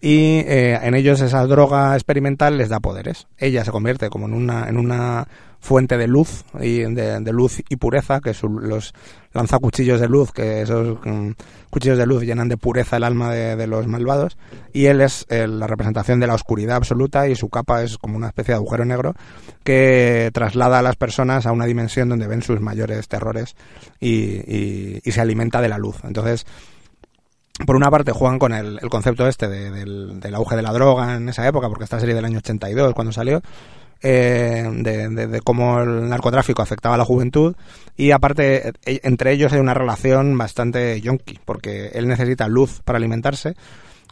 Y 0.00 0.40
eh, 0.46 0.78
en 0.82 0.94
ellos 0.94 1.20
esa 1.22 1.44
droga 1.46 1.94
experimental 1.94 2.58
les 2.58 2.68
da 2.68 2.80
poderes. 2.80 3.26
Ella 3.38 3.64
se 3.64 3.70
convierte 3.72 4.08
como 4.10 4.26
en 4.26 4.34
una, 4.34 4.68
en 4.68 4.76
una 4.76 5.26
fuente 5.60 5.96
de 5.96 6.06
luz, 6.06 6.44
y 6.60 6.80
de, 6.82 7.32
luz 7.32 7.62
y 7.68 7.76
pureza, 7.76 8.20
que 8.20 8.34
son 8.34 8.68
los 8.68 8.94
lanzacuchillos 9.32 10.00
de 10.00 10.08
luz, 10.08 10.32
que 10.32 10.62
esos 10.62 10.98
mm, 11.04 11.30
cuchillos 11.70 11.98
de 11.98 12.06
luz 12.06 12.22
llenan 12.22 12.48
de 12.48 12.56
pureza 12.56 12.96
el 12.96 13.04
alma 13.04 13.32
de, 13.32 13.66
los 13.66 13.86
malvados. 13.86 14.36
Y 14.72 14.86
él 14.86 15.00
es 15.00 15.26
eh, 15.28 15.46
la 15.46 15.66
representación 15.66 16.20
de 16.20 16.26
la 16.26 16.34
oscuridad 16.34 16.76
absoluta 16.76 17.28
y 17.28 17.34
su 17.34 17.48
capa 17.48 17.82
es 17.82 17.98
como 17.98 18.16
una 18.16 18.28
especie 18.28 18.52
de 18.52 18.56
agujero 18.56 18.84
negro 18.84 19.14
que 19.64 20.30
traslada 20.32 20.78
a 20.78 20.82
las 20.82 20.96
personas 20.96 21.46
a 21.46 21.52
una 21.52 21.66
dimensión 21.66 22.08
donde 22.08 22.28
ven 22.28 22.42
sus 22.42 22.60
mayores 22.60 23.08
terrores 23.08 23.56
y, 24.00 25.00
se 25.10 25.20
alimenta 25.20 25.60
de 25.60 25.68
la 25.68 25.78
luz. 25.78 25.96
Entonces, 26.04 26.46
por 27.66 27.74
una 27.74 27.90
parte 27.90 28.12
juegan 28.12 28.38
con 28.38 28.52
el, 28.52 28.78
concepto 28.90 29.26
este 29.26 29.48
de- 29.48 29.70
del, 29.70 30.20
del 30.20 30.34
auge 30.34 30.56
de 30.56 30.62
la 30.62 30.72
droga 30.72 31.16
en 31.16 31.28
esa 31.28 31.46
época, 31.48 31.68
porque 31.68 31.84
esta 31.84 31.98
serie 31.98 32.14
del 32.14 32.24
año 32.24 32.38
82 32.38 32.92
cuando 32.92 33.12
salió, 33.12 33.40
eh, 34.02 34.68
de, 34.72 35.08
de- 35.08 35.40
cómo 35.40 35.80
el 35.80 36.08
narcotráfico 36.08 36.62
afectaba 36.62 36.94
a 36.94 36.98
la 36.98 37.04
juventud 37.04 37.54
y 37.96 38.10
aparte 38.10 38.68
eh, 38.84 39.00
entre 39.02 39.32
ellos 39.32 39.52
hay 39.52 39.60
una 39.60 39.74
relación 39.74 40.36
bastante 40.36 41.00
yonki, 41.00 41.38
porque 41.44 41.88
él 41.94 42.06
necesita 42.08 42.48
luz 42.48 42.80
para 42.84 42.98
alimentarse 42.98 43.54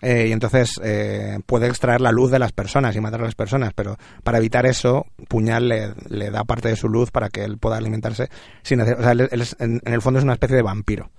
eh, 0.03 0.27
y 0.29 0.33
entonces 0.33 0.81
eh, 0.83 1.39
puede 1.47 1.67
extraer 1.69 2.01
la 2.01 2.13
luz 2.13 2.31
de 2.31 2.39
las 2.39 2.53
personas 2.53 2.95
y 2.97 3.01
matar 3.01 3.21
a 3.21 3.25
las 3.25 3.35
personas, 3.37 3.73
pero 3.75 3.97
para 4.23 4.39
evitar 4.39 4.67
eso, 4.67 5.07
Puñal 5.29 5.69
le, 5.69 5.95
le 6.09 6.31
da 6.31 6.45
parte 6.45 6.69
de 6.69 6.77
su 6.77 6.89
luz 6.89 7.11
para 7.11 7.29
que 7.29 7.45
él 7.45 7.59
pueda 7.59 7.77
alimentarse 7.77 8.29
sin 8.63 8.81
o 8.81 8.85
sea, 8.87 9.13
él, 9.13 9.29
él 9.31 9.41
es- 9.41 9.57
en 9.61 9.81
el 9.85 10.03
fondo 10.03 10.19
es 10.19 10.25
una 10.25 10.35
especie 10.35 10.57
de 10.57 10.63
vampiro. 10.63 11.11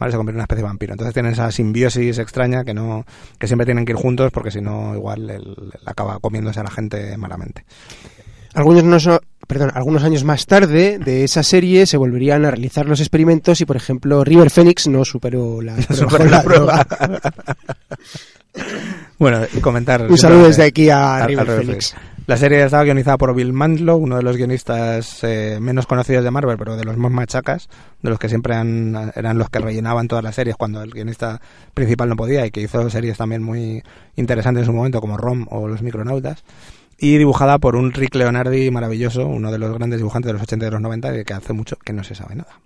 ¿Vale? 0.00 0.10
Se 0.12 0.16
convierte 0.16 0.36
en 0.36 0.38
una 0.38 0.44
especie 0.44 0.62
de 0.62 0.68
vampiro. 0.68 0.94
Entonces 0.94 1.14
tienen 1.14 1.32
esa 1.32 1.52
simbiosis 1.52 2.18
extraña 2.18 2.64
que 2.64 2.74
no 2.74 3.04
que 3.38 3.46
siempre 3.46 3.66
tienen 3.66 3.84
que 3.84 3.92
ir 3.92 3.98
juntos 3.98 4.32
porque 4.32 4.50
si 4.50 4.60
no 4.60 4.94
igual 4.96 5.30
él, 5.30 5.54
él 5.56 5.80
acaba 5.86 6.18
comiéndose 6.18 6.58
a 6.58 6.64
la 6.64 6.70
gente 6.70 7.16
malamente. 7.18 7.64
Algunos, 8.54 8.82
no 8.82 8.98
so- 8.98 9.20
perdón, 9.46 9.70
algunos 9.74 10.02
años 10.02 10.24
más 10.24 10.46
tarde 10.46 10.98
de 10.98 11.22
esa 11.22 11.42
serie 11.44 11.86
se 11.86 11.96
volverían 11.96 12.44
a 12.44 12.50
realizar 12.50 12.86
los 12.86 12.98
experimentos 13.00 13.60
y, 13.60 13.64
por 13.64 13.76
ejemplo, 13.76 14.24
River 14.24 14.50
Phoenix 14.50 14.88
no 14.88 15.04
superó 15.04 15.60
la, 15.62 15.80
Superó 15.92 16.24
la 16.24 16.42
prueba. 16.44 16.86
Bueno, 19.18 19.42
y 19.54 19.60
comentar. 19.60 20.02
Un 20.10 20.18
saludo 20.18 20.46
desde 20.48 20.64
aquí 20.64 20.88
a 20.90 21.26
River 21.26 21.46
River 21.46 21.60
Phoenix. 21.64 21.90
Phoenix. 21.92 22.09
La 22.30 22.36
serie 22.36 22.62
estaba 22.62 22.84
guionizada 22.84 23.18
por 23.18 23.34
Bill 23.34 23.52
Mantlo, 23.52 23.96
uno 23.96 24.16
de 24.16 24.22
los 24.22 24.36
guionistas 24.36 25.24
eh, 25.24 25.58
menos 25.60 25.88
conocidos 25.88 26.22
de 26.22 26.30
Marvel, 26.30 26.56
pero 26.58 26.76
de 26.76 26.84
los 26.84 26.96
más 26.96 27.10
machacas, 27.10 27.68
de 28.02 28.08
los 28.08 28.20
que 28.20 28.28
siempre 28.28 28.54
han- 28.54 29.10
eran 29.16 29.36
los 29.36 29.50
que 29.50 29.58
rellenaban 29.58 30.06
todas 30.06 30.22
las 30.22 30.36
series 30.36 30.54
cuando 30.54 30.80
el 30.80 30.92
guionista 30.92 31.40
principal 31.74 32.08
no 32.08 32.14
podía 32.14 32.46
y 32.46 32.52
que 32.52 32.60
hizo 32.60 32.88
series 32.88 33.18
también 33.18 33.42
muy 33.42 33.82
interesantes 34.14 34.60
en 34.60 34.66
su 34.66 34.72
momento, 34.72 35.00
como 35.00 35.16
Rom 35.16 35.48
o 35.50 35.66
Los 35.66 35.82
Micronautas. 35.82 36.44
Y 36.98 37.18
dibujada 37.18 37.58
por 37.58 37.74
un 37.74 37.90
Rick 37.92 38.14
Leonardi 38.14 38.70
maravilloso, 38.70 39.26
uno 39.26 39.50
de 39.50 39.58
los 39.58 39.74
grandes 39.76 39.98
dibujantes 39.98 40.28
de 40.28 40.34
los 40.34 40.42
80 40.42 40.66
y 40.66 40.68
de 40.68 40.70
los 40.70 40.82
90, 40.82 41.18
y 41.18 41.24
que 41.24 41.34
hace 41.34 41.52
mucho 41.52 41.74
que 41.84 41.92
no 41.92 42.04
se 42.04 42.14
sabe 42.14 42.36
nada. 42.36 42.60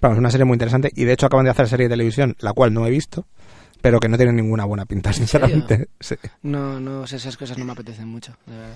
Es 0.00 0.16
una 0.18 0.30
serie 0.30 0.46
muy 0.46 0.54
interesante 0.54 0.90
y 0.96 1.04
de 1.04 1.12
hecho 1.12 1.26
acaban 1.26 1.44
de 1.44 1.50
hacer 1.50 1.68
serie 1.68 1.84
de 1.88 1.92
televisión, 1.92 2.34
la 2.38 2.54
cual 2.54 2.72
no 2.72 2.86
he 2.86 2.90
visto, 2.90 3.26
pero 3.86 4.00
que 4.00 4.08
no 4.08 4.16
tiene 4.16 4.32
ninguna 4.32 4.64
buena 4.64 4.84
pinta, 4.84 5.12
sinceramente. 5.12 5.90
Sí. 6.00 6.16
No, 6.42 6.80
no 6.80 7.06
sé, 7.06 7.14
esas 7.14 7.36
cosas 7.36 7.56
no 7.56 7.64
me 7.64 7.70
apetecen 7.70 8.08
mucho, 8.08 8.36
de 8.44 8.56
verdad. 8.56 8.74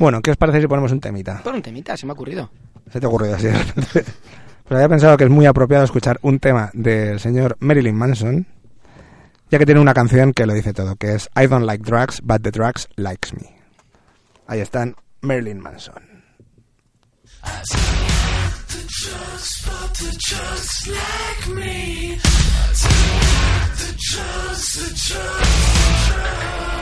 Bueno, 0.00 0.20
¿qué 0.20 0.32
os 0.32 0.36
parece 0.36 0.60
si 0.60 0.66
ponemos 0.66 0.90
un 0.90 0.98
temita? 0.98 1.42
Por 1.44 1.54
un 1.54 1.62
temita, 1.62 1.96
se 1.96 2.06
me 2.06 2.10
ha 2.10 2.14
ocurrido. 2.14 2.50
Se 2.90 2.98
te 2.98 3.06
ha 3.06 3.08
ocurrido 3.08 3.36
así 3.36 3.46
de 3.46 3.52
repente. 3.52 4.04
Pues 4.64 4.72
había 4.72 4.88
pensado 4.88 5.16
que 5.16 5.22
es 5.22 5.30
muy 5.30 5.46
apropiado 5.46 5.84
escuchar 5.84 6.18
un 6.22 6.40
tema 6.40 6.70
del 6.74 7.20
señor 7.20 7.56
Marilyn 7.60 7.94
Manson, 7.94 8.48
ya 9.48 9.60
que 9.60 9.64
tiene 9.64 9.80
una 9.80 9.94
canción 9.94 10.32
que 10.32 10.44
lo 10.44 10.54
dice 10.54 10.72
todo, 10.72 10.96
que 10.96 11.14
es 11.14 11.30
I 11.40 11.46
don't 11.46 11.64
like 11.64 11.84
drugs, 11.84 12.20
but 12.20 12.42
the 12.42 12.50
drugs 12.50 12.88
likes 12.96 13.32
me. 13.32 13.54
Ahí 14.48 14.58
están 14.58 14.96
Marilyn 15.20 15.60
Manson. 15.60 16.02
drugs, 18.88 19.62
but 19.66 19.94
the 19.94 20.16
just 20.18 20.88
like 20.88 21.48
me. 21.48 22.18
Take 22.82 23.72
the 23.80 23.94
drugs, 23.98 24.74
the 24.74 24.88
drugs, 25.08 25.46
the 25.76 26.14
drugs. 26.14 26.75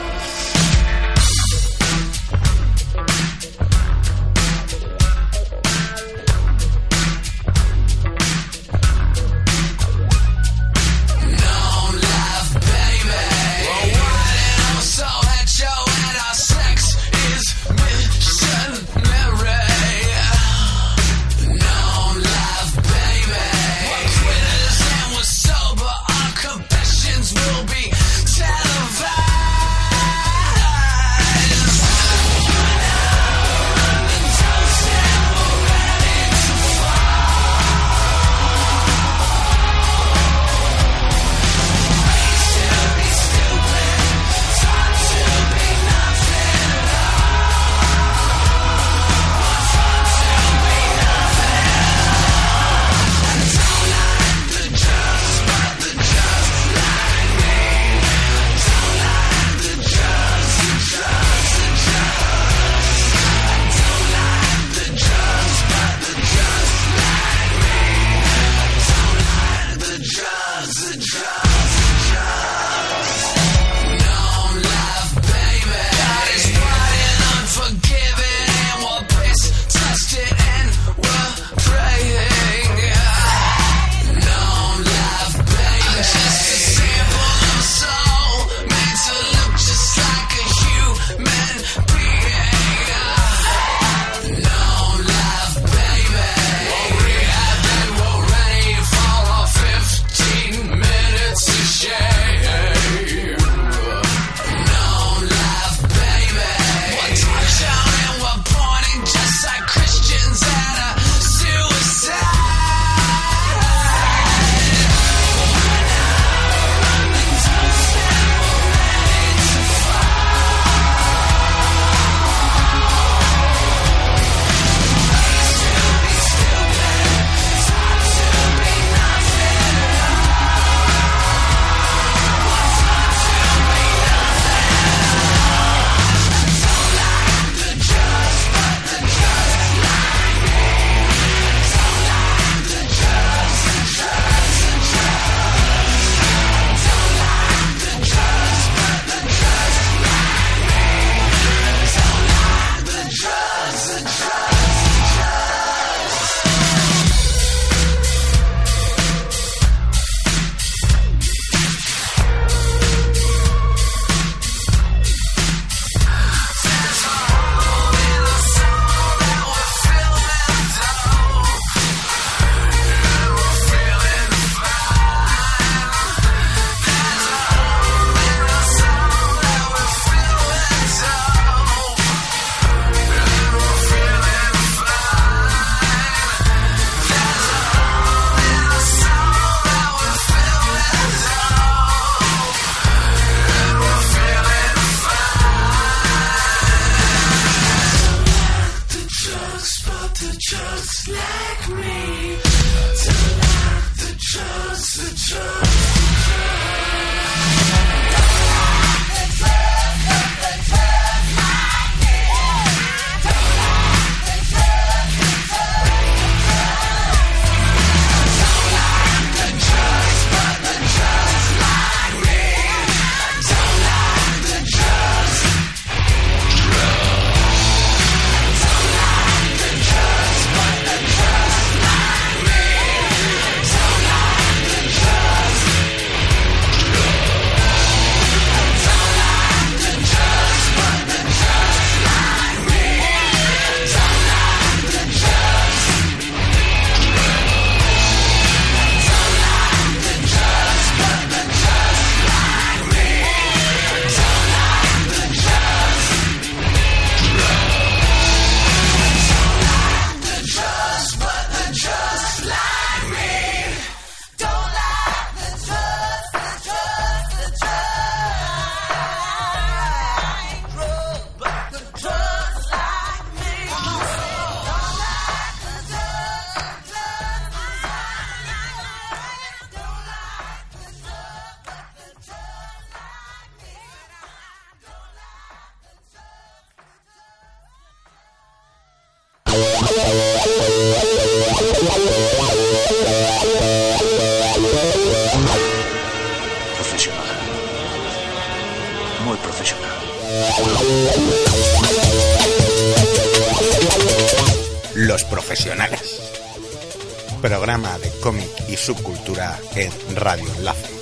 En 309.75 310.15
Radio 310.15 310.45
Enlace. 310.57 310.93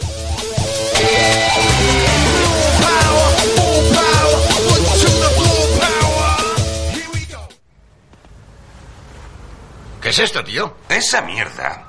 ¿Qué 10.02 10.10
es 10.10 10.20
esto, 10.20 10.44
tío? 10.44 10.76
Esa 10.90 11.22
mierda 11.22 11.84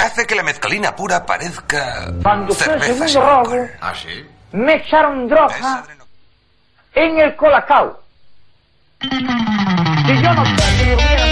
hace 0.00 0.26
que 0.26 0.34
la 0.34 0.42
mezcalina 0.42 0.94
pura 0.94 1.26
parezca 1.26 2.10
Cuando 2.22 2.54
fue 2.54 2.72
el 2.74 2.80
cerveza 2.80 3.04
sin 3.04 3.08
segundo 3.14 3.44
robo. 3.44 3.68
¿Ah, 3.80 3.92
sí? 3.94 4.26
me 4.52 4.76
echaron 4.76 5.28
droga 5.28 5.84
en 6.94 7.18
el 7.18 7.36
colacao. 7.36 8.00
Y 9.00 10.22
yo 10.22 10.32
no 10.34 10.44
sé 10.44 11.27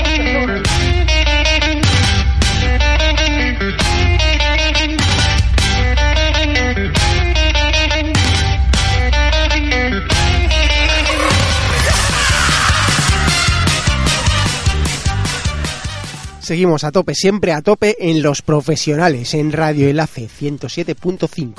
Seguimos 16.46 16.84
a 16.84 16.92
tope, 16.92 17.16
siempre 17.16 17.52
a 17.52 17.60
tope 17.60 17.96
en 17.98 18.22
los 18.22 18.40
profesionales, 18.40 19.34
en 19.34 19.50
Radio 19.50 19.88
Enlace 19.88 20.28
107.5. 20.28 21.54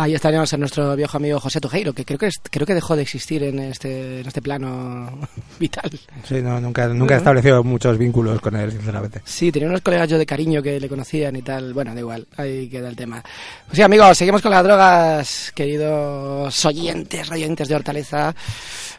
Ahí 0.00 0.14
estaríamos 0.14 0.52
en 0.52 0.60
nuestro 0.60 0.94
viejo 0.94 1.16
amigo 1.16 1.40
José 1.40 1.60
Tujeiro, 1.60 1.92
que 1.92 2.04
creo 2.04 2.18
que 2.18 2.26
es- 2.26 2.40
creo 2.50 2.64
que 2.64 2.74
dejó 2.74 2.94
de 2.94 3.02
existir 3.02 3.42
en 3.42 3.58
este, 3.58 4.20
en 4.20 4.26
este 4.28 4.40
plano 4.40 5.10
vital. 5.58 5.90
Sí, 6.24 6.36
no, 6.40 6.60
nunca, 6.60 6.86
nunca 6.88 7.14
he 7.14 7.18
establecido 7.18 7.64
muchos 7.64 7.98
vínculos 7.98 8.40
con 8.40 8.54
él, 8.54 8.70
sinceramente. 8.70 9.22
Sí, 9.24 9.50
tenía 9.50 9.68
unos 9.68 9.80
colegas 9.80 10.08
yo 10.08 10.16
de 10.16 10.24
cariño 10.24 10.62
que 10.62 10.78
le 10.78 10.88
conocían 10.88 11.34
y 11.34 11.42
tal. 11.42 11.74
Bueno, 11.74 11.94
da 11.94 12.00
igual, 12.00 12.28
ahí 12.36 12.68
queda 12.68 12.88
el 12.88 12.94
tema. 12.94 13.20
Pues 13.66 13.74
sí, 13.76 13.82
amigos, 13.82 14.16
seguimos 14.16 14.40
con 14.40 14.52
las 14.52 14.62
drogas, 14.62 15.52
queridos 15.54 16.64
oyentes, 16.64 17.26
radioyentes 17.28 17.66
de 17.66 17.74
Hortaleza. 17.74 18.34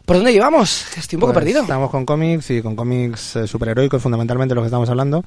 ¿Por 0.06 0.18
dónde 0.18 0.34
llevamos? 0.34 0.86
Estoy 0.98 1.16
un 1.16 1.22
poco 1.22 1.32
Pues 1.34 1.44
perdido. 1.46 1.62
Estamos 1.62 1.90
con 1.92 2.06
cómics 2.06 2.50
y 2.52 2.62
con 2.62 2.76
cómics 2.76 3.38
eh, 3.38 3.48
superheroicos, 3.48 4.02
fundamentalmente 4.02 4.54
lo 4.54 4.62
que 4.62 4.68
estamos 4.68 4.90
hablando. 4.90 5.24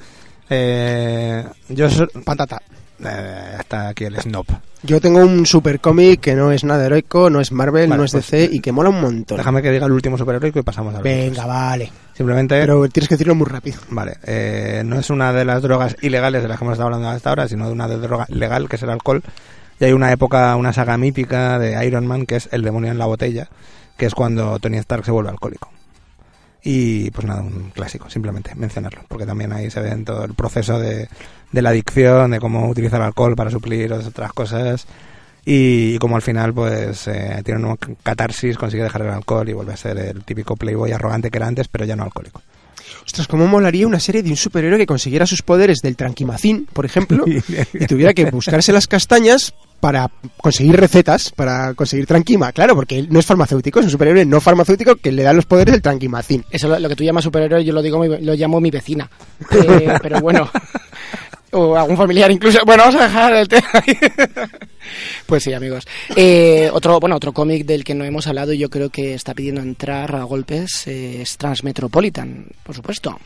Eh, 0.50 1.44
yo 1.70 1.88
so- 1.88 2.08
Patata. 2.24 2.60
Eh, 3.04 3.56
está 3.60 3.88
aquí 3.88 4.04
el 4.04 4.16
snob. 4.20 4.46
Yo 4.82 5.00
tengo 5.00 5.20
un 5.20 5.46
super 5.46 5.80
cómic 5.80 6.20
que 6.20 6.34
no 6.34 6.50
es 6.50 6.64
nada 6.64 6.84
heroico, 6.86 7.30
no 7.30 7.40
es 7.40 7.52
Marvel, 7.52 7.88
Vale, 7.88 7.98
no 7.98 8.04
es 8.04 8.12
pues, 8.12 8.30
DC 8.30 8.48
y 8.52 8.60
que 8.60 8.72
mola 8.72 8.88
un 8.90 9.00
montón. 9.00 9.36
Déjame 9.38 9.62
que 9.62 9.70
diga 9.70 9.86
el 9.86 9.92
último 9.92 10.18
superheroico 10.18 10.58
y 10.58 10.62
pasamos 10.62 10.92
a 10.94 10.98
los 10.98 11.04
Venga, 11.04 11.42
otros. 11.42 11.46
vale. 11.46 11.92
Simplemente, 12.14 12.60
Pero 12.60 12.88
tienes 12.88 13.08
que 13.08 13.14
decirlo 13.14 13.34
muy 13.34 13.46
rápido. 13.46 13.78
vale, 13.90 14.16
eh, 14.24 14.82
no 14.84 14.98
es 14.98 15.08
una 15.10 15.32
de 15.32 15.44
las 15.44 15.62
drogas 15.62 15.96
ilegales 16.02 16.42
de 16.42 16.48
las 16.48 16.58
que 16.58 16.64
hemos 16.64 16.72
estado 16.72 16.86
hablando 16.88 17.08
hasta 17.08 17.30
ahora, 17.30 17.48
sino 17.48 17.66
de 17.66 17.72
una 17.72 17.86
de 17.88 17.98
droga 17.98 18.26
legal, 18.28 18.68
que 18.68 18.76
es 18.76 18.82
el 18.82 18.90
alcohol. 18.90 19.22
Y 19.80 19.84
hay 19.84 19.92
una 19.92 20.12
época, 20.12 20.54
una 20.56 20.72
saga 20.72 20.96
mítica 20.98 21.58
de 21.58 21.84
Iron 21.86 22.06
Man, 22.06 22.26
que 22.26 22.36
es 22.36 22.48
El 22.52 22.62
demonio 22.62 22.90
en 22.90 22.98
la 22.98 23.06
botella, 23.06 23.48
que 23.96 24.06
es 24.06 24.14
cuando 24.14 24.58
Tony 24.58 24.78
Stark 24.78 25.04
se 25.04 25.10
vuelve 25.10 25.30
alcohólico. 25.30 25.70
Y 26.64 27.10
pues 27.10 27.26
nada, 27.26 27.42
un 27.42 27.70
clásico, 27.74 28.08
simplemente 28.08 28.54
mencionarlo, 28.54 29.00
porque 29.08 29.26
también 29.26 29.52
ahí 29.52 29.68
se 29.70 29.80
ve 29.80 29.90
en 29.90 30.04
todo 30.04 30.24
el 30.24 30.34
proceso 30.34 30.78
de, 30.78 31.08
de 31.52 31.62
la 31.62 31.70
adicción, 31.70 32.30
de 32.32 32.40
cómo 32.40 32.68
utilizar 32.68 33.00
el 33.00 33.06
alcohol 33.06 33.36
para 33.36 33.50
suplir 33.50 33.92
otras 33.92 34.32
cosas. 34.32 34.86
Y, 35.44 35.98
como 35.98 36.16
al 36.16 36.22
final, 36.22 36.54
pues 36.54 37.06
eh, 37.08 37.42
tiene 37.44 37.64
una 37.64 37.76
catarsis, 38.02 38.56
consigue 38.56 38.84
dejar 38.84 39.02
el 39.02 39.10
alcohol 39.10 39.48
y 39.48 39.52
vuelve 39.52 39.72
a 39.72 39.76
ser 39.76 39.98
el 39.98 40.22
típico 40.24 40.54
playboy 40.56 40.92
arrogante 40.92 41.30
que 41.30 41.38
era 41.38 41.48
antes, 41.48 41.66
pero 41.68 41.84
ya 41.84 41.96
no 41.96 42.04
alcohólico. 42.04 42.42
Ostras, 43.04 43.26
¿cómo 43.26 43.48
molaría 43.48 43.86
una 43.88 43.98
serie 43.98 44.22
de 44.22 44.30
un 44.30 44.36
superhéroe 44.36 44.78
que 44.78 44.86
consiguiera 44.86 45.26
sus 45.26 45.42
poderes 45.42 45.78
del 45.82 45.96
tranquimacín, 45.96 46.66
por 46.72 46.84
ejemplo, 46.86 47.24
y 47.26 47.86
tuviera 47.86 48.14
que 48.14 48.26
buscarse 48.30 48.72
las 48.72 48.86
castañas 48.86 49.52
para 49.80 50.08
conseguir 50.36 50.76
recetas, 50.78 51.30
para 51.34 51.74
conseguir 51.74 52.06
tranquima? 52.06 52.52
Claro, 52.52 52.76
porque 52.76 53.00
él 53.00 53.08
no 53.10 53.18
es 53.18 53.26
farmacéutico, 53.26 53.80
es 53.80 53.86
un 53.86 53.90
superhéroe 53.90 54.24
no 54.24 54.40
farmacéutico 54.40 54.94
que 54.94 55.10
le 55.10 55.24
da 55.24 55.32
los 55.32 55.46
poderes 55.46 55.72
del 55.72 55.82
tranquimacín. 55.82 56.44
Eso 56.52 56.68
lo, 56.68 56.78
lo 56.78 56.88
que 56.88 56.94
tú 56.94 57.02
llamas 57.02 57.24
superhéroe, 57.24 57.64
yo 57.64 57.72
lo 57.72 57.82
digo, 57.82 57.98
mi- 57.98 58.20
lo 58.24 58.34
llamo 58.34 58.60
mi 58.60 58.70
vecina. 58.70 59.10
Eh, 59.50 59.94
pero 60.02 60.20
bueno. 60.20 60.48
O 61.52 61.76
algún 61.76 61.96
familiar 61.96 62.30
incluso. 62.30 62.58
Bueno, 62.64 62.84
vamos 62.84 63.00
a 63.00 63.04
dejar 63.04 63.34
el 63.34 63.48
tema 63.48 63.68
ahí. 63.74 63.96
Pues 65.26 65.44
sí, 65.44 65.52
amigos. 65.52 65.86
Eh, 66.16 66.68
otro, 66.72 66.98
bueno, 66.98 67.16
otro 67.16 67.32
cómic 67.32 67.64
del 67.64 67.84
que 67.84 67.94
no 67.94 68.04
hemos 68.04 68.26
hablado 68.26 68.52
y 68.52 68.58
yo 68.58 68.68
creo 68.68 68.90
que 68.90 69.14
está 69.14 69.32
pidiendo 69.32 69.62
entrar 69.62 70.14
a 70.14 70.24
golpes 70.24 70.86
eh, 70.86 71.22
es 71.22 71.38
Transmetropolitan, 71.38 72.46
por 72.62 72.74
supuesto. 72.74 73.18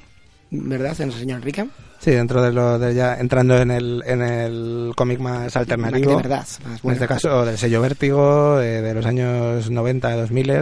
¿Verdad, 0.51 0.95
señor 0.95 1.39
Enrique? 1.39 1.67
Sí, 1.99 2.13
dentro 2.13 2.43
de 2.43 2.53
lo 2.53 2.79
de 2.79 2.95
ya 2.95 3.15
entrando 3.15 3.57
en 3.59 3.71
el, 3.71 4.03
en 4.07 4.23
el 4.23 4.93
cómic 4.95 5.19
más 5.19 5.57
alternativo. 5.57 6.11
De 6.11 6.17
verdad. 6.17 6.47
más 6.65 6.85
En 6.85 6.91
este 6.91 7.09
caso, 7.09 7.45
del 7.45 7.59
sello 7.59 7.81
Vértigo, 7.81 8.61
eh, 8.61 8.83
de 8.83 8.95
los 8.95 9.07
años 9.07 9.71
90, 9.71 10.15
2000, 10.15 10.61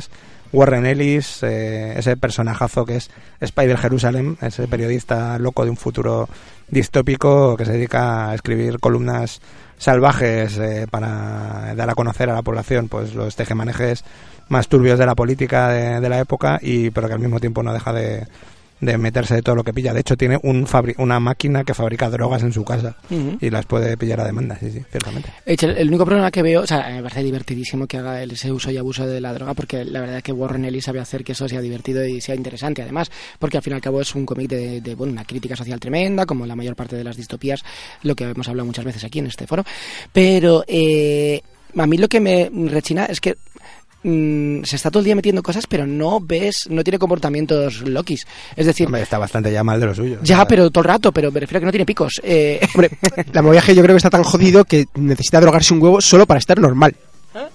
Warren 0.54 0.86
Ellis, 0.86 1.42
eh, 1.42 1.94
ese 1.98 2.16
personajazo 2.16 2.84
que 2.84 2.96
es 2.96 3.10
Spider 3.40 3.76
Jerusalem, 3.76 4.36
ese 4.40 4.68
periodista 4.68 5.36
loco 5.38 5.64
de 5.64 5.70
un 5.70 5.76
futuro 5.76 6.28
distópico 6.74 7.56
que 7.56 7.64
se 7.64 7.72
dedica 7.72 8.28
a 8.28 8.34
escribir 8.34 8.78
columnas 8.78 9.40
salvajes 9.78 10.58
eh, 10.58 10.86
para 10.90 11.74
dar 11.74 11.88
a 11.88 11.94
conocer 11.94 12.28
a 12.28 12.34
la 12.34 12.42
población 12.42 12.88
pues 12.88 13.14
los 13.14 13.36
tejemanejes 13.36 14.04
más 14.48 14.68
turbios 14.68 14.98
de 14.98 15.06
la 15.06 15.14
política 15.14 15.68
de, 15.70 16.08
la 16.08 16.20
época 16.20 16.58
y 16.60 16.90
pero 16.90 17.08
que 17.08 17.14
al 17.14 17.20
mismo 17.20 17.40
tiempo 17.40 17.62
no 17.62 17.72
deja 17.72 17.92
de, 17.92 18.26
de 18.84 18.98
meterse 18.98 19.34
de 19.34 19.42
todo 19.42 19.54
lo 19.56 19.64
que 19.64 19.72
pilla. 19.72 19.92
De 19.92 20.00
hecho, 20.00 20.16
tiene 20.16 20.38
un 20.42 20.66
fabri- 20.66 20.94
una 20.98 21.20
máquina 21.20 21.64
que 21.64 21.74
fabrica 21.74 22.10
drogas 22.10 22.42
en 22.42 22.52
su 22.52 22.64
casa 22.64 22.96
y 23.40 23.50
las 23.50 23.66
puede 23.66 23.96
pillar 23.96 24.20
a 24.20 24.24
demanda, 24.24 24.56
sí, 24.58 24.70
sí, 24.70 24.82
ciertamente. 24.90 25.30
El, 25.46 25.88
único 25.88 26.04
problema 26.04 26.30
que 26.30 26.42
veo, 26.42 26.62
o 26.62 26.66
sea, 26.66 26.88
me 26.90 27.02
parece 27.02 27.22
divertidísimo 27.22 27.86
que 27.86 27.98
haga 27.98 28.22
ese 28.22 28.52
uso 28.52 28.70
y 28.70 28.76
abuso 28.76 29.06
de 29.06 29.20
la 29.20 29.32
droga, 29.32 29.54
porque 29.54 29.84
la 29.84 30.00
verdad 30.00 30.18
es 30.18 30.22
que 30.22 30.32
Warren 30.32 30.64
Ellis 30.64 30.84
sabe 30.84 31.00
hacer 31.00 31.24
que 31.24 31.32
eso 31.32 31.48
sea 31.48 31.60
divertido 31.60 32.04
y 32.06 32.20
sea 32.20 32.34
interesante, 32.34 32.82
además, 32.82 33.10
porque 33.38 33.56
al 33.56 33.62
fin 33.62 33.72
y 33.72 33.76
al 33.76 33.82
cabo 33.82 34.00
es 34.00 34.14
un 34.14 34.26
cómic 34.26 34.48
de, 34.50 34.80
de, 34.80 34.94
bueno, 34.94 35.12
una 35.12 35.24
crítica 35.24 35.56
social 35.56 35.80
tremenda, 35.80 36.26
como 36.26 36.46
la 36.46 36.56
mayor 36.56 36.76
parte 36.76 36.96
de 36.96 37.04
las 37.04 37.16
distopías, 37.16 37.62
lo 38.02 38.14
que 38.14 38.24
hemos 38.24 38.48
hablado 38.48 38.66
muchas 38.66 38.84
veces 38.84 39.04
aquí 39.04 39.18
en 39.18 39.26
este 39.26 39.46
foro. 39.46 39.64
Pero 40.12 40.64
eh, 40.66 41.40
a 41.76 41.86
mí 41.86 41.96
lo 41.98 42.08
que 42.08 42.20
me 42.20 42.50
rechina 42.68 43.06
es 43.06 43.20
que 43.20 43.36
mm, 44.04 44.62
se 44.62 44.76
está 44.76 44.90
todo 44.90 45.00
el 45.00 45.04
día 45.06 45.16
metiendo 45.16 45.42
cosas, 45.42 45.66
pero 45.66 45.86
no 45.86 46.20
ves, 46.20 46.68
no 46.70 46.84
tiene 46.84 46.98
comportamientos 46.98 47.80
Lokis. 47.80 48.26
Es 48.54 48.66
decir, 48.66 48.86
Hombre, 48.86 49.02
está 49.02 49.18
bastante 49.18 49.50
ya 49.50 49.64
mal 49.64 49.80
de 49.80 49.86
lo 49.86 49.94
suyo. 49.94 50.18
ya, 50.22 50.46
pero 50.46 50.70
todo 50.70 50.82
el 50.82 50.88
rato, 50.88 51.10
pero 51.10 51.32
me 51.32 51.40
refiero 51.40 51.58
a 51.58 51.60
que 51.60 51.66
no 51.66 51.72
tiene 51.72 51.86
picos. 51.86 52.20
Eh, 52.22 52.60
Hombre, 52.74 52.90
la 53.32 53.42
movida 53.42 53.60
yo 53.66 53.82
creo 53.82 53.94
que 53.94 53.96
está 53.96 54.10
tan 54.10 54.22
jodido 54.22 54.64
que 54.64 54.86
necesita 54.94 55.40
drogarse 55.40 55.74
un 55.74 55.82
huevo 55.82 56.00
solo 56.00 56.26
para 56.26 56.38
estar 56.38 56.58
normal. 56.58 56.94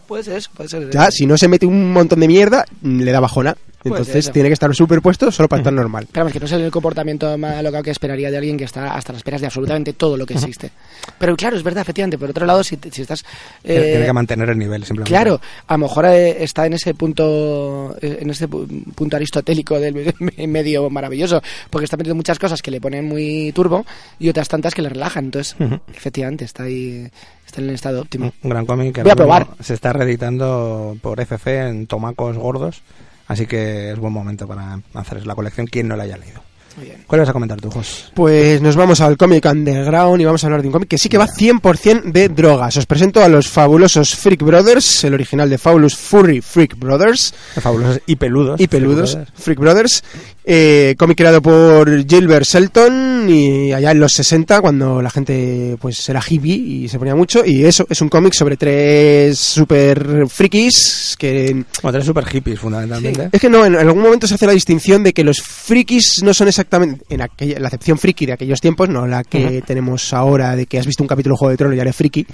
puede 0.07 0.23
ser, 0.23 0.37
eso, 0.37 0.49
puede 0.53 0.69
ser. 0.69 0.89
Ya, 0.89 1.09
si 1.11 1.25
no 1.25 1.37
se 1.37 1.47
mete 1.47 1.65
un 1.65 1.93
montón 1.93 2.19
de 2.19 2.27
mierda, 2.27 2.65
le 2.81 3.11
da 3.11 3.19
bajona. 3.19 3.55
Puede 3.81 3.95
ser, 3.95 3.99
Entonces 4.01 4.25
eso. 4.25 4.31
tiene 4.33 4.49
que 4.49 4.53
estar 4.53 4.75
superpuesto 4.75 5.31
solo 5.31 5.47
para 5.47 5.61
estar 5.61 5.71
normal. 5.73 6.07
Claro, 6.11 6.27
es 6.27 6.33
que 6.33 6.39
no 6.39 6.45
es 6.47 6.51
el 6.51 6.69
comportamiento 6.69 7.37
más 7.37 7.63
local 7.63 7.81
que 7.81 7.91
esperaría 7.91 8.29
de 8.29 8.37
alguien 8.37 8.57
que 8.57 8.65
está 8.65 8.93
hasta 8.95 9.13
las 9.13 9.19
esperas 9.19 9.39
de 9.41 9.47
absolutamente 9.47 9.93
todo 9.93 10.17
lo 10.17 10.25
que 10.25 10.33
existe. 10.33 10.71
Pero 11.17 11.35
claro, 11.37 11.55
es 11.55 11.63
verdad, 11.63 11.81
efectivamente. 11.81 12.17
Por 12.17 12.29
otro 12.29 12.45
lado, 12.45 12.63
si, 12.63 12.77
si 12.91 13.01
estás... 13.03 13.23
tiene, 13.63 13.81
eh, 13.87 13.89
tiene 13.91 14.05
que 14.05 14.13
mantener 14.13 14.49
el 14.49 14.57
nivel, 14.57 14.83
simplemente. 14.83 15.09
Claro, 15.09 15.39
a 15.67 15.73
lo 15.75 15.77
mejor 15.77 16.05
eh, 16.05 16.43
está 16.43 16.65
en 16.65 16.73
ese 16.73 16.93
punto 16.93 17.95
eh, 18.01 18.17
en 18.21 18.29
ese 18.29 18.49
pu- 18.49 18.67
punto 18.95 19.15
aristotélico 19.15 19.79
del 19.79 20.13
medio 20.47 20.89
maravilloso, 20.89 21.41
porque 21.69 21.85
está 21.85 21.95
metiendo 21.97 22.15
muchas 22.15 22.37
cosas 22.39 22.61
que 22.61 22.71
le 22.71 22.81
ponen 22.81 23.05
muy 23.05 23.51
turbo 23.53 23.85
y 24.19 24.27
otras 24.29 24.47
tantas 24.49 24.73
que 24.75 24.81
le 24.81 24.89
relajan. 24.89 25.25
Entonces, 25.25 25.55
efectivamente, 25.93 26.43
está 26.45 26.63
ahí 26.63 27.09
está 27.45 27.61
en 27.61 27.69
el 27.69 27.75
estado 27.75 28.01
óptimo. 28.01 28.33
Un 28.43 28.49
gran 28.49 28.65
cómic 28.65 28.93
que 28.93 29.03
Voy 29.03 29.11
a 29.11 29.15
probar. 29.15 29.47
se 29.61 29.73
está 29.73 29.93
reeditando 29.93 30.97
por 31.01 31.19
FC 31.19 31.61
en 31.67 31.87
tomacos 31.87 32.37
gordos, 32.37 32.81
así 33.29 33.45
que 33.45 33.91
es 33.91 33.97
buen 33.99 34.11
momento 34.11 34.45
para 34.45 34.81
hacer 34.95 35.25
la 35.25 35.35
colección 35.35 35.67
quien 35.67 35.87
no 35.87 35.95
la 35.95 36.03
haya 36.03 36.17
leído. 36.17 36.48
Muy 36.77 36.85
bien. 36.85 37.03
¿Cuál 37.07 37.21
vas 37.21 37.29
a 37.29 37.33
comentar 37.33 37.59
tú, 37.59 37.69
Jos? 37.71 38.11
Pues 38.13 38.61
nos 38.61 38.75
vamos 38.75 39.01
al 39.01 39.17
cómic 39.17 39.45
underground 39.45 40.21
y 40.21 40.25
vamos 40.25 40.43
a 40.43 40.47
hablar 40.47 40.61
de 40.61 40.67
un 40.67 40.73
cómic 40.73 40.89
que 40.89 40.97
sí 40.97 41.09
que 41.09 41.17
va 41.17 41.27
100% 41.27 42.03
de 42.11 42.29
drogas. 42.29 42.77
Os 42.77 42.85
presento 42.85 43.23
a 43.23 43.27
los 43.27 43.47
fabulosos 43.47 44.15
Freak 44.15 44.43
Brothers, 44.43 45.03
el 45.03 45.13
original 45.13 45.49
de 45.49 45.57
Fabulous 45.57 45.95
Furry 45.95 46.41
Freak 46.41 46.77
Brothers 46.77 47.33
Fabulosos 47.59 48.01
y 48.05 48.15
peludos. 48.15 48.59
y 48.59 48.67
peludos 48.67 49.17
Freak 49.35 49.59
Brothers, 49.59 50.03
eh, 50.45 50.95
cómic 50.97 51.17
creado 51.17 51.41
por 51.41 52.07
Gilbert 52.07 52.45
Shelton 52.45 53.27
y 53.29 53.73
allá 53.73 53.91
en 53.91 53.99
los 53.99 54.13
60 54.13 54.61
cuando 54.61 55.01
la 55.01 55.09
gente 55.09 55.77
pues 55.79 56.07
era 56.09 56.21
hippie 56.27 56.55
y 56.55 56.89
se 56.89 56.97
ponía 56.97 57.15
mucho 57.15 57.45
y 57.45 57.65
eso 57.65 57.85
es 57.89 58.01
un 58.01 58.09
cómic 58.09 58.33
sobre 58.33 58.57
tres 58.57 59.37
super 59.37 60.27
frikis 60.27 61.15
que. 61.17 61.63
Bueno, 61.81 61.97
tres 61.97 62.05
super 62.05 62.25
hippies, 62.25 62.59
fundamentalmente. 62.59 63.29
es 63.31 63.41
que 63.41 63.49
no, 63.49 63.65
en 63.65 63.75
algún 63.75 64.01
momento 64.01 64.27
se 64.27 64.35
hace 64.35 64.47
la 64.47 64.53
distinción 64.53 65.03
de 65.03 65.13
que 65.13 65.23
los 65.23 65.41
frikis 65.41 66.21
no 66.23 66.33
son 66.33 66.47
exactamente, 66.59 67.05
en 67.09 67.21
aquella, 67.21 67.59
la 67.59 67.67
acepción 67.67 67.97
friki 67.97 68.25
de 68.25 68.33
aquellos 68.33 68.59
tiempos, 68.59 68.89
no 68.89 69.07
la 69.07 69.23
que 69.23 69.63
tenemos 69.65 70.13
ahora 70.13 70.55
de 70.55 70.65
que 70.65 70.79
has 70.79 70.85
visto 70.85 71.03
un 71.03 71.07
capítulo 71.07 71.35
de 71.35 71.39
Juego 71.39 71.51
de 71.51 71.57
Tronos 71.57 71.77
y 71.77 71.79
eres 71.79 71.95
friki, 71.95 72.27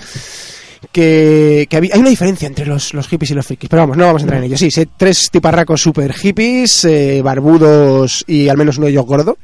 que, 0.92 1.68
que 1.70 1.78
hay 1.78 2.00
una 2.00 2.10
diferencia 2.10 2.48
entre 2.48 2.66
los, 2.66 2.94
los 2.94 3.08
hippies 3.08 3.32
y 3.32 3.34
los 3.36 3.46
frikis, 3.46 3.70
pero 3.70 3.84
vamos, 3.84 3.98
no 3.98 4.06
vamos 4.06 4.22
a 4.22 4.26
entrar 4.26 4.40
en 4.40 4.46
ello. 4.46 4.58
Sí, 4.58 4.72
sé, 4.72 4.88
tres 4.98 5.30
tiparracos 5.32 5.82
super 5.82 6.14
hippies, 6.14 6.86
eh, 6.86 7.22
barbudos 7.24 8.24
y 8.28 8.50
al 8.50 8.58
menos 8.58 8.78
uno 8.78 8.86
de 8.86 8.92
ellos 8.92 9.06
gordo, 9.06 9.38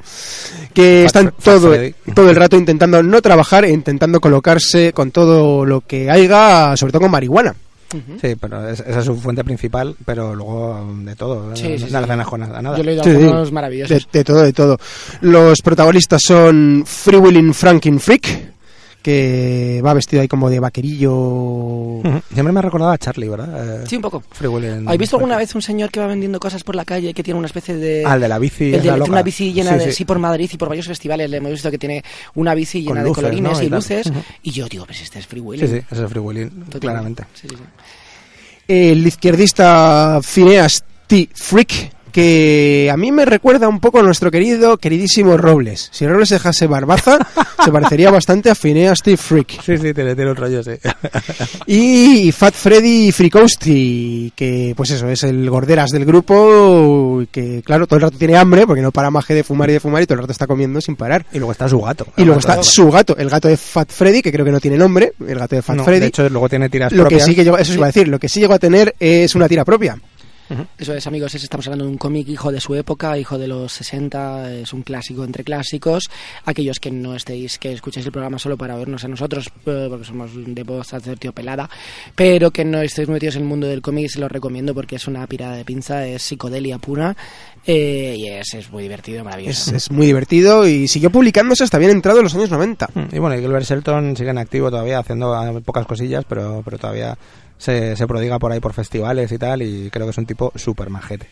que 0.74 1.06
están 1.06 1.34
todo, 1.44 1.76
todo 2.14 2.30
el 2.30 2.36
rato 2.36 2.58
intentando 2.58 3.02
no 3.04 3.22
trabajar 3.22 3.66
e 3.66 3.72
intentando 3.72 4.20
colocarse 4.20 4.94
con 4.94 5.12
todo 5.12 5.66
lo 5.66 5.82
que 5.82 6.10
haya, 6.10 6.76
sobre 6.76 6.92
todo 6.92 7.02
con 7.02 7.12
marihuana. 7.12 7.56
Sí, 8.22 8.36
pero 8.40 8.70
es- 8.70 8.80
esa 8.80 9.00
es 9.00 9.06
su 9.06 9.16
fuente 9.16 9.44
principal, 9.44 9.96
pero 10.06 10.34
luego 10.36 10.82
um, 10.82 11.04
de 11.06 11.16
todo. 11.16 11.56
Sí, 11.56 11.64
no, 11.64 11.70
sí, 11.78 11.82
no 11.84 11.88
sí. 11.88 11.92
le 11.94 11.98
hacen 12.00 12.20
ajo 12.22 12.36
a 12.36 12.38
nada. 12.40 12.76
Yo 12.76 12.82
he 12.82 12.86
leído 12.86 13.04
Sí, 13.04 13.10
algunos 13.10 13.48
sí. 13.50 13.54
maravillosos. 13.54 14.08
De, 14.12 14.20
de 14.20 14.24
todo, 14.24 14.42
de 14.42 14.54
todo. 14.54 14.78
Los 15.22 15.62
protagonistas 15.62 16.22
son 16.26 16.84
Free 16.86 17.18
Willing 17.18 17.54
Franklin 17.54 18.00
Freak, 18.00 18.52
que 19.02 19.82
va 19.84 19.94
vestido 19.96 20.22
ahí 20.22 20.28
como 20.28 20.48
de 20.50 20.60
vaquerillo. 20.60 22.02
Siempre 22.34 22.54
me 22.54 22.60
ha 22.60 22.62
recordado 22.62 22.92
a 22.92 22.98
Charlie, 23.00 23.28
¿verdad? 23.30 23.82
Eh, 23.84 23.88
Sí, 23.88 23.96
un 23.96 24.02
poco. 24.04 24.24
¿Habéis 24.40 25.00
visto 25.00 25.16
alguna 25.18 25.38
vez 25.38 25.54
un 25.56 25.62
señor 25.62 25.90
que 25.90 26.00
va 26.00 26.06
vendiendo 26.08 26.40
cosas 26.40 26.64
por 26.64 26.76
la 26.76 26.86
calle 26.86 27.12
que 27.14 27.24
tiene 27.24 27.38
una 27.40 27.48
especie 27.48 27.76
de... 27.78 28.04
Ah, 28.06 28.14
el 28.16 28.22
de 28.22 28.28
la 28.28 28.38
bici. 28.38 28.74
el 28.74 28.82
de 28.84 28.98
loca. 28.98 29.12
una 29.12 29.24
bici 29.24 29.54
llena 29.54 29.72
Sí, 29.74 29.80
de 29.80 29.86
sí. 29.86 29.92
sí 29.94 30.06
por 30.06 30.20
Madrid 30.20 30.50
y 30.54 30.58
por 30.58 30.70
varios 30.70 30.86
festivales 30.88 31.30
le 31.30 31.38
hemos 31.38 31.52
visto 31.52 31.72
que 31.72 31.78
tiene 31.80 32.04
una 32.36 32.54
bici 32.54 32.82
llena 32.84 33.02
luces, 33.02 33.16
de 33.16 33.22
colorines 33.22 33.58
¿no? 33.58 33.64
y 33.64 33.70
luces 33.70 34.12
y 34.44 34.52
yo 34.52 34.68
digo 34.68 34.86
pues 34.86 35.02
este 35.02 35.20
es 35.20 35.26
Free 35.28 35.42
Willy 35.42 35.68
Sí, 35.68 35.80
sí, 35.80 35.86
ese 35.92 36.04
es 36.06 36.10
Free 36.12 36.22
Totalmente. 36.22 36.80
claramente. 36.80 37.24
Sí, 37.34 37.48
sí, 37.50 37.56
sí. 37.56 37.64
El 38.68 39.06
izquierdista 39.06 40.20
Phineas 40.24 40.84
T. 41.08 41.30
Freak, 41.34 41.92
que 42.12 42.90
a 42.92 42.98
mí 42.98 43.12
me 43.12 43.26
recuerda 43.26 43.68
un 43.68 43.80
poco 43.80 44.00
a 44.00 44.04
nuestro 44.04 44.32
querido, 44.32 44.78
queridísimo 44.78 45.38
Robles. 45.38 45.90
Si 45.92 46.08
Robles 46.08 46.30
dejase 46.30 46.68
barbaza, 46.68 47.20
se 47.64 47.72
parecería 47.72 48.12
bastante 48.12 48.50
a 48.50 48.56
Phineas 48.56 49.02
T. 49.02 49.18
Freak. 49.18 49.62
Sí, 49.62 49.78
sí, 49.78 49.94
tiene, 49.94 50.16
tiene 50.16 50.32
un 50.32 50.36
rollo, 50.36 50.64
sí. 50.64 50.72
Y 51.68 52.32
Fat 52.32 52.54
Freddy 52.54 53.12
Frikowski, 53.12 54.34
que 54.36 54.74
pues 54.76 54.92
eso, 54.92 55.08
es 55.10 55.24
el 55.24 55.50
gorderas 55.50 55.92
del 55.92 56.06
grupo, 56.06 57.24
que 57.32 57.62
claro, 57.64 57.88
todo 57.88 57.98
el 57.98 58.04
rato 58.04 58.18
tiene 58.18 58.38
hambre 58.38 58.66
porque 58.66 58.82
no 58.82 58.92
para 58.92 59.10
más 59.10 59.26
que 59.26 59.34
de 59.34 59.44
fumar 59.44 59.70
y 59.70 59.74
de 59.74 59.80
fumar 59.80 60.04
y 60.04 60.06
todo 60.06 60.16
el 60.16 60.22
rato 60.22 60.32
está 60.32 60.48
comiendo 60.48 60.82
sin 60.82 60.96
parar. 60.96 61.26
y 61.32 61.38
luego 61.38 61.52
está 61.52 61.68
su 61.70 61.80
gato. 61.82 62.08
Y 62.18 62.24
luego 62.24 62.40
está 62.40 62.62
su 62.64 62.90
gato, 62.92 63.16
el 63.18 63.30
gato 63.30 63.48
de 63.48 63.58
Fat 63.58 63.90
Freddy, 63.92 64.22
que 64.22 64.32
creo 64.32 64.46
que 64.46 64.52
no 64.52 64.60
tiene 64.60 64.78
nombre, 64.78 65.14
el 65.28 65.40
gato 65.40 65.56
de 65.56 65.62
Fat 65.62 65.76
No, 65.78 65.84
Freddy. 65.84 66.02
De 66.02 66.08
hecho, 66.08 66.30
luego 66.30 66.50
tiene 66.50 66.70
tiras 66.70 66.92
lo 66.92 67.04
que 67.04 67.10
propias. 67.10 67.26
sí 67.26 67.36
que 67.36 67.44
llegó, 67.44 67.58
eso 67.58 67.74
iba 67.74 67.86
a 67.86 67.90
decir, 67.90 68.08
lo 68.08 68.20
que 68.20 68.30
sí 68.30 68.40
llegó 68.40 68.54
a 68.54 68.60
tener 68.60 68.96
es 69.00 69.36
una 69.36 69.48
tira 69.48 69.64
propia. 69.66 69.98
Eso 70.78 70.94
es, 70.94 71.08
amigos, 71.08 71.34
es, 71.36 71.44
estamos 71.44 71.68
hablando 71.68 71.86
de 71.86 71.92
un 71.92 71.98
cómic 71.98 72.28
hijo 72.28 72.52
de 72.52 72.60
su 72.60 72.76
época, 72.76 73.18
hijo 73.18 73.38
de 73.38 73.48
los 73.48 73.72
60, 73.74 74.54
es 74.54 74.74
un 74.74 74.82
clásico 74.82 75.24
entre 75.24 75.44
clásicos. 75.44 76.10
Aquellos 76.46 76.80
que 76.80 76.92
no 76.92 77.16
estéis, 77.16 77.58
que 77.58 77.72
escuchéis 77.74 78.06
el 78.06 78.12
programa 78.12 78.40
solo 78.40 78.58
para 78.58 78.76
vernos 78.76 79.04
a 79.04 79.08
nosotros, 79.08 79.48
eh, 79.66 79.88
porque 79.90 80.06
somos 80.06 80.32
de 80.36 80.64
voz 80.64 80.88
pelada, 81.34 81.70
pero 82.16 82.52
que 82.52 82.66
no 82.66 82.82
estéis 82.82 83.10
metidos 83.10 83.36
en 83.36 83.44
el 83.44 83.48
mundo 83.48 83.68
del 83.68 83.82
cómic, 83.82 84.10
se 84.10 84.20
lo 84.20 84.28
recomiendo 84.28 84.74
porque 84.74 84.96
es 84.96 85.08
una 85.08 85.26
pirada 85.28 85.56
de 85.56 85.66
pinza, 85.66 86.06
es 86.06 86.22
psicodelia 86.24 86.78
pura 86.78 87.16
eh, 87.66 88.16
y 88.18 88.28
es, 88.28 88.54
es 88.54 88.72
muy 88.72 88.84
divertido, 88.84 89.24
maravilloso. 89.24 89.76
es 89.76 89.92
muy 89.92 90.06
divertido 90.06 90.68
y 90.68 90.88
siguió 90.88 91.12
publicándose 91.12 91.64
hasta 91.64 91.78
bien 91.78 91.92
entrado 91.92 92.20
en 92.20 92.24
los 92.24 92.36
años 92.36 92.50
90. 92.50 92.90
Mm, 92.94 93.16
Y 93.16 93.20
bueno, 93.20 93.36
y 93.36 93.42
Gilbert 93.42 93.66
Shelton 93.66 94.16
sigue 94.18 94.32
en 94.32 94.38
activo 94.38 94.70
todavía, 94.70 95.00
haciendo 95.00 95.58
eh, 95.58 95.62
pocas 95.62 95.86
cosillas, 95.86 96.26
pero, 96.28 96.62
pero 96.66 96.78
todavía 96.78 97.18
se, 97.62 97.96
se 97.96 98.08
prodiga 98.08 98.40
por 98.40 98.52
ahí 98.52 98.60
por 98.60 98.74
festivales 98.74 99.32
y 99.32 99.38
tal, 99.38 99.62
y 99.62 99.90
creo 99.92 100.08
que 100.08 100.12
es 100.12 100.18
un 100.18 100.26
tipo 100.26 100.52
súper 100.56 100.90
majete. 100.90 101.28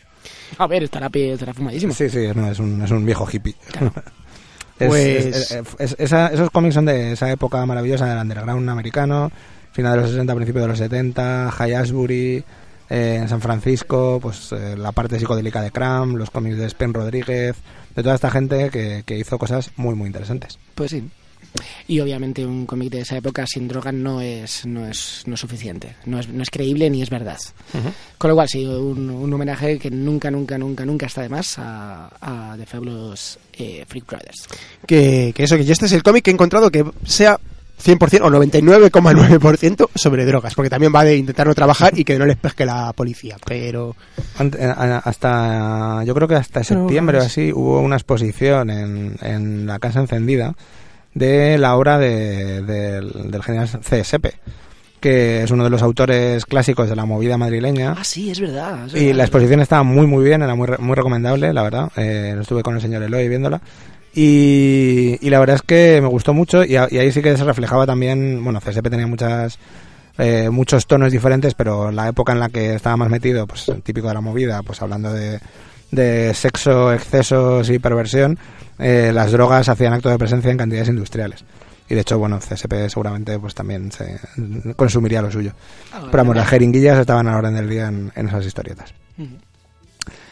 A 0.60 0.68
ver, 0.68 0.84
estará, 0.84 1.10
estará 1.12 1.54
fumadísimo. 1.54 1.94
Sí, 1.94 2.08
sí, 2.10 2.28
no, 2.36 2.52
es, 2.52 2.60
un, 2.60 2.82
es 2.84 2.92
un 2.92 3.04
viejo 3.06 3.28
hippie. 3.32 3.56
Es- 4.80 4.88
Pues- 4.88 5.26
es- 5.26 5.52
es- 5.52 5.68
es- 5.78 5.96
esa- 6.00 6.28
esos 6.28 6.50
cómics 6.52 6.76
son 6.76 6.86
de 6.86 7.12
esa 7.12 7.30
época 7.30 7.66
maravillosa 7.66 8.06
del 8.06 8.18
underground 8.18 8.70
americano, 8.70 9.30
final 9.74 9.96
de 9.96 10.02
los 10.04 10.12
60, 10.12 10.34
principio 10.36 10.62
de 10.62 10.68
los 10.70 10.78
70, 10.78 11.52
High 11.52 11.74
Ashbury, 11.76 12.44
eh, 12.90 13.18
en 13.22 13.28
San 13.28 13.42
Francisco, 13.42 14.20
pues 14.22 14.54
eh, 14.54 14.76
la 14.78 14.94
parte 14.94 15.20
psicodélica 15.20 15.62
de 15.62 15.72
Cram, 15.72 16.16
los 16.16 16.30
cómics 16.32 16.58
de 16.58 16.70
Spen 16.70 16.94
Rodríguez, 16.94 17.58
de 17.94 18.04
toda 18.04 18.16
esta 18.16 18.32
gente 18.32 18.70
que, 18.70 19.04
que 19.06 19.18
hizo 19.18 19.38
cosas 19.38 19.72
muy, 19.76 19.96
muy 19.96 20.08
interesantes. 20.08 20.58
Pues 20.76 20.92
sí. 20.92 21.04
Y 21.88 22.00
obviamente 22.00 22.46
un 22.46 22.66
cómic 22.66 22.92
de 22.92 23.02
esa 23.02 23.18
época 23.18 23.46
sin 23.48 23.68
droga 23.68 23.92
no 23.92 24.22
es, 24.22 24.66
no 24.66 24.86
es, 24.88 25.24
no 25.26 25.34
es 25.34 25.40
suficiente. 25.40 25.96
No 26.06 26.20
es, 26.20 26.28
no 26.30 26.44
es 26.44 26.50
creíble 26.50 26.90
ni 26.90 27.02
es 27.02 27.10
verdad. 27.10 27.38
Con 28.18 28.30
lo 28.30 28.36
cual, 28.36 28.48
sí, 28.48 28.66
un, 28.66 29.10
un 29.10 29.34
homenaje 29.34 29.80
que 29.80 29.90
nunca, 29.90 30.30
nunca, 30.30 30.58
nunca, 30.58 30.86
nunca 30.86 31.08
está 31.08 31.22
de 31.24 31.30
más 31.30 31.58
a, 31.58 32.10
a 32.22 32.56
The 32.58 32.66
Fabulous 32.66 33.40
eh, 33.54 33.84
Freak 33.88 34.06
Brothers. 34.08 34.48
Que, 34.86 35.34
que 35.36 35.44
eso, 35.44 35.58
que 35.58 35.66
yo 35.66 35.74
este 35.74 35.88
es 35.88 35.94
el 35.94 36.04
cómic 36.04 36.24
que 36.26 36.32
he 36.32 36.34
encontrado 36.34 36.70
que 36.70 36.86
sea 37.06 37.40
100% 37.84 38.22
o 38.22 38.30
99,9% 38.30 39.90
sobre 39.96 40.26
drogas, 40.26 40.54
porque 40.54 40.70
también 40.70 40.94
va 40.94 41.04
de 41.04 41.18
intentar 41.18 41.48
no 41.48 41.56
trabajar 41.56 41.98
y 41.98 42.04
que 42.04 42.18
no 42.20 42.26
les 42.26 42.38
pesque 42.38 42.66
la 42.66 42.92
policía, 42.94 43.38
pero... 43.46 43.96
Ant- 44.38 44.56
eh, 44.60 45.02
Hasta, 45.04 46.04
yo 46.04 46.14
creo 46.14 46.28
que 46.28 46.36
hasta 46.36 46.64
septiembre 46.64 47.20
o 47.20 47.22
así 47.22 47.52
hubo 47.54 47.80
una 47.80 47.96
exposición 47.96 48.70
en, 48.70 49.16
en 49.22 49.66
la 49.66 49.80
Casa 49.80 50.02
Encendida 50.02 50.56
de 51.14 51.58
la 51.58 51.76
obra 51.76 51.98
de- 51.98 52.62
del, 52.62 53.32
del 53.32 53.44
general 53.44 53.68
CSP, 53.68 54.28
que 55.00 55.44
es 55.44 55.52
uno 55.52 55.64
de 55.64 55.70
los 55.70 55.82
autores 55.82 56.46
clásicos 56.46 56.90
de 56.90 56.96
la 56.96 57.06
movida 57.06 57.38
madrileña. 57.38 57.96
Ah, 57.98 58.04
sí, 58.04 58.30
es 58.32 58.40
verdad. 58.40 58.86
es 58.88 58.94
Y 59.02 59.14
la 59.14 59.24
exposición 59.24 59.60
estaba 59.62 59.84
muy 59.84 60.08
muy 60.08 60.24
bien, 60.24 60.42
era 60.44 60.56
muy, 60.56 60.68
muy 60.80 60.96
recomendable, 60.96 61.54
la 61.54 61.64
verdad. 61.64 61.90
Eh, 61.96 62.36
estuve 62.40 62.62
con 62.64 62.76
el 62.76 62.82
señor 62.82 63.04
Eloy 63.04 63.28
viéndola. 63.28 63.62
Y, 64.14 65.18
y 65.22 65.30
la 65.30 65.40
verdad 65.40 65.56
es 65.58 65.62
que 65.62 66.00
me 66.02 66.08
gustó 66.08 66.34
mucho 66.34 66.64
y, 66.66 66.76
a- 66.76 66.88
y 66.90 66.98
ahí 66.98 67.12
sí 67.12 67.22
que 67.22 67.38
se 67.38 67.44
reflejaba 67.44 67.86
también, 67.86 68.44
bueno, 68.44 68.60
CSP 68.60 68.90
tenía 68.90 69.08
muchas 69.08 69.58
eh, 70.18 70.50
muchos 70.50 70.86
tonos 70.88 71.12
diferentes, 71.14 71.54
pero 71.54 71.92
la 71.92 72.10
época 72.10 72.34
en 72.34 72.40
la 72.42 72.50
que 72.50 72.74
estaba 72.76 72.98
más 72.98 73.10
metido, 73.10 73.48
pues 73.48 73.72
típico 73.84 74.10
de 74.10 74.16
la 74.16 74.20
movida, 74.22 74.62
pues 74.64 74.82
hablando 74.82 75.14
de, 75.14 75.40
de 75.92 76.34
sexo, 76.34 76.94
excesos 76.94 77.70
y 77.70 77.80
perversión, 77.80 78.38
eh, 78.78 79.12
las 79.14 79.32
drogas 79.32 79.70
hacían 79.70 79.94
acto 79.94 80.10
de 80.10 80.18
presencia 80.18 80.52
en 80.52 80.58
cantidades 80.58 80.90
industriales. 80.90 81.44
Y 81.90 81.96
de 81.96 82.02
hecho, 82.02 82.20
bueno, 82.20 82.40
CSP 82.40 82.88
seguramente 82.88 83.40
pues 83.40 83.56
también 83.56 83.92
se 83.92 84.20
consumiría 84.76 85.22
lo 85.22 85.32
suyo. 85.32 85.54
Ah, 85.92 86.02
Pero 86.06 86.18
vamos, 86.24 86.36
las 86.36 86.48
jeringuillas 86.48 87.00
estaban 87.00 87.28
a 87.28 87.32
la 87.32 87.38
orden 87.38 87.56
del 87.56 87.68
día 87.70 87.88
en, 87.88 88.12
en 88.16 88.28
esas 88.28 88.46
historietas. 88.46 88.94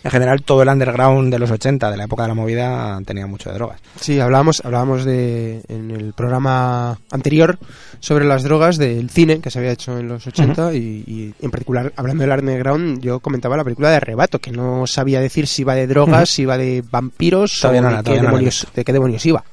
En 0.03 0.11
general, 0.11 0.41
todo 0.43 0.61
el 0.61 0.69
underground 0.69 1.31
de 1.33 1.39
los 1.39 1.51
80, 1.51 1.91
de 1.91 1.97
la 1.97 2.05
época 2.05 2.21
de 2.23 2.29
la 2.29 2.33
movida, 2.33 2.99
tenía 3.05 3.27
mucho 3.27 3.49
de 3.49 3.55
drogas. 3.55 3.81
Sí, 3.99 4.19
hablábamos, 4.19 4.61
hablábamos 4.63 5.03
de, 5.03 5.63
en 5.67 5.91
el 5.91 6.13
programa 6.13 6.97
anterior 7.11 7.57
sobre 7.99 8.23
las 8.25 8.43
drogas 8.43 8.77
del 8.77 9.09
cine 9.09 9.39
que 9.41 9.49
se 9.51 9.59
había 9.59 9.71
hecho 9.71 9.97
en 9.97 10.07
los 10.07 10.25
80 10.25 10.73
y, 10.75 10.77
y 11.07 11.33
en 11.41 11.51
particular, 11.51 11.91
hablando 11.97 12.21
del 12.25 12.39
underground, 12.39 13.01
yo 13.01 13.19
comentaba 13.19 13.57
la 13.57 13.63
película 13.63 13.89
de 13.89 13.97
Arrebato, 13.97 14.39
que 14.39 14.51
no 14.51 14.87
sabía 14.87 15.19
decir 15.19 15.47
si 15.47 15.63
iba 15.63 15.75
de 15.75 15.87
drogas, 15.87 16.29
si 16.29 16.43
iba 16.43 16.57
de 16.57 16.83
vampiros 16.89 17.57
Todavía 17.59 17.81
o 17.81 17.83
no 17.91 17.97
de, 17.97 18.03
qué 18.03 18.21
demonios, 18.21 18.67
de 18.73 18.85
qué 18.85 18.93
demonios 18.93 19.25
iba. 19.25 19.43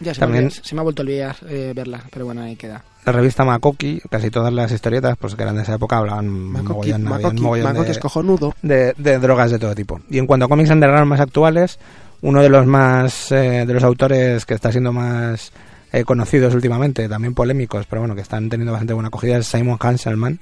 Ya 0.00 0.14
se, 0.14 0.20
me 0.20 0.26
También- 0.26 0.44
olvidó- 0.46 0.64
se 0.64 0.74
me 0.74 0.80
ha 0.80 0.84
vuelto 0.84 1.02
a 1.02 1.04
olvidar 1.04 1.36
eh, 1.48 1.72
verla, 1.76 2.02
pero 2.10 2.24
bueno, 2.26 2.42
ahí 2.42 2.56
queda. 2.56 2.84
La 3.06 3.12
revista 3.12 3.44
Makoki, 3.44 4.00
casi 4.10 4.30
todas 4.30 4.52
las 4.52 4.70
historietas, 4.72 5.16
pues 5.18 5.34
que 5.34 5.42
eran 5.42 5.56
de 5.56 5.62
esa 5.62 5.74
época, 5.74 5.96
hablaban 5.98 6.28
Makoki, 6.28 6.68
mogollón, 6.68 6.92
había 6.92 6.96
un 6.96 7.04
Makoki, 7.22 7.42
mogollón 7.42 7.64
Makoki 7.64 7.86
de- 7.86 7.92
es 7.92 7.98
cojonudo. 7.98 8.54
de, 8.62 8.94
de 8.98 9.18
drogas 9.18 9.50
de 9.50 9.58
todo 9.58 9.74
tipo. 9.74 10.00
Y 10.10 10.18
en 10.18 10.26
cuanto 10.26 10.44
a 10.46 10.48
cómics 10.48 10.70
underground 10.70 11.06
más 11.08 11.20
actuales, 11.20 11.78
uno 12.22 12.42
de 12.42 12.48
los 12.50 12.66
más 12.66 13.32
eh, 13.32 13.64
de 13.66 13.72
los 13.72 13.82
autores 13.82 14.44
que 14.44 14.52
está 14.54 14.70
siendo 14.70 14.92
más 14.92 15.50
eh, 15.92 16.04
conocidos 16.04 16.54
últimamente, 16.54 17.08
también 17.08 17.34
polémicos, 17.34 17.86
pero 17.88 18.02
bueno, 18.02 18.14
que 18.14 18.20
están 18.20 18.48
teniendo 18.50 18.72
bastante 18.72 18.92
buena 18.92 19.08
acogida 19.08 19.38
es 19.38 19.46
Simon 19.46 19.78
Hanselman. 19.80 20.38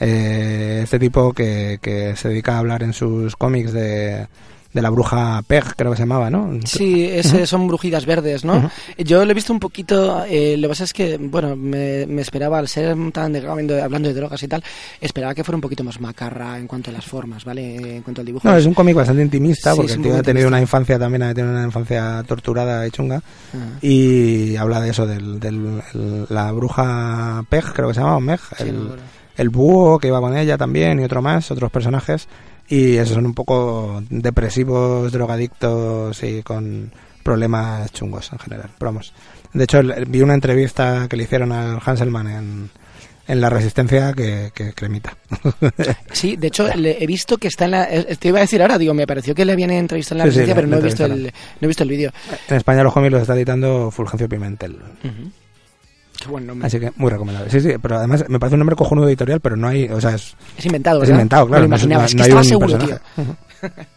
Eh, 0.00 0.80
este 0.82 0.98
tipo 0.98 1.32
que, 1.32 1.78
que 1.80 2.16
se 2.16 2.28
dedica 2.28 2.56
a 2.56 2.58
hablar 2.58 2.82
en 2.82 2.92
sus 2.92 3.36
cómics 3.36 3.72
de, 3.72 4.26
de 4.74 4.82
la 4.82 4.90
bruja 4.90 5.40
Peg, 5.46 5.64
creo 5.76 5.92
que 5.92 5.96
se 5.96 6.02
llamaba, 6.02 6.28
¿no? 6.30 6.50
Sí, 6.64 7.04
ese 7.04 7.46
son 7.46 7.66
brujidas 7.68 8.04
verdes, 8.04 8.44
¿no? 8.44 8.70
Yo 8.98 9.24
lo 9.24 9.30
he 9.30 9.34
visto 9.34 9.52
un 9.52 9.60
poquito, 9.60 10.24
eh, 10.28 10.56
lo 10.58 10.62
que 10.62 10.68
pasa 10.70 10.84
es 10.84 10.92
que, 10.92 11.16
bueno, 11.16 11.54
me, 11.56 12.06
me 12.06 12.20
esperaba, 12.22 12.58
al 12.58 12.66
ser 12.68 12.96
tan 13.12 13.32
de, 13.32 13.46
hablando 13.48 14.08
de 14.08 14.14
drogas 14.14 14.42
y 14.42 14.48
tal, 14.48 14.62
esperaba 15.00 15.32
que 15.34 15.44
fuera 15.44 15.56
un 15.56 15.60
poquito 15.62 15.84
más 15.84 16.00
macarra 16.00 16.58
en 16.58 16.66
cuanto 16.66 16.90
a 16.90 16.92
las 16.92 17.04
formas, 17.06 17.44
¿vale? 17.44 17.96
En 17.96 18.02
cuanto 18.02 18.20
al 18.20 18.26
dibujo. 18.26 18.48
No, 18.48 18.56
es 18.56 18.66
un 18.66 18.74
cómic 18.74 18.96
bastante 18.96 19.22
intimista, 19.22 19.70
Sí, 19.72 19.76
porque 19.76 19.92
el 19.92 20.02
tío 20.02 20.16
ha 20.16 20.22
tenido 20.22 20.48
una 20.48 20.60
infancia 20.60 20.98
también, 20.98 21.22
ha 21.22 21.32
tenido 21.32 21.54
una 21.54 21.64
infancia 21.64 22.22
torturada 22.26 22.86
y 22.86 22.90
chunga, 22.90 23.22
Ah. 23.54 23.78
y 23.80 24.56
habla 24.56 24.80
de 24.80 24.90
eso, 24.90 25.04
el- 25.10 26.26
la 26.28 26.50
bruja 26.52 27.44
Peg, 27.48 27.64
creo 27.72 27.88
que 27.88 27.94
se 27.94 28.00
llamaba, 28.00 28.18
Meg, 28.20 28.40
Sí, 28.58 28.72
el 29.36 29.48
búho 29.50 29.98
que 29.98 30.08
iba 30.08 30.20
con 30.20 30.36
ella 30.36 30.58
también, 30.58 31.00
y 31.00 31.04
otro 31.04 31.22
más, 31.22 31.50
otros 31.50 31.70
personajes, 31.70 32.28
y 32.68 32.96
esos 32.96 33.14
son 33.14 33.26
un 33.26 33.34
poco 33.34 34.02
depresivos, 34.10 35.12
drogadictos 35.12 36.22
y 36.22 36.42
con 36.42 36.92
problemas 37.22 37.90
chungos 37.92 38.32
en 38.32 38.38
general. 38.38 38.70
Pero 38.78 38.90
vamos, 38.90 39.12
de 39.52 39.64
hecho 39.64 39.80
vi 40.08 40.20
una 40.22 40.34
entrevista 40.34 41.06
que 41.08 41.16
le 41.16 41.24
hicieron 41.24 41.52
al 41.52 41.78
Hanselman 41.84 42.26
en, 42.28 42.70
en 43.26 43.40
La 43.40 43.48
Resistencia 43.50 44.12
que, 44.12 44.50
que 44.54 44.72
cremita. 44.72 45.16
Sí, 46.12 46.36
de 46.36 46.46
hecho, 46.48 46.68
le- 46.74 47.02
he 47.02 47.06
visto 47.06 47.38
que 47.38 47.48
está 47.48 47.64
en 47.64 47.70
la... 47.72 47.84
eh, 47.92 48.16
Te 48.18 48.28
iba 48.28 48.38
a 48.38 48.42
decir 48.42 48.60
ahora, 48.62 48.78
digo, 48.78 48.94
me 48.94 49.06
pareció 49.06 49.34
que 49.34 49.44
le 49.44 49.52
habían 49.52 49.70
entrevistado 49.70 50.20
en 50.22 50.26
la 50.28 50.32
Sí, 50.32 50.46
le- 50.46 50.54
pero 50.54 50.66
no 50.66 50.76
he, 50.78 50.82
visto 50.82 51.04
el, 51.06 51.22
no 51.24 51.28
he 51.62 51.66
visto 51.66 51.82
el 51.82 51.88
vídeo. 51.88 52.12
en 52.48 52.56
España 52.56 52.82
los 52.82 52.92
cómics 52.92 53.12
los 53.12 53.22
está 53.22 53.34
editando 53.34 53.90
Fulgencio 53.90 54.28
Pimentel. 54.28 54.76
Qué 56.24 56.30
buen 56.30 56.46
nombre. 56.46 56.66
Así 56.66 56.80
que 56.80 56.92
muy 56.96 57.10
recomendable. 57.10 57.50
Sí, 57.50 57.60
sí, 57.60 57.72
pero 57.80 57.98
además 57.98 58.24
me 58.28 58.38
parece 58.38 58.54
un 58.54 58.60
nombre 58.60 58.76
cojonudo 58.76 59.08
editorial, 59.08 59.40
pero 59.40 59.56
no 59.56 59.68
hay, 59.68 59.84
o 59.88 60.00
sea, 60.00 60.14
es, 60.14 60.34
Es 60.56 60.66
inventado, 60.66 61.02
es 61.02 61.10
inventado, 61.10 61.46
claro. 61.46 61.64
No 61.64 61.68
no- 61.68 61.76
es 61.76 61.82
que 61.82 61.88
no 61.88 62.00
hay 62.00 62.06
estaba 62.06 62.40
un 62.40 62.44
seguro, 62.44 62.78
personaje. 62.78 63.00
tío. 63.16 63.24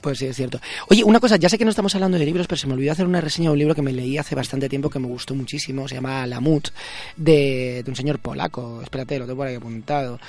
Pues 0.00 0.16
sí, 0.20 0.26
es 0.26 0.36
cierto. 0.36 0.60
Oye, 0.90 1.02
una 1.02 1.18
cosa, 1.18 1.34
ya 1.36 1.48
sé 1.48 1.58
que 1.58 1.64
no 1.64 1.70
estamos 1.70 1.92
hablando 1.96 2.18
de 2.18 2.24
libros, 2.24 2.46
pero 2.46 2.56
se 2.56 2.68
me 2.68 2.74
olvidó 2.74 2.92
hacer 2.92 3.04
una 3.04 3.20
reseña 3.20 3.48
de 3.48 3.54
un 3.54 3.58
libro 3.58 3.74
que 3.74 3.82
me 3.82 3.92
leí 3.92 4.16
hace 4.16 4.36
bastante 4.36 4.68
tiempo 4.68 4.88
que 4.88 5.00
me 5.00 5.08
gustó 5.08 5.34
muchísimo. 5.34 5.88
Se 5.88 5.96
llama 5.96 6.24
Lamut, 6.24 6.68
de, 7.16 7.82
de 7.84 7.90
un 7.90 7.96
señor 7.96 8.20
polaco. 8.20 8.80
Espérate, 8.80 9.18
lo 9.18 9.26
tengo 9.26 9.38
por 9.38 9.48
ahí 9.48 9.56
apuntado. 9.56 10.20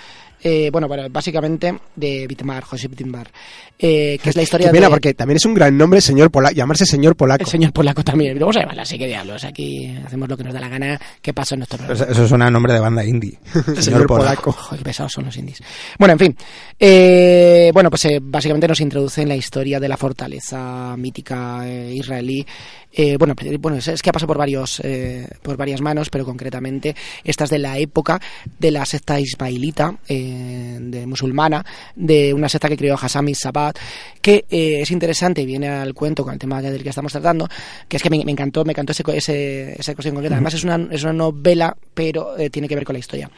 Eh, 0.41 0.69
bueno, 0.71 0.87
bueno, 0.87 1.07
básicamente 1.09 1.73
de 1.95 2.25
Bitmar, 2.27 2.63
Josip 2.63 2.95
Bitmar, 2.95 3.29
eh, 3.77 4.17
que 4.21 4.29
es 4.29 4.35
la 4.35 4.41
historia 4.41 4.67
Qué 4.67 4.73
pena, 4.73 4.87
de... 4.87 4.91
porque 4.91 5.13
también 5.13 5.37
es 5.37 5.45
un 5.45 5.53
gran 5.53 5.77
nombre, 5.77 6.01
señor 6.01 6.31
Polaco, 6.31 6.55
llamarse 6.55 6.85
señor 6.85 7.15
Polaco. 7.15 7.43
El 7.43 7.49
señor 7.49 7.73
polaco 7.73 8.03
también. 8.03 8.37
Vamos 8.39 8.57
a 8.57 8.61
llamarla 8.61 8.83
así 8.83 8.97
que 8.97 9.07
diablos. 9.07 9.43
Aquí 9.43 9.95
hacemos 10.05 10.29
lo 10.29 10.37
que 10.37 10.43
nos 10.43 10.53
da 10.53 10.59
la 10.59 10.69
gana. 10.69 10.99
¿Qué 11.21 11.33
pasa 11.33 11.55
en 11.55 11.59
nuestro 11.59 11.77
programa? 11.77 12.03
Eso, 12.03 12.11
eso 12.11 12.27
suena 12.27 12.47
a 12.47 12.51
nombre 12.51 12.73
de 12.73 12.79
banda 12.79 13.03
indie. 13.03 13.37
Señor 13.79 14.07
Polaco. 14.07 14.51
Joder, 14.51 14.79
qué 14.79 14.85
pesados 14.85 15.11
son 15.11 15.25
los 15.25 15.37
indies. 15.37 15.61
Bueno, 15.97 16.13
en 16.13 16.19
fin. 16.19 16.37
Eh, 16.77 17.71
bueno, 17.73 17.89
pues 17.89 18.05
eh, 18.05 18.19
básicamente 18.21 18.67
nos 18.67 18.79
introduce 18.79 19.21
en 19.21 19.29
la 19.29 19.35
historia 19.35 19.79
de 19.79 19.89
la 19.89 19.97
fortaleza 19.97 20.95
mítica 20.97 21.67
eh, 21.67 21.93
israelí. 21.93 22.45
Eh, 22.91 23.17
bueno, 23.17 23.35
bueno, 23.59 23.77
es, 23.77 24.01
que 24.01 24.09
ha 24.09 24.13
pasado 24.13 24.27
por 24.27 24.37
varios, 24.37 24.81
eh, 24.83 25.27
por 25.41 25.57
varias 25.57 25.81
manos, 25.81 26.09
pero 26.09 26.25
concretamente 26.25 26.95
esta 27.23 27.43
es 27.43 27.49
de 27.49 27.59
la 27.59 27.77
época 27.77 28.19
de 28.57 28.71
la 28.71 28.85
secta 28.85 29.19
ismailita, 29.19 29.95
eh, 30.07 30.77
de 30.81 31.05
musulmana, 31.05 31.63
de 31.95 32.33
una 32.33 32.49
secta 32.49 32.67
que 32.67 32.77
creó 32.77 32.95
Hassami 32.95 33.35
Sabat, 33.35 33.77
que 34.21 34.45
eh, 34.49 34.81
es 34.81 34.91
interesante 34.91 35.41
y 35.41 35.45
viene 35.45 35.69
al 35.69 35.93
cuento 35.93 36.23
con 36.23 36.33
el 36.33 36.39
tema 36.39 36.61
del 36.61 36.81
que 36.81 36.89
estamos 36.89 37.11
tratando, 37.11 37.47
que 37.87 37.97
es 37.97 38.03
que 38.03 38.09
me, 38.09 38.23
me 38.25 38.31
encantó, 38.31 38.65
me 38.65 38.71
encantó 38.71 38.91
ese, 38.91 39.03
ese, 39.13 39.79
esa 39.79 39.93
cosa 39.93 40.09
en 40.09 40.15
concreto. 40.15 40.35
Además 40.35 40.53
es 40.55 40.63
una, 40.63 40.87
es 40.91 41.03
una 41.03 41.13
novela, 41.13 41.75
pero 41.93 42.37
eh, 42.37 42.49
tiene 42.49 42.67
que 42.67 42.75
ver 42.75 42.85
con 42.85 42.93
la 42.93 42.99
historia 42.99 43.29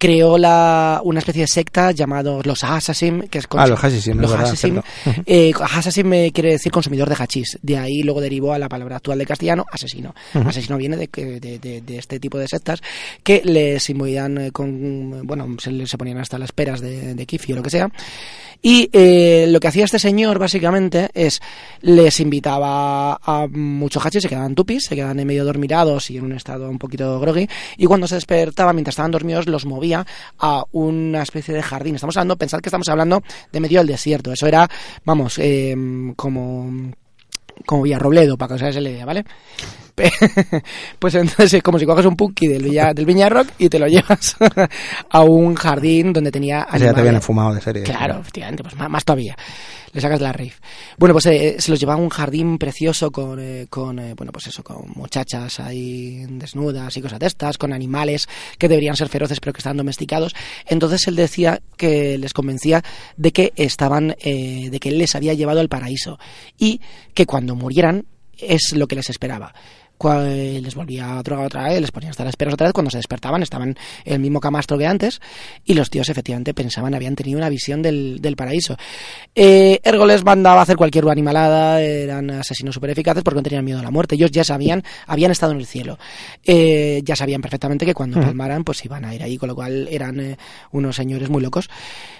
creó 0.00 0.38
la, 0.38 1.02
una 1.04 1.18
especie 1.18 1.42
de 1.42 1.46
secta 1.46 1.90
llamados 1.90 2.46
los 2.46 2.64
Assassin, 2.64 3.28
que 3.30 3.36
es 3.36 3.46
Ah, 3.50 3.66
los 3.66 3.78
Hashishim, 3.78 4.14
es 4.14 4.22
los 4.22 4.30
verdad. 4.30 4.46
Eh, 5.26 5.52
quiere 6.32 6.52
decir 6.52 6.72
consumidor 6.72 7.06
de 7.10 7.16
hachís. 7.16 7.58
De 7.60 7.76
ahí 7.76 8.02
luego 8.02 8.22
derivó 8.22 8.54
a 8.54 8.58
la 8.58 8.68
palabra 8.70 8.96
actual 8.96 9.18
de 9.18 9.26
castellano, 9.26 9.66
asesino. 9.70 10.14
Asesino 10.32 10.78
viene 10.78 10.96
de, 10.96 11.08
que- 11.08 11.38
de, 11.38 11.58
de- 11.58 11.82
de 11.82 11.98
este 11.98 12.18
tipo 12.18 12.38
de 12.38 12.48
sectas 12.48 12.80
que 13.22 13.42
les 13.44 13.90
imbuían 13.90 14.38
eh, 14.38 14.50
con, 14.52 15.26
bueno, 15.26 15.46
se, 15.58 15.86
se 15.86 15.98
ponían 15.98 16.16
hasta 16.18 16.38
las 16.38 16.52
peras 16.52 16.80
de, 16.80 17.14
de 17.14 17.26
o 17.52 17.56
lo 17.56 17.62
que 17.62 17.70
sea. 17.70 17.88
Y 18.62 18.88
eh, 18.92 19.46
lo 19.48 19.58
que 19.60 19.68
hacía 19.68 19.84
este 19.84 19.98
señor, 19.98 20.38
básicamente, 20.38 21.08
es 21.14 21.40
les 21.80 22.20
invitaba 22.20 23.14
a 23.22 23.46
muchos 23.50 24.04
hachís, 24.04 24.22
se 24.22 24.28
quedaban 24.28 24.54
tupis, 24.54 24.84
se 24.84 24.94
quedaban 24.94 25.16
medio 25.26 25.44
dormirados 25.44 26.10
y 26.10 26.18
en 26.18 26.24
un 26.24 26.32
estado 26.32 26.68
un 26.68 26.78
poquito 26.78 27.18
groggy, 27.20 27.48
y 27.78 27.86
cuando 27.86 28.06
se 28.06 28.16
despertaban, 28.16 28.76
mientras 28.76 28.92
estaban 28.92 29.10
dormidos, 29.10 29.46
los 29.46 29.64
movía 29.64 29.89
a 29.94 30.64
una 30.72 31.22
especie 31.22 31.54
de 31.54 31.62
jardín. 31.62 31.94
Estamos 31.94 32.16
hablando, 32.16 32.36
pensad 32.36 32.60
que 32.60 32.68
estamos 32.68 32.88
hablando 32.88 33.22
de 33.52 33.60
medio 33.60 33.78
del 33.78 33.88
desierto. 33.88 34.32
Eso 34.32 34.46
era, 34.46 34.68
vamos, 35.04 35.38
eh, 35.38 35.74
como 36.16 36.92
como 37.66 37.82
Villarrobledo, 37.82 38.36
para 38.36 38.48
que 38.48 38.54
os 38.54 38.62
hagáis 38.62 38.76
la 38.76 38.90
idea, 38.90 39.04
¿vale? 39.04 39.24
Pues 40.98 41.14
entonces 41.14 41.54
es 41.54 41.62
como 41.62 41.78
si 41.78 41.86
coges 41.86 42.06
un 42.06 42.16
punky 42.16 42.46
del, 42.46 42.62
Villa, 42.62 42.92
del 42.92 43.06
Viñarrock 43.06 43.48
y 43.58 43.68
te 43.68 43.78
lo 43.78 43.86
llevas 43.86 44.36
a 45.10 45.20
un 45.22 45.54
jardín 45.54 46.12
donde 46.12 46.30
tenía 46.30 46.66
Ese 46.72 46.84
ya 46.84 46.94
te 46.94 47.02
viene 47.02 47.20
fumado 47.20 47.54
de 47.54 47.60
serie. 47.60 47.82
Claro, 47.82 48.20
efectivamente, 48.20 48.62
pues 48.62 48.76
más, 48.76 48.90
más 48.90 49.04
todavía. 49.04 49.36
Le 49.92 50.00
sacas 50.00 50.20
la 50.20 50.32
rave. 50.32 50.52
Bueno, 50.98 51.14
pues 51.14 51.26
eh, 51.26 51.56
se 51.58 51.70
los 51.70 51.80
llevaba 51.80 52.00
a 52.00 52.02
un 52.02 52.10
jardín 52.10 52.58
precioso 52.58 53.10
con, 53.10 53.40
eh, 53.40 53.66
con 53.68 53.98
eh, 53.98 54.14
bueno, 54.14 54.30
pues 54.30 54.46
eso, 54.46 54.62
con 54.62 54.84
muchachas 54.94 55.58
ahí 55.58 56.26
desnudas 56.28 56.96
y 56.96 57.02
cosas 57.02 57.18
de 57.18 57.26
estas, 57.26 57.58
con 57.58 57.72
animales 57.72 58.28
que 58.56 58.68
deberían 58.68 58.94
ser 58.94 59.08
feroces 59.08 59.40
pero 59.40 59.52
que 59.52 59.58
están 59.58 59.76
domesticados. 59.76 60.34
Entonces 60.66 61.08
él 61.08 61.16
decía 61.16 61.60
que 61.76 62.18
les 62.18 62.32
convencía 62.32 62.82
de 63.16 63.32
que 63.32 63.52
estaban, 63.56 64.16
eh, 64.20 64.68
de 64.70 64.78
que 64.78 64.90
él 64.90 64.98
les 64.98 65.16
había 65.16 65.34
llevado 65.34 65.60
al 65.60 65.68
paraíso 65.68 66.20
y 66.56 66.80
que 67.14 67.26
cuando 67.26 67.56
murieran 67.56 68.06
es 68.38 68.72
lo 68.74 68.86
que 68.86 68.96
les 68.96 69.10
esperaba. 69.10 69.52
Les 70.02 70.74
volvía 70.74 71.18
a 71.18 71.22
drogar 71.22 71.46
otra 71.46 71.68
vez, 71.68 71.80
les 71.80 71.90
ponían 71.90 72.10
hasta 72.10 72.24
las 72.24 72.32
esperas 72.32 72.54
otra 72.54 72.66
vez, 72.66 72.72
cuando 72.72 72.90
se 72.90 72.96
despertaban 72.96 73.42
estaban 73.42 73.76
en 74.04 74.14
el 74.14 74.20
mismo 74.20 74.40
camastro 74.40 74.78
que 74.78 74.86
antes 74.86 75.20
y 75.64 75.74
los 75.74 75.90
tíos 75.90 76.08
efectivamente 76.08 76.54
pensaban, 76.54 76.94
habían 76.94 77.14
tenido 77.14 77.38
una 77.38 77.48
visión 77.50 77.82
del, 77.82 78.18
del 78.20 78.34
paraíso. 78.34 78.76
Eh, 79.34 79.78
ergo 79.84 80.06
les 80.06 80.24
mandaba 80.24 80.60
a 80.60 80.62
hacer 80.62 80.76
cualquier 80.76 81.06
animalada, 81.08 81.82
eran 81.82 82.30
asesinos 82.30 82.74
súper 82.74 82.90
eficaces 82.90 83.22
porque 83.22 83.36
no 83.36 83.42
tenían 83.42 83.64
miedo 83.64 83.80
a 83.80 83.82
la 83.82 83.90
muerte, 83.90 84.14
ellos 84.14 84.30
ya 84.30 84.44
sabían, 84.44 84.82
habían 85.06 85.30
estado 85.30 85.52
en 85.52 85.58
el 85.58 85.66
cielo, 85.66 85.98
Eh, 86.44 87.02
ya 87.04 87.14
sabían 87.16 87.42
perfectamente 87.42 87.84
que 87.84 87.94
cuando 87.94 88.20
palmaran 88.20 88.64
pues 88.64 88.84
iban 88.84 89.04
a 89.04 89.14
ir 89.14 89.22
ahí, 89.22 89.36
con 89.36 89.48
lo 89.48 89.54
cual 89.54 89.86
eran 89.90 90.18
eh, 90.20 90.36
unos 90.72 90.96
señores 90.96 91.28
muy 91.28 91.42
locos 91.42 91.68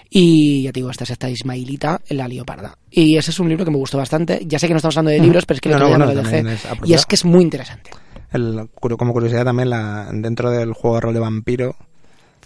y 0.09 0.63
ya 0.63 0.71
te 0.71 0.79
digo, 0.81 0.91
esta 0.91 1.03
es 1.05 1.11
esta 1.11 1.29
ismailita, 1.29 2.01
la 2.09 2.27
leoparda. 2.27 2.77
Y 2.91 3.17
ese 3.17 3.31
es 3.31 3.39
un 3.39 3.47
libro 3.49 3.63
que 3.65 3.71
me 3.71 3.77
gustó 3.77 3.97
bastante, 3.97 4.43
ya 4.45 4.59
sé 4.59 4.67
que 4.67 4.73
no 4.73 4.77
estamos 4.77 4.97
hablando 4.97 5.11
de 5.17 5.19
libros, 5.25 5.45
pero 5.45 5.55
es 5.55 5.61
que 5.61 5.69
el 5.69 5.79
No, 5.79 5.87
bueno, 5.87 6.05
lo 6.05 6.13
dejé. 6.15 6.39
es 6.39 6.67
y 6.83 6.93
es 6.93 7.05
que 7.05 7.15
es 7.15 7.23
muy 7.25 7.41
interesante. 7.41 7.89
El, 8.31 8.69
como 8.79 9.13
curiosidad 9.13 9.45
también, 9.45 9.69
la, 9.69 10.09
dentro 10.11 10.51
del 10.51 10.73
juego 10.73 10.95
de 10.97 11.01
rol 11.01 11.13
de 11.13 11.19
vampiro, 11.21 11.75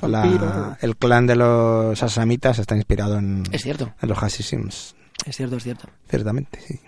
la- 0.03 0.77
el 0.81 0.95
clan 0.97 1.25
de 1.25 1.35
los 1.35 2.01
asamitas 2.03 2.59
está 2.59 2.75
inspirado 2.75 3.17
en, 3.17 3.43
Es 3.51 3.63
cierto, 3.63 3.93
en 4.01 4.09
los 4.09 4.17
Hashishims, 4.17 4.95
es 5.25 5.35
cierto, 5.35 5.57
es 5.57 5.63
cierto. 5.63 5.87
ciertamente, 6.09 6.59
sí. 6.67 6.79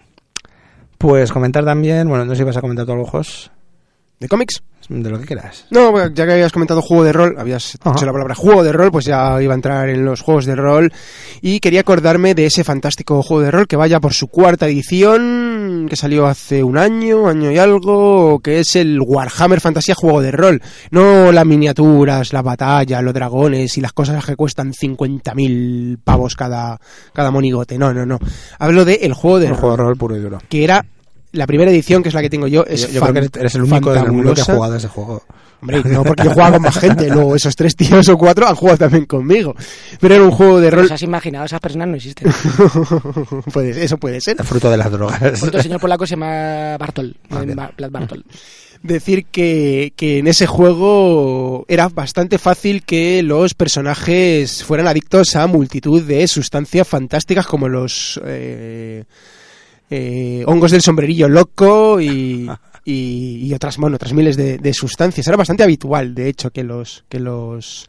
Pues 0.97 1.31
comentar 1.31 1.63
también, 1.63 2.07
bueno, 2.09 2.25
no 2.25 2.31
sé 2.33 2.37
si 2.37 2.43
vas 2.43 2.57
a 2.57 2.61
comentar 2.61 2.85
tú 2.85 2.91
algo, 2.93 3.05
Jos, 3.05 3.51
¿De 4.19 4.27
cómics? 4.27 4.63
de 4.89 5.09
lo 5.09 5.19
que 5.19 5.25
quieras. 5.25 5.65
No, 5.69 6.07
ya 6.13 6.25
que 6.25 6.31
habías 6.31 6.53
comentado 6.53 6.81
juego 6.81 7.03
de 7.03 7.11
rol, 7.11 7.35
habías 7.37 7.75
Ajá. 7.81 7.91
dicho 7.91 8.05
la 8.05 8.13
palabra 8.13 8.35
juego 8.35 8.63
de 8.63 8.71
rol, 8.71 8.89
pues 8.89 9.03
ya 9.03 9.41
iba 9.41 9.53
a 9.53 9.55
entrar 9.55 9.89
en 9.89 10.05
los 10.05 10.21
juegos 10.21 10.45
de 10.45 10.55
rol. 10.55 10.93
Y 11.41 11.59
quería 11.59 11.81
acordarme 11.81 12.35
de 12.35 12.45
ese 12.45 12.63
fantástico 12.63 13.21
juego 13.21 13.43
de 13.43 13.51
rol 13.51 13.67
que 13.67 13.75
vaya 13.75 13.99
por 13.99 14.13
su 14.13 14.27
cuarta 14.29 14.65
edición, 14.65 15.87
que 15.89 15.97
salió 15.97 16.25
hace 16.25 16.63
un 16.63 16.77
año, 16.77 17.27
año 17.27 17.51
y 17.51 17.57
algo, 17.57 18.39
que 18.39 18.59
es 18.59 18.77
el 18.77 19.01
Warhammer 19.01 19.59
Fantasía 19.59 19.93
Juego 19.93 20.21
de 20.21 20.31
Rol. 20.31 20.61
No 20.89 21.33
las 21.33 21.45
miniaturas, 21.45 22.31
las 22.31 22.43
batallas, 22.43 23.03
los 23.03 23.13
dragones 23.13 23.77
y 23.77 23.81
las 23.81 23.91
cosas 23.91 24.23
que 24.25 24.37
cuestan 24.37 24.71
50.000 24.71 25.97
pavos 26.01 26.35
cada, 26.37 26.79
cada 27.11 27.29
monigote. 27.31 27.77
No, 27.77 27.93
no, 27.93 28.05
no. 28.05 28.19
Hablo 28.57 28.85
de 28.85 28.93
el 29.01 29.11
juego 29.13 29.39
de 29.39 29.47
Un 29.47 29.51
rol, 29.51 29.59
juego 29.59 29.75
de 29.75 29.83
rol 29.83 29.97
puro 29.97 30.15
y 30.15 30.19
duro. 30.21 30.37
que 30.47 30.63
era 30.63 30.85
la 31.31 31.45
primera 31.47 31.69
edición, 31.71 32.01
que 32.03 32.09
es 32.09 32.15
la 32.15 32.21
que 32.21 32.29
tengo 32.29 32.47
yo, 32.47 32.63
es 32.65 32.81
yo 32.87 32.93
yo 32.93 33.01
creo 33.01 33.13
que 33.31 33.39
eres, 33.39 33.55
el 33.55 33.63
único 33.63 33.91
del 33.93 34.11
mundo 34.11 34.33
que 34.33 34.41
ha 34.41 34.45
fantabulosa. 34.45 34.53
jugado 34.55 34.73
a 34.73 34.77
ese 34.77 34.87
juego. 34.87 35.23
Hombre, 35.59 35.81
no, 35.85 36.03
porque 36.03 36.23
yo 36.23 36.31
jugaba 36.31 36.51
con 36.53 36.61
más 36.61 36.77
gente, 36.77 37.09
luego 37.09 37.35
esos 37.35 37.55
tres 37.55 37.75
tíos 37.75 38.07
o 38.09 38.17
cuatro 38.17 38.47
han 38.47 38.55
jugado 38.55 38.77
también 38.77 39.05
conmigo. 39.05 39.55
Pero 39.99 40.13
era 40.15 40.23
un 40.23 40.29
juego 40.31 40.59
de 40.59 40.69
¿Te 40.69 40.75
rol. 40.75 40.83
los 40.83 40.91
has 40.91 41.01
imaginado? 41.01 41.45
Esas 41.45 41.59
personas 41.59 41.87
no 41.87 41.95
existen. 41.95 42.31
Puede- 43.53 43.83
eso 43.83 43.97
puede 43.97 44.21
ser. 44.21 44.35
El 44.39 44.45
fruto 44.45 44.69
de 44.69 44.77
las 44.77 44.91
drogas. 44.91 45.39
Por 45.39 45.49
otro 45.49 45.61
señor 45.63 45.79
polaco 45.79 46.05
se 46.05 46.11
llama 46.11 46.77
Bartol, 46.77 47.15
Ah, 47.29 47.41
bien. 47.41 47.55
Ba- 47.55 47.71
Vlad 47.75 47.91
Bartol. 47.91 48.23
Decir 48.83 49.25
que, 49.25 49.93
que 49.95 50.19
en 50.19 50.27
ese 50.27 50.45
juego 50.45 51.65
era 51.67 51.89
bastante 51.89 52.37
fácil 52.37 52.83
que 52.83 53.23
los 53.23 53.55
personajes 53.55 54.63
fueran 54.63 54.85
adictos 54.87 55.35
a 55.35 55.47
multitud 55.47 56.03
de 56.03 56.27
sustancias 56.27 56.87
fantásticas 56.87 57.47
como 57.47 57.67
los 57.67 58.21
eh, 58.23 59.05
eh, 59.89 60.43
hongos 60.45 60.71
del 60.71 60.81
sombrerillo 60.81 61.27
loco 61.29 61.99
y, 62.01 62.49
y, 62.87 63.45
y 63.45 63.53
otras, 63.53 63.75
bueno, 63.77 63.97
otras 63.97 64.13
miles 64.13 64.37
de, 64.37 64.59
de 64.59 64.73
sustancias. 64.73 65.27
Era 65.27 65.35
bastante 65.35 65.61
habitual, 65.61 66.15
de 66.15 66.29
hecho, 66.29 66.51
que 66.51 66.63
los, 66.63 67.03
que 67.09 67.19
los 67.19 67.85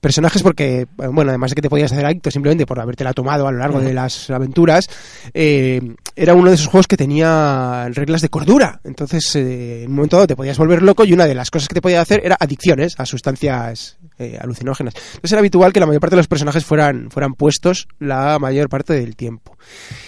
personajes 0.00 0.42
porque, 0.42 0.88
bueno, 0.96 1.30
además 1.30 1.52
de 1.52 1.54
que 1.54 1.62
te 1.62 1.70
podías 1.70 1.92
hacer 1.92 2.04
adicto 2.04 2.28
simplemente 2.28 2.66
por 2.66 2.80
habértela 2.80 3.12
tomado 3.12 3.46
a 3.46 3.52
lo 3.52 3.58
largo 3.58 3.80
de 3.80 3.94
las 3.94 4.30
aventuras, 4.30 4.88
eh, 5.32 5.80
era 6.16 6.34
uno 6.34 6.48
de 6.48 6.56
esos 6.56 6.66
juegos 6.66 6.88
que 6.88 6.96
tenía 6.96 7.88
reglas 7.90 8.20
de 8.20 8.28
cordura. 8.28 8.80
Entonces, 8.82 9.36
eh, 9.36 9.84
en 9.84 9.90
un 9.90 9.94
momento 9.94 10.16
dado 10.16 10.26
te 10.26 10.34
podías 10.34 10.58
volver 10.58 10.82
loco 10.82 11.04
y 11.04 11.12
una 11.12 11.26
de 11.26 11.36
las 11.36 11.52
cosas 11.52 11.68
que 11.68 11.74
te 11.76 11.80
podía 11.80 12.00
hacer 12.00 12.22
era 12.24 12.36
adicciones 12.40 12.98
a 12.98 13.06
sustancias 13.06 13.98
eh, 14.18 14.38
alucinógenas. 14.40 14.94
Entonces 14.96 15.32
era 15.32 15.38
habitual 15.38 15.72
que 15.72 15.78
la 15.78 15.86
mayor 15.86 16.00
parte 16.00 16.16
de 16.16 16.20
los 16.20 16.28
personajes 16.28 16.64
fueran, 16.64 17.12
fueran 17.12 17.34
puestos 17.34 17.86
la 18.00 18.40
mayor 18.40 18.68
parte 18.68 18.94
del 18.94 19.14
tiempo. 19.14 19.56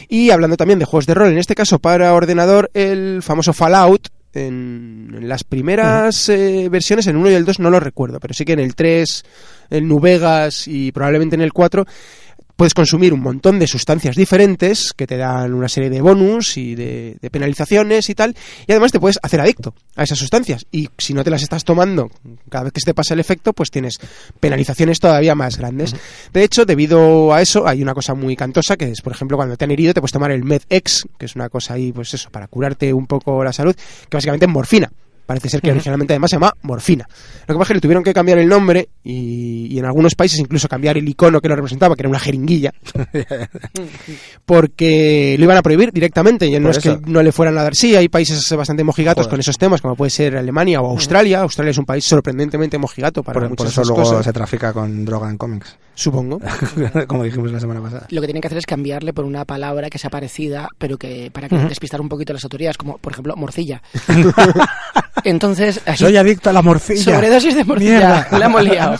Y 0.09 0.31
hablando 0.31 0.57
también 0.57 0.81
de 0.81 0.87
juegos 0.87 1.07
de 1.07 1.15
rol, 1.15 1.29
en 1.29 1.39
este 1.39 1.55
caso 1.55 1.79
para 1.79 2.15
ordenador, 2.15 2.69
el 2.75 3.23
famoso 3.23 3.53
Fallout, 3.53 4.09
en, 4.37 5.15
en 5.17 5.29
las 5.29 5.45
primeras 5.45 6.29
eh, 6.29 6.69
versiones, 6.71 7.07
en 7.07 7.17
el 7.17 7.21
1 7.23 7.31
y 7.31 7.35
el 7.35 7.45
2 7.45 7.61
no 7.61 7.71
lo 7.71 7.81
recuerdo, 7.81 8.21
pero 8.21 8.35
sí 8.35 8.45
que 8.45 8.53
en 8.53 8.61
el 8.61 8.75
3, 8.75 9.25
el 9.71 9.89
New 9.89 10.01
Vegas 10.01 10.69
y 10.69 10.93
probablemente 10.93 11.37
en 11.37 11.43
el 11.43 11.53
4 11.53 11.87
puedes 12.57 12.75
consumir 12.75 13.13
un 13.13 13.21
montón 13.21 13.59
de 13.59 13.67
sustancias 13.67 14.17
diferentes 14.17 14.93
que 14.97 15.07
te 15.07 15.17
dan 15.17 15.55
una 15.55 15.69
serie 15.69 15.91
de 15.91 16.01
bonus 16.01 16.57
y 16.57 16.75
de, 16.75 17.17
de 17.21 17.31
penalizaciones 17.31 18.09
y 18.11 18.15
tal, 18.15 18.37
y 18.67 18.73
además 18.73 18.93
te 18.93 19.01
puedes 19.01 19.19
hacer 19.23 19.41
adicto 19.41 19.75
a 19.97 20.03
esas 20.03 20.19
sustancias. 20.19 20.67
Y 20.71 20.89
si 20.99 21.15
no 21.15 21.25
te 21.25 21.31
las 21.31 21.43
estás 21.43 21.65
tomando 21.65 22.11
cada 22.49 22.65
vez 22.65 22.73
que 22.73 22.81
se 22.81 22.87
te 22.87 22.95
pasa 22.95 23.15
el 23.15 23.21
efecto, 23.21 23.53
pues 23.53 23.71
tienes 23.71 23.99
penalizaciones 24.41 25.01
todavía 25.01 25.35
más 25.35 25.59
grandes. 25.59 25.95
De 26.33 26.45
hecho, 26.45 26.65
debido 26.65 27.33
a 27.33 27.43
eso, 27.43 27.67
hay 27.67 27.83
una 27.83 27.95
cosa 27.95 28.15
muy 28.15 28.37
cantosa 28.37 28.77
que 28.77 28.91
es, 28.91 29.01
por 29.01 29.13
ejemplo, 29.13 29.37
cuando 29.37 29.57
te 29.57 29.65
han 29.65 29.71
herido, 29.71 29.95
te 29.95 30.01
puedes 30.01 30.13
tomar 30.13 30.31
el 30.31 30.45
MedX, 30.45 31.07
que 31.19 31.27
es 31.27 31.37
una 31.37 31.49
cosa 31.49 31.75
ahí, 31.75 31.93
pues 31.93 32.15
eso, 32.15 32.31
para 32.31 32.47
curarte 32.49 32.93
un 32.93 33.07
poco 33.07 33.43
la 33.45 33.53
salud, 33.53 33.75
que 33.75 34.17
básicamente 34.17 34.47
es 34.47 34.53
morfina. 34.53 34.91
Parece 35.27 35.49
ser 35.49 35.63
que 35.63 35.71
originalmente 35.71 36.13
además 36.13 36.31
se 36.31 36.37
llama 36.37 36.53
morfina. 36.63 37.07
Lo 37.47 37.55
que 37.55 37.59
pasa 37.59 37.63
es 37.63 37.69
que 37.69 37.75
le 37.75 37.81
tuvieron 37.81 38.05
que 38.05 38.13
cambiar 38.13 38.39
el 38.39 38.47
nombre 38.49 38.89
y, 39.03 39.67
y 39.75 39.79
en 39.79 39.85
algunos 39.87 40.15
países 40.15 40.39
incluso 40.39 40.69
cambiar 40.69 40.99
el 40.99 41.09
icono 41.09 41.41
que 41.41 41.49
lo 41.49 41.57
representaba, 41.57 41.97
que 41.97 42.03
era 42.03 42.09
una 42.11 42.19
jeringuilla, 42.19 42.73
porque 44.45 45.37
lo 45.39 45.45
iban 45.45 45.57
a 45.57 45.63
prohibir 45.63 45.93
directamente. 45.93 46.47
Y 46.47 46.53
no 46.53 46.63
Por 46.69 46.71
es 46.73 46.79
eso. 46.79 47.01
que 47.01 47.11
no 47.11 47.23
le 47.23 47.33
fueran 47.33 47.57
a 47.59 47.63
dar. 47.63 47.75
Sí, 47.75 47.97
hay 47.97 48.09
países 48.09 48.49
bastante 48.57 48.85
mojigatos 48.85 49.25
Joder. 49.25 49.31
con 49.31 49.41
esos 49.41 49.59
temas, 49.59 49.81
como 49.81 49.97
puede 49.97 50.11
ser 50.11 50.37
Alemania 50.37 50.81
o 50.81 50.91
Australia. 50.91 51.41
Australia 51.41 51.71
es 51.71 51.79
un 51.79 51.87
país 51.87 52.05
sorprendentemente 52.05 52.79
mojigato 52.79 53.23
para 53.23 53.41
Por, 53.41 53.49
por 53.49 53.51
muchas 53.51 53.73
eso 53.73 53.81
de 53.81 53.85
esas 53.85 53.89
luego 53.97 54.11
cosas, 54.11 54.25
se 54.25 54.33
trafica 54.33 54.73
con 54.73 55.05
droga 55.05 55.31
en 55.31 55.37
cómics, 55.39 55.77
supongo. 55.95 56.41
como 57.07 57.25
dijimos 57.25 57.51
la 57.51 57.61
semana 57.61 57.81
pasada. 57.81 58.07
Lo 58.11 58.21
que 58.21 58.27
tienen 58.27 58.41
que 58.41 58.49
hacer 58.49 58.59
es 58.59 58.67
cambiarle 58.67 59.13
por 59.13 59.25
una 59.25 59.45
palabra 59.45 59.91
que 59.91 59.99
sea 59.99 60.11
parecida, 60.11 60.69
pero 60.79 60.99
que 60.99 61.31
para 61.33 61.49
que 61.49 61.57
despistar 61.57 62.01
un 62.01 62.09
poquito 62.09 62.33
las 62.33 62.45
autoridades, 62.45 62.77
como 62.77 62.99
por 62.99 63.13
ejemplo 63.13 63.35
morcilla. 63.37 63.83
Entonces, 65.25 65.81
así, 65.87 66.05
Soy 66.05 66.17
adicto 66.17 66.51
a 66.51 66.53
la 66.53 66.63
morcilla. 66.63 67.15
sobredosis 67.15 67.55
de 67.55 67.65
morcilla, 67.65 67.91
Mierda. 67.91 68.29
la 68.39 68.47
hemos 68.47 68.65
liado. 68.65 68.99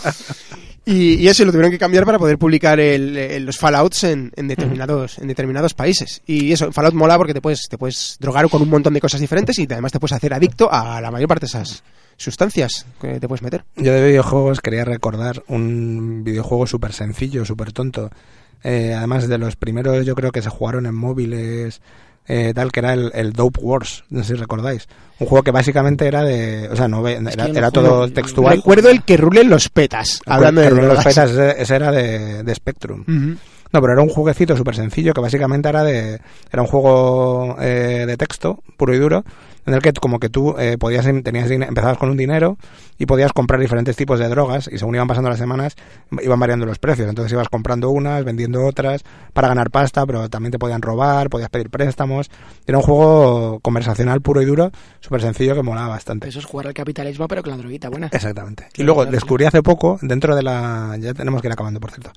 Y, 0.85 1.15
y 1.15 1.27
eso 1.27 1.43
lo 1.45 1.51
tuvieron 1.51 1.71
que 1.71 1.79
cambiar 1.79 2.05
para 2.05 2.19
poder 2.19 2.37
publicar 2.37 2.79
el- 2.79 3.17
el- 3.17 3.45
los 3.45 3.57
Fallouts 3.57 4.03
en, 4.03 4.31
en 4.35 4.47
determinados 4.47 5.17
en 5.19 5.27
determinados 5.27 5.73
países. 5.73 6.21
Y 6.27 6.51
eso, 6.51 6.71
Fallout 6.71 6.93
mola 6.93 7.17
porque 7.17 7.33
te 7.33 7.41
puedes 7.41 7.61
te 7.69 7.77
puedes 7.77 8.17
drogar 8.19 8.47
con 8.49 8.61
un 8.61 8.69
montón 8.69 8.93
de 8.93 9.01
cosas 9.01 9.19
diferentes 9.19 9.57
y 9.59 9.63
además 9.69 9.91
te 9.91 9.99
puedes 9.99 10.13
hacer 10.13 10.33
adicto 10.33 10.71
a 10.71 11.01
la 11.01 11.09
mayor 11.11 11.27
parte 11.27 11.45
de 11.45 11.47
esas 11.47 11.83
sustancias 12.17 12.85
que 13.01 13.19
te 13.19 13.27
puedes 13.27 13.41
meter. 13.41 13.63
Yo 13.75 13.91
de 13.93 14.05
videojuegos 14.07 14.61
quería 14.61 14.85
recordar 14.85 15.43
un 15.47 16.23
videojuego 16.23 16.65
súper 16.67 16.93
sencillo, 16.93 17.45
súper 17.45 17.71
tonto. 17.73 18.09
Eh, 18.63 18.93
además 18.97 19.27
de 19.27 19.37
los 19.37 19.55
primeros, 19.55 20.05
yo 20.05 20.15
creo 20.15 20.31
que 20.31 20.41
se 20.41 20.49
jugaron 20.49 20.85
en 20.85 20.95
móviles, 20.95 21.81
eh, 22.27 22.51
tal, 22.55 22.71
que 22.71 22.79
era 22.79 22.93
el, 22.93 23.11
el 23.13 23.33
Dope 23.33 23.59
Wars, 23.61 24.03
no 24.09 24.23
sé 24.23 24.33
si 24.35 24.39
recordáis. 24.39 24.87
Un 25.19 25.27
juego 25.27 25.43
que 25.43 25.51
básicamente 25.51 26.07
era 26.07 26.23
de. 26.23 26.67
O 26.69 26.75
sea, 26.75 26.87
no 26.87 27.01
ve- 27.01 27.13
era, 27.13 27.29
que 27.31 27.37
yo 27.37 27.47
no 27.53 27.57
era 27.59 27.69
juego. 27.69 27.87
todo 27.89 28.07
textual. 28.11 28.55
Recuerdo 28.57 28.89
el 28.89 29.03
que 29.03 29.17
rulen 29.17 29.49
los 29.49 29.69
petas, 29.69 30.21
hablando 30.25 30.61
de 30.61 30.71
los 30.71 31.03
petas, 31.03 31.31
ese, 31.31 31.61
ese 31.61 31.75
era 31.75 31.91
de, 31.91 32.43
de 32.43 32.55
Spectrum. 32.55 33.03
No, 33.71 33.81
pero 33.81 33.93
era 33.93 34.01
un 34.01 34.09
jueguecito 34.09 34.55
súper 34.55 34.75
sencillo 34.75 35.13
que 35.13 35.21
básicamente 35.21 35.67
era 35.69 35.83
de 35.83 36.19
era 36.51 36.61
un 36.61 36.67
juego 36.67 37.57
eh, 37.59 38.05
de 38.07 38.15
texto 38.17 38.63
puro 38.77 38.93
y 38.93 38.97
duro 38.99 39.23
en 39.65 39.73
el 39.73 39.81
que 39.81 39.93
como 39.93 40.19
que 40.19 40.29
tú 40.29 40.55
eh, 40.57 40.77
podías 40.77 41.05
tenías 41.23 41.49
empezabas 41.49 41.97
con 41.97 42.09
un 42.09 42.17
dinero 42.17 42.57
y 42.97 43.05
podías 43.05 43.33
comprar 43.33 43.59
diferentes 43.59 43.95
tipos 43.95 44.19
de 44.19 44.27
drogas 44.27 44.69
y 44.71 44.77
según 44.77 44.95
iban 44.95 45.07
pasando 45.07 45.29
las 45.29 45.39
semanas 45.39 45.75
iban 46.21 46.39
variando 46.39 46.65
los 46.65 46.79
precios 46.79 47.09
entonces 47.09 47.31
ibas 47.33 47.49
comprando 47.49 47.89
unas 47.89 48.23
vendiendo 48.23 48.65
otras 48.65 49.03
para 49.33 49.47
ganar 49.47 49.71
pasta 49.71 50.05
pero 50.05 50.29
también 50.29 50.51
te 50.51 50.59
podían 50.59 50.81
robar 50.81 51.29
podías 51.29 51.49
pedir 51.49 51.69
préstamos 51.69 52.29
era 52.65 52.77
un 52.77 52.83
juego 52.83 53.59
conversacional 53.61 54.21
puro 54.21 54.41
y 54.41 54.45
duro 54.45 54.71
súper 54.99 55.21
sencillo 55.21 55.55
que 55.55 55.63
molaba 55.63 55.89
bastante 55.89 56.27
Eso 56.27 56.39
es 56.39 56.45
jugar 56.45 56.67
al 56.67 56.73
capitalismo, 56.73 57.27
pero 57.27 57.41
con 57.41 57.51
la 57.51 57.57
droguita 57.57 57.89
buena. 57.89 58.07
Exactamente. 58.11 58.67
Y 58.75 58.83
luego 58.83 59.05
descubrí 59.05 59.45
hace 59.45 59.61
poco, 59.61 59.99
dentro 60.01 60.35
de 60.35 60.43
la... 60.43 60.97
Ya 60.99 61.13
tenemos 61.13 61.41
que 61.41 61.47
ir 61.47 61.53
acabando, 61.53 61.79
por 61.79 61.91
cierto. 61.91 62.11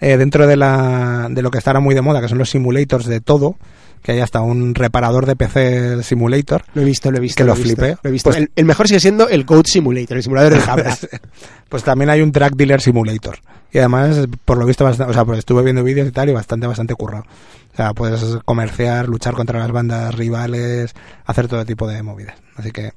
Eh, 0.00 0.16
dentro 0.16 0.46
de 0.46 0.56
la 0.56 1.28
de 1.30 1.42
lo 1.42 1.50
que 1.50 1.58
estará 1.58 1.80
muy 1.80 1.94
de 1.94 2.02
moda, 2.02 2.20
que 2.20 2.28
son 2.28 2.38
los 2.38 2.50
simulators 2.50 3.06
de 3.06 3.20
todo, 3.20 3.56
que 4.02 4.12
hay 4.12 4.20
hasta 4.20 4.40
un 4.40 4.74
reparador 4.74 5.26
de 5.26 5.34
PC 5.36 6.02
simulator. 6.02 6.62
Lo 6.74 6.82
he 6.82 6.84
visto, 6.84 7.10
lo 7.10 7.18
he 7.18 7.20
visto. 7.20 7.36
Que 7.38 7.44
lo 7.44 7.54
visto, 7.54 7.66
flipé. 7.76 7.96
Lo 8.02 8.08
he 8.08 8.12
visto. 8.12 8.30
Pues- 8.30 8.36
el, 8.42 8.50
el 8.54 8.64
mejor 8.64 8.86
sigue 8.88 9.00
siendo 9.00 9.28
el 9.28 9.44
Goat 9.44 9.66
Simulator, 9.66 10.16
el 10.16 10.22
simulador 10.22 10.54
de 10.54 10.60
cabra. 10.60 10.96
pues 11.68 11.82
también 11.82 12.10
hay 12.10 12.20
un 12.22 12.30
drug 12.32 12.56
dealer 12.56 12.80
simulator. 12.80 13.38
Y 13.72 13.78
además, 13.78 14.26
por 14.44 14.58
lo 14.58 14.64
visto, 14.64 14.84
bastante, 14.84 15.10
o 15.10 15.14
sea, 15.14 15.24
pues 15.24 15.40
estuve 15.40 15.62
viendo 15.62 15.82
vídeos 15.82 16.06
y 16.08 16.12
tal 16.12 16.28
y 16.28 16.32
bastante, 16.32 16.66
bastante 16.66 16.94
currado. 16.94 17.24
O 17.72 17.76
sea, 17.76 17.92
puedes 17.92 18.22
comerciar, 18.44 19.08
luchar 19.08 19.34
contra 19.34 19.58
las 19.58 19.70
bandas 19.72 20.14
rivales, 20.14 20.94
hacer 21.26 21.46
todo 21.48 21.64
tipo 21.66 21.86
de 21.88 22.02
movidas. 22.02 22.36
Así 22.54 22.70
que 22.70 22.92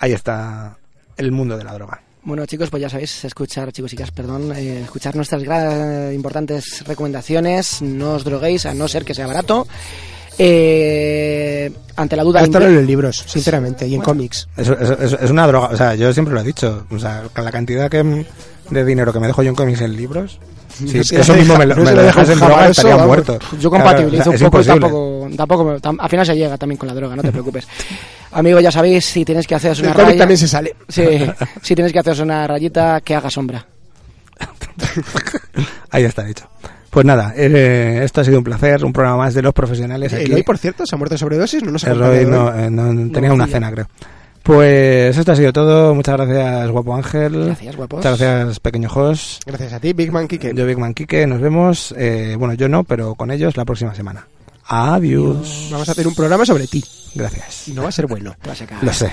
ahí 0.00 0.12
está 0.12 0.76
el 1.16 1.32
mundo 1.32 1.56
de 1.56 1.64
la 1.64 1.72
droga. 1.72 2.02
Bueno, 2.24 2.44
chicos, 2.46 2.68
pues 2.70 2.80
ya 2.82 2.88
sabéis, 2.88 3.24
escuchar, 3.24 3.72
chicos 3.72 3.92
y 3.92 3.96
chicas, 3.96 4.10
perdón, 4.12 4.52
eh, 4.54 4.82
escuchar 4.82 5.16
nuestras 5.16 5.42
gra- 5.42 6.14
importantes 6.14 6.84
recomendaciones. 6.86 7.80
No 7.82 8.12
os 8.12 8.24
droguéis, 8.24 8.66
a 8.66 8.74
no 8.74 8.86
ser 8.88 9.04
que 9.04 9.14
sea 9.14 9.26
barato. 9.26 9.66
Eh, 10.44 11.72
ante 11.96 12.16
la 12.16 12.24
duda... 12.24 12.40
Esto 12.42 12.60
en 12.60 12.74
los 12.74 12.84
libros, 12.84 13.24
sinceramente, 13.26 13.86
y 13.86 13.94
en 13.94 14.00
cómics. 14.00 14.48
Es, 14.56 14.68
es- 14.68 15.12
es- 15.20 15.30
una 15.30 15.46
droga, 15.46 15.68
o 15.68 15.76
sea, 15.76 15.94
yo 15.94 16.12
siempre 16.12 16.34
lo 16.34 16.40
he 16.40 16.44
dicho, 16.44 16.84
o 16.90 16.98
sea, 16.98 17.22
la 17.36 17.52
cantidad 17.52 17.88
que, 17.90 18.26
de 18.70 18.84
dinero 18.84 19.12
que 19.12 19.20
me 19.20 19.28
dejo 19.28 19.42
yo 19.42 19.50
en 19.50 19.54
cómics 19.54 19.80
en 19.82 19.96
libros, 19.96 20.38
si 20.68 21.04
se 21.04 21.20
eso 21.20 21.34
mismo 21.34 21.56
me 21.56 21.66
lo, 21.66 21.76
no 21.76 21.84
me 21.84 21.90
lo 21.90 21.96
lo 21.98 22.02
deja 22.02 22.20
dejas 22.22 22.32
en 22.32 22.38
droga 22.40 22.54
jabalso, 22.54 22.80
estaría 22.80 23.06
muerto. 23.06 23.38
Yo 23.60 23.70
Claro, 23.70 23.84
compatibilizo 23.84 24.30
o 24.30 24.36
sea, 24.36 24.46
un 24.46 24.50
poco 24.50 24.62
y 24.62 24.66
tampoco, 24.66 25.28
tampoco, 25.36 25.64
tam- 25.80 25.96
al 26.00 26.08
final 26.10 26.26
se 26.26 26.34
llega 26.34 26.56
también 26.58 26.78
con 26.78 26.88
la 26.88 26.94
droga, 26.94 27.14
no 27.14 27.22
te 27.22 27.30
preocupes. 27.32 27.68
Amigo, 28.32 28.58
ya 28.58 28.72
sabéis, 28.72 29.04
si 29.04 29.24
tienes 29.24 29.46
que 29.46 29.54
haceros 29.54 29.78
El 29.78 29.84
una 29.86 29.94
cómic 29.94 30.08
raya... 30.08 30.18
también 30.18 30.38
se 30.38 30.48
sale. 30.48 30.74
Sí, 30.88 31.04
si 31.62 31.74
tienes 31.74 31.92
que 31.92 31.98
haceros 32.00 32.20
una 32.20 32.46
rayita, 32.48 33.00
que 33.02 33.14
haga 33.14 33.30
sombra. 33.30 33.64
Ahí 35.90 36.04
está 36.04 36.24
dicho. 36.24 36.46
Pues 36.92 37.06
nada, 37.06 37.32
eh, 37.34 38.02
esto 38.04 38.20
ha 38.20 38.24
sido 38.24 38.36
un 38.36 38.44
placer, 38.44 38.84
un 38.84 38.92
programa 38.92 39.16
más 39.16 39.32
de 39.32 39.40
los 39.40 39.54
profesionales 39.54 40.12
aquí. 40.12 40.24
Eloy, 40.24 40.42
por 40.42 40.58
cierto, 40.58 40.84
se 40.84 40.94
ha 40.94 40.98
muerto 40.98 41.14
de 41.14 41.18
sobredosis, 41.18 41.62
no 41.62 41.70
nos 41.72 41.82
ha 41.84 41.92
El 41.92 41.98
de 42.00 42.26
no, 42.26 42.44
hoy. 42.48 42.52
eh, 42.64 42.70
no- 42.70 43.10
tenía 43.10 43.32
una 43.32 43.44
morcilla. 43.46 43.56
cena, 43.56 43.70
creo. 43.72 43.88
Pues 44.42 45.16
esto 45.16 45.32
ha 45.32 45.36
sido 45.36 45.52
todo. 45.54 45.94
Muchas 45.94 46.16
gracias, 46.18 46.70
guapo 46.70 46.94
Ángel. 46.94 47.46
Gracias, 47.46 47.76
guapos. 47.76 47.96
Muchas 47.98 48.18
gracias, 48.20 48.60
pequeño 48.60 48.90
host. 48.92 49.42
Gracias 49.46 49.72
a 49.72 49.80
ti, 49.80 49.94
Big 49.94 50.12
Man 50.12 50.28
Kike. 50.28 50.52
Yo, 50.54 50.66
Big 50.66 50.76
Man 50.78 50.92
Quique, 50.92 51.26
nos 51.26 51.40
vemos. 51.40 51.94
eh, 51.96 52.36
bueno, 52.38 52.52
yo 52.54 52.68
no, 52.68 52.84
pero 52.84 53.14
con 53.14 53.30
ellos 53.30 53.56
la 53.56 53.64
próxima 53.64 53.94
semana. 53.94 54.26
Adiós. 54.66 55.68
Vamos 55.72 55.88
a 55.88 55.92
hacer 55.92 56.06
un 56.06 56.14
programa 56.14 56.44
sobre 56.44 56.66
ti. 56.66 56.84
Gracias. 57.14 57.68
Y 57.68 57.72
no 57.72 57.82
va 57.84 57.88
a 57.88 57.92
ser 57.92 58.06
bueno. 58.06 58.34
Te 58.42 58.48
vas 58.50 58.60
a 58.60 58.66
cagar. 58.66 58.84
Lo 58.84 58.92
sé. 58.92 59.10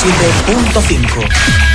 107.5. 0.00 1.69